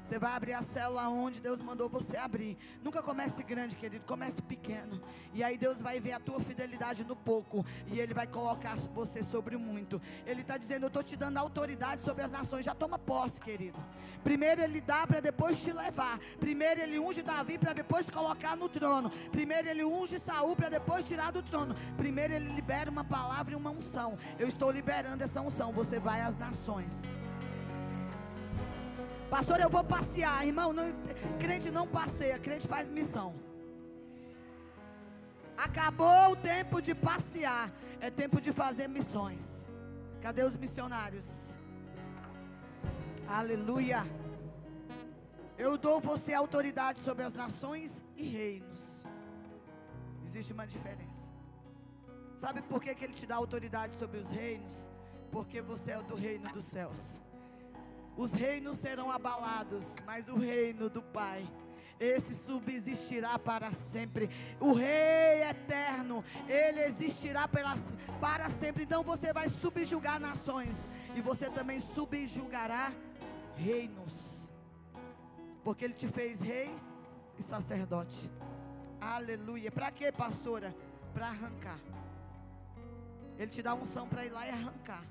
Você 0.06 0.20
vai 0.20 0.34
abrir 0.34 0.52
a 0.52 0.62
célula 0.62 1.08
onde 1.08 1.40
Deus 1.40 1.60
mandou 1.60 1.88
você 1.88 2.16
abrir. 2.16 2.56
Nunca 2.80 3.02
comece 3.02 3.42
grande, 3.42 3.74
querido, 3.74 4.04
comece 4.06 4.40
pequeno. 4.40 5.02
E 5.34 5.42
aí 5.42 5.58
Deus 5.58 5.82
vai 5.82 5.98
ver 5.98 6.12
a 6.12 6.20
tua 6.20 6.38
fidelidade 6.38 7.02
no 7.02 7.16
pouco. 7.16 7.66
E 7.88 7.98
Ele 7.98 8.14
vai 8.14 8.24
colocar 8.24 8.76
você 8.94 9.24
sobre 9.24 9.56
muito. 9.56 10.00
Ele 10.24 10.42
está 10.42 10.56
dizendo: 10.56 10.84
Eu 10.84 10.86
estou 10.86 11.02
te 11.02 11.16
dando 11.16 11.38
autoridade 11.38 12.02
sobre 12.02 12.22
as 12.22 12.30
nações. 12.30 12.64
Já 12.64 12.72
toma 12.72 13.00
posse, 13.00 13.40
querido. 13.40 13.80
Primeiro 14.22 14.62
Ele 14.62 14.80
dá 14.80 15.04
para 15.08 15.18
depois 15.18 15.60
te 15.60 15.72
levar. 15.72 16.20
Primeiro 16.38 16.80
Ele 16.80 17.00
unge 17.00 17.20
Davi 17.20 17.58
para 17.58 17.72
depois 17.72 18.08
colocar 18.08 18.56
no 18.56 18.68
trono. 18.68 19.10
Primeiro 19.32 19.68
Ele 19.68 19.84
unge 19.84 20.20
Saul 20.20 20.54
para 20.54 20.68
depois 20.68 21.04
tirar 21.04 21.32
do 21.32 21.42
trono. 21.42 21.74
Primeiro 21.96 22.32
Ele 22.32 22.48
libera 22.54 22.88
uma 22.88 23.02
palavra 23.02 23.54
e 23.54 23.56
uma 23.56 23.70
unção. 23.70 24.16
Eu 24.38 24.46
estou 24.46 24.70
liberando 24.70 25.24
essa 25.24 25.40
unção. 25.40 25.72
Você 25.72 25.98
vai 25.98 26.20
às 26.20 26.38
nações. 26.38 26.94
Pastor, 29.30 29.60
eu 29.60 29.68
vou 29.68 29.82
passear. 29.82 30.46
Irmão, 30.46 30.72
não, 30.72 30.92
crente 31.38 31.70
não 31.70 31.86
passeia, 31.86 32.38
crente 32.38 32.66
faz 32.66 32.88
missão. 32.88 33.34
Acabou 35.56 36.32
o 36.32 36.36
tempo 36.36 36.80
de 36.80 36.94
passear. 36.94 37.70
É 38.00 38.10
tempo 38.10 38.40
de 38.40 38.52
fazer 38.52 38.88
missões. 38.88 39.66
Cadê 40.20 40.42
os 40.42 40.56
missionários? 40.56 41.24
Aleluia. 43.26 44.04
Eu 45.58 45.78
dou 45.78 46.00
você 46.00 46.34
autoridade 46.34 47.00
sobre 47.00 47.24
as 47.24 47.34
nações 47.34 47.90
e 48.16 48.24
reinos. 48.24 48.78
Existe 50.26 50.52
uma 50.52 50.66
diferença. 50.66 51.26
Sabe 52.38 52.60
por 52.62 52.82
que, 52.82 52.94
que 52.94 53.04
ele 53.04 53.14
te 53.14 53.26
dá 53.26 53.36
autoridade 53.36 53.96
sobre 53.96 54.18
os 54.18 54.28
reinos? 54.30 54.74
Porque 55.32 55.62
você 55.62 55.92
é 55.92 56.02
do 56.02 56.14
reino 56.14 56.48
dos 56.52 56.64
céus. 56.64 57.15
Os 58.16 58.32
reinos 58.32 58.78
serão 58.78 59.10
abalados, 59.10 59.84
mas 60.06 60.28
o 60.28 60.36
reino 60.36 60.88
do 60.88 61.02
Pai 61.02 61.46
esse 61.98 62.34
subsistirá 62.34 63.38
para 63.38 63.70
sempre. 63.72 64.28
O 64.60 64.72
Rei 64.72 65.42
eterno, 65.48 66.24
ele 66.48 66.80
existirá 66.82 67.48
para 67.48 68.50
sempre. 68.50 68.84
Então 68.84 69.02
você 69.02 69.32
vai 69.32 69.48
subjugar 69.48 70.20
nações 70.20 70.76
e 71.14 71.20
você 71.20 71.48
também 71.50 71.80
subjugará 71.80 72.92
reinos, 73.56 74.12
porque 75.64 75.84
ele 75.84 75.94
te 75.94 76.06
fez 76.08 76.40
rei 76.40 76.70
e 77.38 77.42
sacerdote. 77.42 78.30
Aleluia. 79.00 79.70
Para 79.70 79.90
quê, 79.90 80.12
pastora? 80.12 80.74
Para 81.14 81.28
arrancar. 81.28 81.78
Ele 83.38 83.50
te 83.50 83.62
dá 83.62 83.74
unção 83.74 84.06
para 84.06 84.24
ir 84.24 84.30
lá 84.30 84.46
e 84.46 84.50
arrancar 84.50 85.02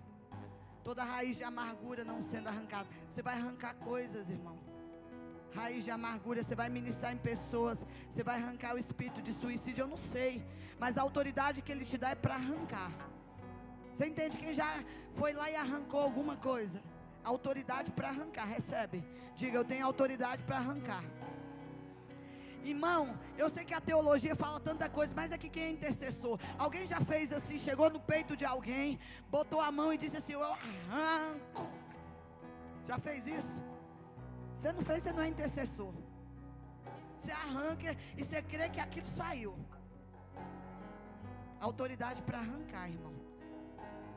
toda 0.86 1.04
raiz 1.04 1.36
de 1.36 1.44
amargura 1.44 2.04
não 2.06 2.22
sendo 2.22 2.48
arrancada. 2.48 2.88
Você 3.10 3.22
vai 3.28 3.36
arrancar 3.40 3.74
coisas, 3.92 4.30
irmão. 4.30 4.58
Raiz 5.60 5.84
de 5.84 5.90
amargura, 5.90 6.44
você 6.44 6.54
vai 6.54 6.70
ministrar 6.70 7.12
em 7.12 7.18
pessoas, 7.18 7.84
você 8.10 8.22
vai 8.22 8.36
arrancar 8.42 8.76
o 8.76 8.78
espírito 8.78 9.22
de 9.22 9.34
suicídio, 9.34 9.82
eu 9.84 9.88
não 9.88 9.98
sei, 9.98 10.46
mas 10.78 10.98
a 10.98 11.02
autoridade 11.02 11.62
que 11.64 11.72
ele 11.72 11.86
te 11.86 11.98
dá 11.98 12.10
é 12.12 12.16
para 12.16 12.36
arrancar. 12.36 12.92
Você 13.92 14.06
entende 14.06 14.38
quem 14.38 14.54
já 14.54 14.84
foi 15.16 15.34
lá 15.34 15.50
e 15.50 15.56
arrancou 15.56 16.02
alguma 16.02 16.36
coisa? 16.36 16.80
Autoridade 17.24 17.92
para 17.92 18.10
arrancar, 18.10 18.46
recebe. 18.46 19.04
Diga, 19.36 19.58
eu 19.58 19.66
tenho 19.66 19.86
autoridade 19.86 20.44
para 20.44 20.58
arrancar. 20.58 21.04
Irmão, 22.66 23.16
eu 23.38 23.48
sei 23.48 23.64
que 23.64 23.76
a 23.76 23.80
teologia 23.80 24.36
fala 24.36 24.60
tanta 24.60 24.90
coisa, 24.90 25.14
mas 25.16 25.32
é 25.32 25.38
que 25.38 25.50
quem 25.50 25.64
é 25.64 25.72
intercessor? 25.72 26.40
Alguém 26.58 26.86
já 26.88 27.00
fez 27.00 27.32
assim, 27.32 27.60
chegou 27.60 27.90
no 27.92 28.00
peito 28.00 28.36
de 28.36 28.44
alguém, 28.44 29.00
botou 29.30 29.62
a 29.62 29.72
mão 29.72 29.94
e 29.94 29.98
disse 29.98 30.18
assim: 30.18 30.34
Eu 30.34 30.44
arranco. 30.44 31.70
Já 32.88 32.98
fez 32.98 33.28
isso? 33.28 33.62
Você 34.56 34.72
não 34.72 34.82
fez, 34.82 35.04
você 35.04 35.12
não 35.12 35.22
é 35.22 35.28
intercessor. 35.28 35.94
Você 37.20 37.32
arranca 37.32 37.96
e 38.18 38.24
você 38.24 38.42
crê 38.42 38.68
que 38.70 38.80
aquilo 38.80 39.08
saiu. 39.08 39.56
Autoridade 41.60 42.22
para 42.24 42.40
arrancar, 42.40 42.90
irmão. 42.90 43.14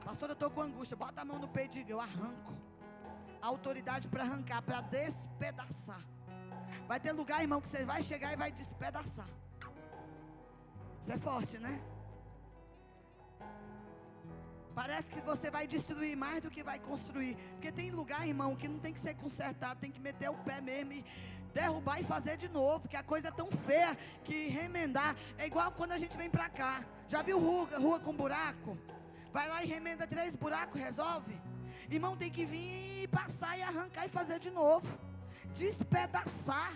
Pastor, 0.07 0.31
eu 0.31 0.33
estou 0.35 0.51
com 0.51 0.63
angústia. 0.63 0.97
Bota 0.97 1.21
a 1.21 1.25
mão 1.25 1.39
no 1.39 1.49
peito 1.49 1.77
e 1.77 1.81
diga: 1.81 1.93
Eu 1.93 2.01
arranco. 2.01 2.55
Autoridade 3.43 4.09
para 4.09 4.23
arrancar, 4.23 4.63
para 4.63 4.81
despedaçar. 4.81 6.03
Vai 6.89 6.99
ter 6.99 7.13
lugar, 7.13 7.43
irmão, 7.43 7.61
que 7.61 7.69
você 7.69 7.85
vai 7.85 8.01
chegar 8.01 8.33
e 8.33 8.37
vai 8.37 8.51
despedaçar. 8.51 9.29
Isso 11.03 11.13
é 11.13 11.19
forte, 11.19 11.59
né? 11.59 11.79
Parece 14.75 15.11
que 15.11 15.21
você 15.21 15.51
vai 15.51 15.67
destruir 15.67 16.17
mais 16.17 16.43
do 16.43 16.51
que 16.51 16.63
vai 16.63 16.79
construir. 16.79 17.37
Porque 17.53 17.71
tem 17.71 17.91
lugar, 17.91 18.27
irmão, 18.27 18.57
que 18.57 18.67
não 18.67 18.79
tem 18.79 18.95
que 18.95 19.01
ser 19.01 19.15
consertado, 19.17 19.81
tem 19.81 19.91
que 19.91 20.01
meter 20.01 20.31
o 20.31 20.39
pé 20.39 20.63
mesmo 20.63 20.95
e 20.95 21.05
derrubar 21.53 22.01
e 22.01 22.05
fazer 22.05 22.39
de 22.39 22.49
novo. 22.49 22.81
Porque 22.81 22.97
a 22.97 23.03
coisa 23.03 23.29
é 23.29 23.33
tão 23.33 23.51
feia 23.51 23.95
que 24.25 24.49
remendar. 24.49 25.15
É 25.37 25.47
igual 25.47 25.71
quando 25.73 25.93
a 25.93 25.99
gente 25.99 26.17
vem 26.17 26.31
pra 26.31 26.49
cá. 26.49 26.83
Já 27.07 27.21
viu 27.21 27.39
rua, 27.39 27.69
rua 27.77 28.01
com 28.01 28.15
buraco? 28.15 28.79
Vai 29.31 29.47
lá 29.47 29.63
e 29.63 29.67
remenda 29.67 30.07
três 30.07 30.35
buracos, 30.35 30.81
resolve. 30.81 31.39
Irmão, 31.91 32.17
tem 32.17 32.31
que 32.31 32.47
vir 32.47 33.09
passar 33.09 33.59
e 33.59 33.63
arrancar 33.63 34.07
e 34.07 34.09
fazer 34.09 34.39
de 34.39 34.51
novo 34.51 35.08
despedaçar, 35.55 36.73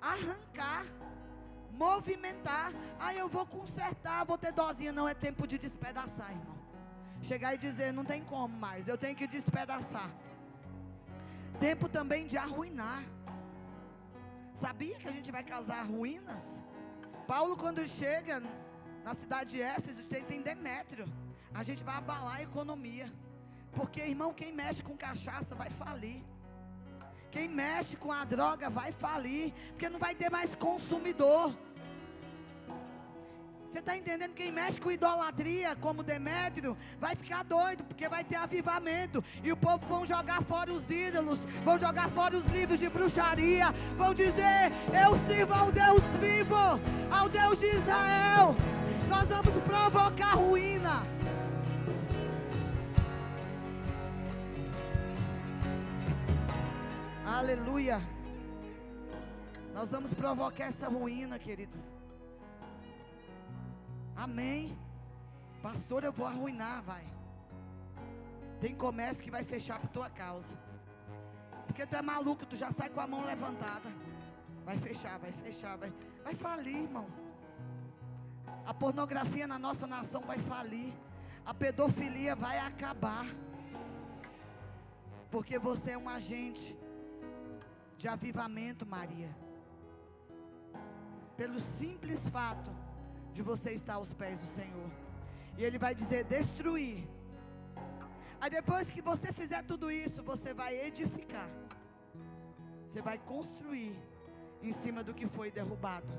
arrancar, 0.00 0.84
movimentar. 1.72 2.72
Aí 2.98 3.18
eu 3.18 3.28
vou 3.28 3.46
consertar, 3.46 4.24
vou 4.24 4.38
ter 4.38 4.52
dozinha. 4.52 4.92
Não 4.92 5.08
é 5.08 5.14
tempo 5.14 5.46
de 5.46 5.58
despedaçar, 5.58 6.30
irmão. 6.30 6.54
Chegar 7.22 7.54
e 7.54 7.58
dizer, 7.58 7.92
não 7.92 8.04
tem 8.04 8.22
como 8.22 8.56
mais, 8.56 8.86
eu 8.86 8.98
tenho 8.98 9.16
que 9.16 9.26
despedaçar. 9.26 10.10
Tempo 11.58 11.88
também 11.88 12.26
de 12.26 12.36
arruinar. 12.36 13.02
Sabia 14.54 14.96
que 14.96 15.08
a 15.08 15.12
gente 15.12 15.30
vai 15.32 15.42
causar 15.42 15.82
ruínas? 15.82 16.42
Paulo, 17.26 17.56
quando 17.56 17.86
chega 17.88 18.42
na 19.02 19.14
cidade 19.14 19.50
de 19.50 19.62
Éfeso, 19.62 20.02
tem, 20.04 20.24
tem 20.24 20.42
Demétrio. 20.42 21.06
A 21.52 21.62
gente 21.62 21.82
vai 21.82 21.96
abalar 21.96 22.36
a 22.36 22.42
economia. 22.42 23.10
Porque, 23.72 24.00
irmão, 24.00 24.32
quem 24.32 24.52
mexe 24.52 24.82
com 24.82 24.96
cachaça 24.96 25.54
vai 25.54 25.70
falir. 25.70 26.22
Quem 27.34 27.48
mexe 27.48 27.96
com 27.96 28.12
a 28.12 28.24
droga 28.24 28.70
vai 28.70 28.92
falir, 28.92 29.52
porque 29.70 29.88
não 29.88 29.98
vai 29.98 30.14
ter 30.14 30.30
mais 30.30 30.54
consumidor. 30.54 31.52
Você 33.66 33.80
está 33.80 33.96
entendendo? 33.96 34.34
Quem 34.34 34.52
mexe 34.52 34.80
com 34.80 34.92
idolatria, 34.92 35.74
como 35.74 36.04
Demétrio, 36.04 36.76
vai 37.00 37.16
ficar 37.16 37.42
doido, 37.42 37.82
porque 37.82 38.08
vai 38.08 38.22
ter 38.22 38.36
avivamento. 38.36 39.24
E 39.42 39.50
o 39.50 39.56
povo 39.56 39.84
vão 39.88 40.06
jogar 40.06 40.44
fora 40.44 40.72
os 40.72 40.88
ídolos, 40.88 41.40
vão 41.64 41.76
jogar 41.76 42.08
fora 42.10 42.36
os 42.36 42.46
livros 42.46 42.78
de 42.78 42.88
bruxaria, 42.88 43.72
vão 43.96 44.14
dizer: 44.14 44.70
Eu 45.04 45.16
sirvo 45.26 45.54
ao 45.54 45.72
Deus 45.72 46.02
vivo, 46.20 46.54
ao 47.10 47.28
Deus 47.28 47.58
de 47.58 47.66
Israel. 47.66 48.54
Nós 49.08 49.28
vamos 49.28 49.60
provocar 49.64 50.36
ruína. 50.36 51.02
Aleluia. 57.38 58.00
Nós 59.72 59.90
vamos 59.90 60.14
provocar 60.14 60.66
essa 60.66 60.86
ruína, 60.88 61.36
querido. 61.36 61.76
Amém. 64.14 64.78
Pastor, 65.60 66.04
eu 66.04 66.12
vou 66.12 66.28
arruinar, 66.28 66.80
vai. 66.82 67.04
Tem 68.60 68.72
comércio 68.72 69.24
que 69.24 69.32
vai 69.32 69.42
fechar 69.42 69.80
por 69.80 69.88
tua 69.88 70.08
causa. 70.08 70.54
Porque 71.66 71.84
tu 71.84 71.96
é 71.96 72.02
maluco, 72.02 72.46
tu 72.46 72.54
já 72.54 72.70
sai 72.70 72.88
com 72.88 73.00
a 73.00 73.06
mão 73.08 73.24
levantada. 73.24 73.90
Vai 74.64 74.78
fechar, 74.78 75.18
vai 75.18 75.32
fechar, 75.32 75.76
vai, 75.76 75.92
vai 76.22 76.36
falir, 76.36 76.84
irmão. 76.84 77.08
A 78.64 78.72
pornografia 78.72 79.48
na 79.48 79.58
nossa 79.58 79.88
nação 79.88 80.20
vai 80.20 80.38
falir. 80.38 80.92
A 81.44 81.52
pedofilia 81.52 82.36
vai 82.36 82.60
acabar. 82.60 83.26
Porque 85.32 85.58
você 85.58 85.90
é 85.90 85.98
um 85.98 86.08
agente 86.08 86.83
de 88.04 88.08
avivamento, 88.08 88.84
Maria. 88.84 89.30
Pelo 91.38 91.58
simples 91.78 92.20
fato 92.28 92.70
de 93.32 93.42
você 93.50 93.70
estar 93.72 93.94
aos 93.94 94.12
pés 94.12 94.38
do 94.42 94.48
Senhor. 94.56 94.90
E 95.56 95.64
Ele 95.64 95.78
vai 95.84 95.94
dizer: 95.94 96.22
destruir. 96.24 97.08
Aí 98.38 98.50
depois 98.50 98.90
que 98.90 99.00
você 99.00 99.32
fizer 99.32 99.62
tudo 99.70 99.90
isso, 99.90 100.22
você 100.22 100.52
vai 100.52 100.72
edificar. 100.88 101.48
Você 102.86 103.00
vai 103.00 103.16
construir 103.16 103.96
em 104.62 104.72
cima 104.82 105.02
do 105.02 105.14
que 105.14 105.26
foi 105.26 105.50
derrubado. 105.50 106.12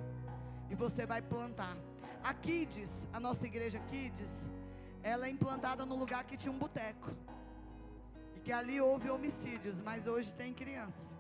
E 0.71 0.73
você 0.73 1.05
vai 1.05 1.21
plantar. 1.21 1.77
A 2.23 2.33
Kids, 2.33 2.93
a 3.13 3.19
nossa 3.19 3.45
igreja 3.45 3.79
Kids, 3.91 4.49
ela 5.03 5.27
é 5.27 5.29
implantada 5.29 5.85
no 5.85 5.95
lugar 5.95 6.23
que 6.23 6.35
tinha 6.35 6.51
um 6.51 6.57
boteco. 6.57 7.11
E 8.35 8.39
que 8.39 8.51
ali 8.51 8.81
houve 8.81 9.07
homicídios, 9.11 9.79
mas 9.79 10.07
hoje 10.07 10.33
tem 10.33 10.51
criança. 10.51 11.14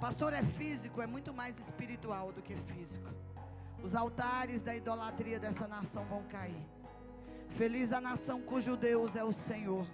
Pastor 0.00 0.34
é 0.34 0.42
físico, 0.42 1.00
é 1.00 1.06
muito 1.06 1.32
mais 1.32 1.58
espiritual 1.58 2.30
do 2.30 2.42
que 2.42 2.54
físico. 2.54 3.08
Os 3.82 3.94
altares 3.94 4.62
da 4.62 4.76
idolatria 4.76 5.38
dessa 5.38 5.66
nação 5.66 6.04
vão 6.04 6.22
cair. 6.24 6.62
Feliz 7.56 7.92
a 7.92 8.00
nação 8.00 8.42
cujo 8.42 8.76
Deus 8.76 9.16
é 9.16 9.24
o 9.24 9.32
Senhor. 9.32 9.86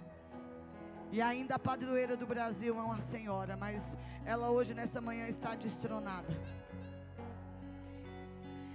E 1.09 1.21
ainda 1.21 1.55
a 1.55 1.59
padroeira 1.59 2.17
do 2.17 2.25
Brasil 2.25 2.77
é 2.77 2.81
uma 2.81 2.99
senhora, 2.99 3.55
mas 3.55 3.81
ela 4.25 4.49
hoje 4.49 4.73
nessa 4.73 4.99
manhã 4.99 5.27
está 5.27 5.55
destronada. 5.55 6.33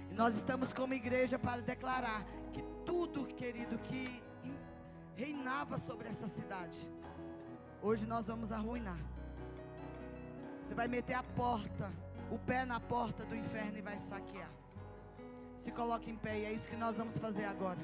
E 0.09 0.13
nós 0.15 0.35
estamos 0.35 0.73
como 0.73 0.93
igreja 0.93 1.37
para 1.37 1.61
declarar 1.61 2.23
que 2.53 2.63
tudo, 2.85 3.27
querido, 3.27 3.77
que 3.79 4.23
reinava 5.15 5.77
sobre 5.77 6.07
essa 6.07 6.27
cidade, 6.27 6.79
hoje 7.83 8.07
nós 8.07 8.25
vamos 8.25 8.51
arruinar. 8.51 8.97
Você 10.69 10.75
vai 10.75 10.87
meter 10.87 11.15
a 11.15 11.23
porta, 11.23 11.91
o 12.29 12.37
pé 12.37 12.63
na 12.63 12.79
porta 12.79 13.25
do 13.25 13.35
inferno 13.35 13.79
e 13.79 13.81
vai 13.81 13.97
saquear. 13.97 14.51
Se 15.57 15.71
coloque 15.71 16.11
em 16.11 16.15
pé 16.15 16.37
e 16.37 16.45
é 16.45 16.53
isso 16.53 16.69
que 16.69 16.75
nós 16.75 16.95
vamos 16.95 17.17
fazer 17.17 17.45
agora. 17.45 17.79